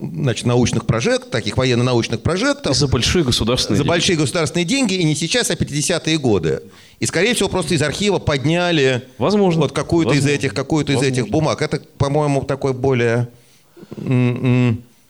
значит, 0.00 0.46
научных 0.46 0.86
прожектов, 0.86 1.30
таких 1.30 1.56
военно-научных 1.56 2.20
прожектов. 2.22 2.76
За 2.76 2.88
большие 2.88 3.24
государственные 3.24 3.78
За 3.78 3.82
деньги. 3.84 3.90
большие 3.90 4.16
государственные 4.16 4.64
деньги, 4.64 4.94
и 4.94 5.04
не 5.04 5.14
сейчас, 5.14 5.50
а 5.50 5.54
50-е 5.54 6.18
годы. 6.18 6.62
И, 7.00 7.06
скорее 7.06 7.34
всего, 7.34 7.48
просто 7.48 7.74
из 7.74 7.82
архива 7.82 8.18
подняли 8.18 9.02
Возможно. 9.18 9.62
вот 9.62 9.72
какую-то 9.72 10.14
из 10.14 10.26
этих, 10.26 10.54
какую-то 10.54 10.92
из 10.92 11.02
этих 11.02 11.28
бумаг. 11.28 11.62
Это, 11.62 11.80
по-моему, 11.98 12.42
такой 12.42 12.72
более 12.72 13.28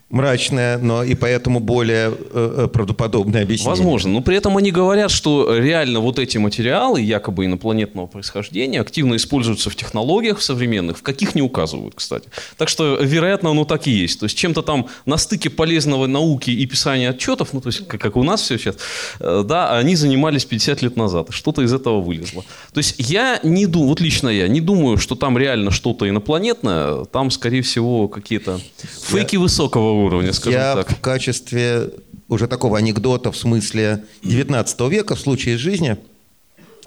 мрачное, 0.09 0.79
но 0.79 1.03
и 1.03 1.13
поэтому 1.13 1.59
более 1.59 2.09
э, 2.09 2.63
э, 2.63 2.67
правдоподобное 2.67 3.43
объяснение. 3.43 3.69
Возможно, 3.69 4.11
но 4.11 4.21
при 4.21 4.35
этом 4.35 4.57
они 4.57 4.71
говорят, 4.71 5.11
что 5.11 5.55
реально 5.55 5.99
вот 5.99 6.17
эти 6.17 6.37
материалы, 6.37 6.99
якобы 7.01 7.45
инопланетного 7.45 8.07
происхождения, 8.07 8.81
активно 8.81 9.15
используются 9.15 9.69
в 9.69 9.75
технологиях 9.75 10.41
современных, 10.41 10.97
в 10.97 11.03
каких 11.03 11.35
не 11.35 11.43
указывают, 11.43 11.93
кстати. 11.95 12.29
Так 12.57 12.69
что, 12.69 12.97
вероятно, 12.99 13.51
оно 13.51 13.65
так 13.65 13.85
и 13.85 13.91
есть. 13.91 14.19
То 14.19 14.25
есть 14.25 14.37
чем-то 14.37 14.63
там 14.63 14.87
на 15.05 15.17
стыке 15.17 15.51
полезного 15.51 16.07
науки 16.07 16.49
и 16.49 16.65
писания 16.65 17.11
отчетов, 17.11 17.53
ну 17.53 17.61
то 17.61 17.69
есть 17.69 17.87
как, 17.87 18.01
как 18.01 18.17
у 18.17 18.23
нас 18.23 18.41
все 18.41 18.57
сейчас, 18.57 18.77
э, 19.19 19.43
да, 19.45 19.77
они 19.77 19.95
занимались 19.95 20.43
50 20.45 20.81
лет 20.81 20.97
назад. 20.97 21.27
Что-то 21.29 21.61
из 21.61 21.71
этого 21.71 22.01
вылезло. 22.01 22.43
То 22.73 22.79
есть 22.79 22.95
я 22.97 23.39
не 23.43 23.67
думаю, 23.67 23.89
вот 23.89 24.01
лично 24.01 24.29
я 24.29 24.47
не 24.47 24.61
думаю, 24.61 24.97
что 24.97 25.13
там 25.13 25.37
реально 25.37 25.69
что-то 25.69 26.09
инопланетное, 26.09 27.05
там, 27.05 27.29
скорее 27.29 27.61
всего, 27.61 28.07
какие-то 28.07 28.59
фейки 29.03 29.35
высокого 29.35 29.98
уровня, 30.05 30.33
скажем 30.33 30.59
Я 30.59 30.75
так. 30.75 30.89
в 30.89 30.99
качестве 31.01 31.89
уже 32.27 32.47
такого 32.47 32.77
анекдота 32.77 33.31
в 33.31 33.37
смысле 33.37 34.03
19 34.23 34.79
века 34.89 35.15
в 35.15 35.19
случае 35.19 35.55
из 35.55 35.59
жизни 35.59 35.97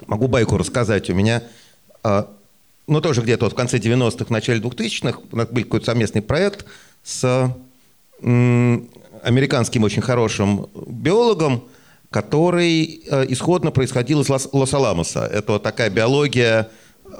могу 0.06 0.28
байку 0.28 0.56
рассказать. 0.56 1.10
У 1.10 1.14
меня, 1.14 1.42
а, 2.02 2.28
ну 2.86 3.00
тоже 3.00 3.22
где-то 3.22 3.46
вот 3.46 3.52
в 3.52 3.56
конце 3.56 3.78
90-х, 3.78 4.26
начале 4.28 4.60
2000-х 4.60 5.18
у 5.30 5.36
нас 5.36 5.48
был 5.48 5.62
какой-то 5.62 5.86
совместный 5.86 6.22
проект 6.22 6.64
с 7.02 7.54
американским 8.20 9.82
очень 9.84 10.02
хорошим 10.02 10.68
биологом, 10.86 11.64
который 12.10 13.02
э, 13.08 13.26
исходно 13.30 13.70
происходил 13.70 14.20
из 14.20 14.28
Лос- 14.28 14.48
Лос-Аламоса. 14.52 15.20
Это 15.24 15.52
вот 15.52 15.62
такая 15.62 15.90
биология 15.90 16.68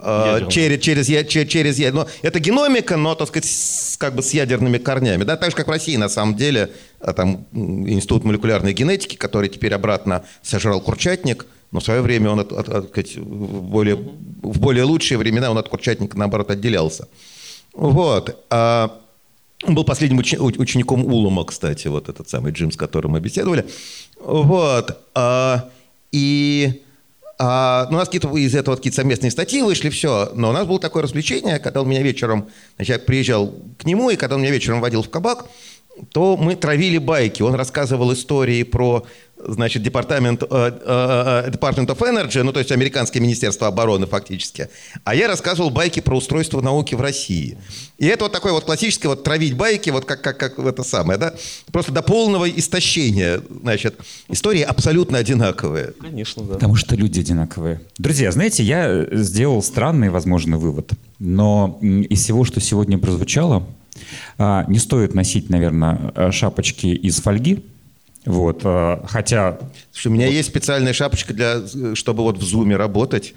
э, 0.03 0.25
Ядерная. 0.27 0.51
через, 0.51 0.81
через, 1.07 1.49
через, 1.49 1.79
я- 1.79 1.93
ну, 1.93 2.07
это 2.23 2.39
геномика, 2.41 2.97
но, 2.97 3.15
так 3.15 3.29
сказать, 3.29 3.49
с, 3.49 3.97
как 3.99 4.15
бы 4.15 4.23
с 4.23 4.33
ядерными 4.35 4.79
корнями. 4.79 5.25
Да, 5.25 5.37
так 5.37 5.51
же, 5.51 5.57
как 5.57 5.67
в 5.69 5.71
России, 5.71 5.97
на 5.97 6.09
самом 6.09 6.35
деле, 6.37 6.71
а 7.01 7.13
там 7.13 7.47
Институт 7.53 8.25
молекулярной 8.25 8.73
генетики, 8.73 9.17
который 9.17 9.49
теперь 9.49 9.75
обратно 9.75 10.25
сожрал 10.43 10.81
Курчатник, 10.81 11.47
но 11.71 11.81
в 11.81 11.85
свое 11.85 12.01
время 12.03 12.31
он, 12.31 12.41
от- 12.41 12.53
от- 12.53 12.69
от- 12.69 12.89
сказать, 12.89 13.17
в, 13.17 13.63
более, 13.63 13.97
в 13.97 14.59
более 14.61 14.85
лучшие 14.85 15.19
времена 15.19 15.51
он 15.51 15.59
от 15.59 15.69
Курчатника, 15.69 16.19
наоборот, 16.19 16.51
отделялся. 16.51 17.09
Вот. 17.75 18.45
А, 18.51 18.99
он 19.65 19.75
был 19.75 19.85
последним 19.85 20.21
уч- 20.21 20.37
учеником 20.59 21.05
Улума, 21.07 21.45
кстати, 21.45 21.89
вот 21.89 22.09
этот 22.09 22.29
самый 22.29 22.53
Джим, 22.53 22.71
с 22.73 22.77
которым 22.77 23.13
мы 23.13 23.21
беседовали. 23.21 23.65
Вот. 24.21 24.99
А, 25.15 25.71
и 26.11 26.82
а, 27.45 27.89
ну, 27.91 27.97
у 27.97 27.99
нас 27.99 28.07
какие-то 28.07 28.33
из 28.37 28.55
этого 28.55 28.77
какие-то 28.77 28.99
совместные 28.99 29.33
статьи 29.33 29.63
вышли, 29.63 29.89
все. 29.89 30.31
Но 30.33 30.51
у 30.51 30.53
нас 30.53 30.65
было 30.65 30.79
такое 30.79 31.03
развлечение, 31.03 31.59
когда 31.59 31.83
он 31.83 31.89
меня 31.89 32.01
вечером, 32.01 32.49
значит, 32.77 32.93
я 32.93 32.99
приезжал 33.05 33.53
к 33.81 33.85
нему, 33.85 34.11
и 34.11 34.17
когда 34.17 34.37
он 34.37 34.43
меня 34.43 34.53
вечером 34.53 34.81
водил 34.81 35.03
в 35.03 35.11
кабак, 35.11 35.47
то 36.13 36.37
мы 36.37 36.55
травили 36.55 36.99
байки. 36.99 37.43
Он 37.43 37.55
рассказывал 37.55 38.13
истории 38.13 38.63
про, 38.63 39.05
значит, 39.47 39.83
департамент, 39.83 40.43
э, 40.43 40.47
э, 40.51 41.45
э, 41.47 41.51
Department 41.51 41.87
of 41.87 41.99
Energy, 41.99 42.43
ну, 42.43 42.53
то 42.53 42.61
есть 42.61 42.73
американское 42.73 43.23
министерство 43.23 43.67
обороны 43.69 44.07
фактически. 44.07 44.69
А 45.05 45.15
я 45.15 45.29
рассказывал 45.29 45.71
байки 45.71 46.01
про 46.01 46.17
устройство 46.17 46.61
науки 46.61 46.95
в 46.95 47.01
России. 47.01 47.59
И 47.99 48.07
это 48.07 48.25
вот 48.25 48.33
такое 48.33 48.53
вот 48.53 48.65
классическое 48.65 49.09
вот 49.09 49.25
травить 49.25 49.55
байки, 49.57 49.91
вот 49.91 50.05
как, 50.05 50.23
как, 50.23 50.39
как 50.39 50.59
это 50.59 50.83
самое, 50.83 51.19
да? 51.19 51.35
Просто 51.71 51.93
до 51.93 52.03
полного 52.03 52.49
истощения, 52.49 53.41
значит. 53.63 53.99
Истории 54.29 54.63
абсолютно 54.63 55.19
одинаковые. 55.19 55.93
Конечно, 56.01 56.43
да. 56.43 56.55
Потому 56.55 56.77
что 56.77 56.97
люди 56.97 57.21
одинаковые. 57.21 57.81
Друзья, 57.99 58.33
знаете, 58.33 58.63
я 58.63 59.07
сделал 59.13 59.63
странный, 59.63 60.11
возможно, 60.11 60.59
вывод. 60.59 60.93
Но 61.19 61.79
из 61.81 62.23
всего, 62.23 62.45
что 62.45 62.61
сегодня 62.61 62.99
прозвучало, 62.99 63.67
а, 64.39 64.65
не 64.69 64.79
стоит 64.79 65.15
носить, 65.15 65.51
наверное, 65.51 66.31
шапочки 66.33 66.87
из 66.87 67.21
фольги. 67.21 67.63
Вот, 68.25 68.61
а, 68.65 69.05
хотя 69.09 69.59
у 70.05 70.09
меня 70.11 70.27
есть 70.27 70.49
специальная 70.49 70.93
шапочка 70.93 71.35
для, 71.35 71.61
чтобы 71.95 72.23
вот 72.23 72.39
в 72.39 72.43
зуме 72.43 72.77
работать. 72.77 73.35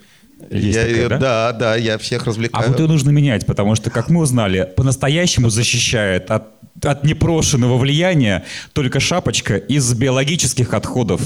Есть 0.51 0.77
я, 0.77 0.83
такая, 0.85 1.09
да? 1.09 1.17
да, 1.17 1.53
да, 1.53 1.75
я 1.75 1.97
всех 1.97 2.23
А 2.23 2.25
развлекаю. 2.25 2.67
вот 2.69 2.79
ее 2.79 2.87
нужно 2.87 3.09
менять, 3.09 3.45
потому 3.45 3.75
что, 3.75 3.89
как 3.89 4.09
мы 4.09 4.21
узнали, 4.21 4.69
по-настоящему 4.75 5.49
защищает 5.49 6.29
от, 6.29 6.47
от 6.83 7.03
непрошенного 7.05 7.77
влияния 7.77 8.43
только 8.73 8.99
шапочка 8.99 9.55
из 9.55 9.91
биологических 9.93 10.73
отходов. 10.73 11.21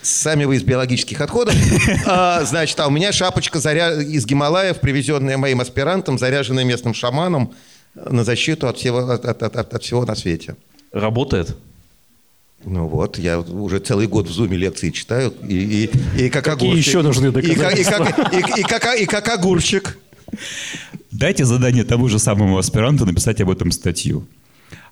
Сами 0.00 0.44
вы 0.44 0.56
из 0.56 0.62
биологических 0.62 1.20
отходов. 1.20 1.54
А, 2.06 2.44
значит, 2.44 2.78
а 2.80 2.86
у 2.86 2.90
меня 2.90 3.12
шапочка 3.12 3.58
заря... 3.58 4.00
из 4.00 4.24
Гималаев, 4.26 4.78
привезенная 4.80 5.36
моим 5.38 5.60
аспирантом, 5.60 6.18
заряженная 6.18 6.64
местным 6.64 6.94
шаманом 6.94 7.52
на 7.94 8.24
защиту 8.24 8.68
от 8.68 8.78
всего, 8.78 8.98
от, 9.10 9.24
от- 9.24 9.42
от- 9.42 9.74
от 9.74 9.82
всего 9.82 10.04
на 10.06 10.14
свете. 10.14 10.56
Работает? 10.92 11.56
Ну 12.64 12.86
вот, 12.86 13.18
я 13.18 13.40
уже 13.40 13.78
целый 13.80 14.06
год 14.06 14.28
в 14.28 14.32
зуме 14.32 14.56
лекции 14.56 14.90
читаю, 14.90 15.32
и, 15.48 15.88
и, 16.16 16.24
и 16.26 16.28
как 16.28 16.44
Какие 16.44 16.68
огурчик. 16.70 16.86
еще 16.86 17.02
нужны 17.02 17.28
и 17.28 17.32
как, 17.32 17.44
и, 17.44 17.54
доказательства? 17.54 18.04
как, 18.04 18.32
и, 18.34 18.60
и 18.60 18.62
как, 18.62 19.00
и 19.00 19.06
как 19.06 19.28
огурчик. 19.28 19.98
Дайте 21.10 21.44
задание 21.44 21.84
тому 21.84 22.08
же 22.08 22.18
самому 22.18 22.58
аспиранту 22.58 23.04
написать 23.04 23.40
об 23.40 23.50
этом 23.50 23.70
статью. 23.70 24.26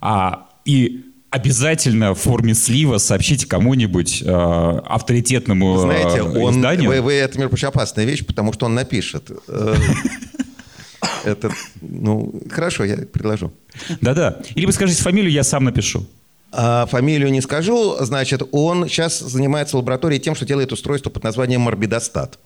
А, 0.01 0.49
и 0.65 1.05
обязательно 1.31 2.15
в 2.15 2.19
форме 2.19 2.55
слива 2.55 2.99
сообщите 2.99 3.47
кому-нибудь 3.47 4.23
э, 4.23 4.27
авторитетному 4.29 5.77
э, 5.77 5.81
Знаете, 5.81 6.23
он, 6.23 6.57
изданию. 6.57 6.91
вы, 6.91 7.01
вы- 7.01 7.13
это, 7.15 7.39
между 7.39 7.51
прочим, 7.51 7.69
опасная 7.69 8.05
вещь, 8.05 8.25
потому 8.27 8.53
что 8.53 8.67
он 8.67 8.75
напишет. 8.75 9.31
Э, 9.49 9.75
Это, 11.25 11.51
ну, 11.81 12.43
хорошо, 12.51 12.85
я 12.85 12.97
предложу. 12.97 13.53
Да-да. 14.01 14.41
Или 14.55 14.67
вы 14.67 14.73
скажите 14.73 15.03
фамилию, 15.03 15.31
я 15.31 15.45
сам 15.45 15.65
напишу. 15.65 16.07
А 16.53 16.87
фамилию 16.87 17.31
не 17.31 17.41
скажу, 17.41 17.97
значит, 18.01 18.43
он 18.51 18.89
сейчас 18.89 19.21
занимается 19.21 19.77
лабораторией 19.77 20.21
тем, 20.21 20.35
что 20.35 20.45
делает 20.45 20.73
устройство 20.73 21.09
под 21.11 21.23
названием 21.23 21.61
морбидостат. 21.61 22.39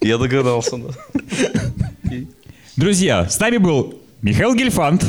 Я 0.00 0.18
догадался, 0.18 0.76
да. 0.76 0.90
Друзья, 2.76 3.28
с 3.28 3.38
нами 3.38 3.58
был 3.58 3.94
Михаил 4.22 4.54
Гельфанд, 4.54 5.04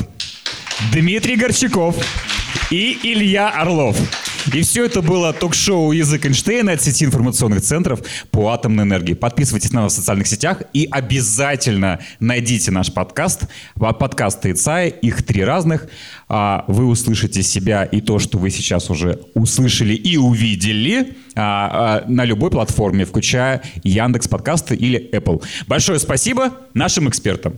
Дмитрий 0.91 1.35
Горчаков 1.35 1.95
и 2.69 2.99
Илья 3.03 3.49
Орлов. 3.49 3.97
И 4.53 4.61
все 4.61 4.85
это 4.85 5.01
было 5.01 5.33
ток-шоу 5.33 5.91
«Язык 5.91 6.25
Эйнштейна» 6.25 6.71
от 6.71 6.81
сети 6.81 7.03
информационных 7.03 7.61
центров 7.61 7.99
по 8.31 8.49
атомной 8.49 8.85
энергии. 8.85 9.13
Подписывайтесь 9.13 9.73
на 9.73 9.81
нас 9.81 9.93
в 9.93 9.95
социальных 9.97 10.27
сетях 10.27 10.61
и 10.73 10.87
обязательно 10.89 11.99
найдите 12.19 12.71
наш 12.71 12.93
подкаст. 12.93 13.43
Подкасты 13.75 14.51
ИЦАИ, 14.51 14.89
их 15.01 15.23
три 15.23 15.43
разных. 15.43 15.87
А, 16.29 16.63
Вы 16.67 16.85
услышите 16.85 17.43
себя 17.43 17.83
и 17.83 17.99
то, 17.99 18.19
что 18.19 18.37
вы 18.37 18.49
сейчас 18.49 18.89
уже 18.89 19.19
услышали 19.33 19.93
и 19.93 20.17
увидели 20.17 21.15
а, 21.35 22.03
а, 22.03 22.09
на 22.09 22.23
любой 22.23 22.49
платформе, 22.49 23.05
включая 23.05 23.61
Яндекс 23.83 24.27
подкасты 24.27 24.75
или 24.75 25.09
Apple. 25.11 25.43
Большое 25.67 25.99
спасибо 25.99 26.53
нашим 26.73 27.09
экспертам. 27.09 27.53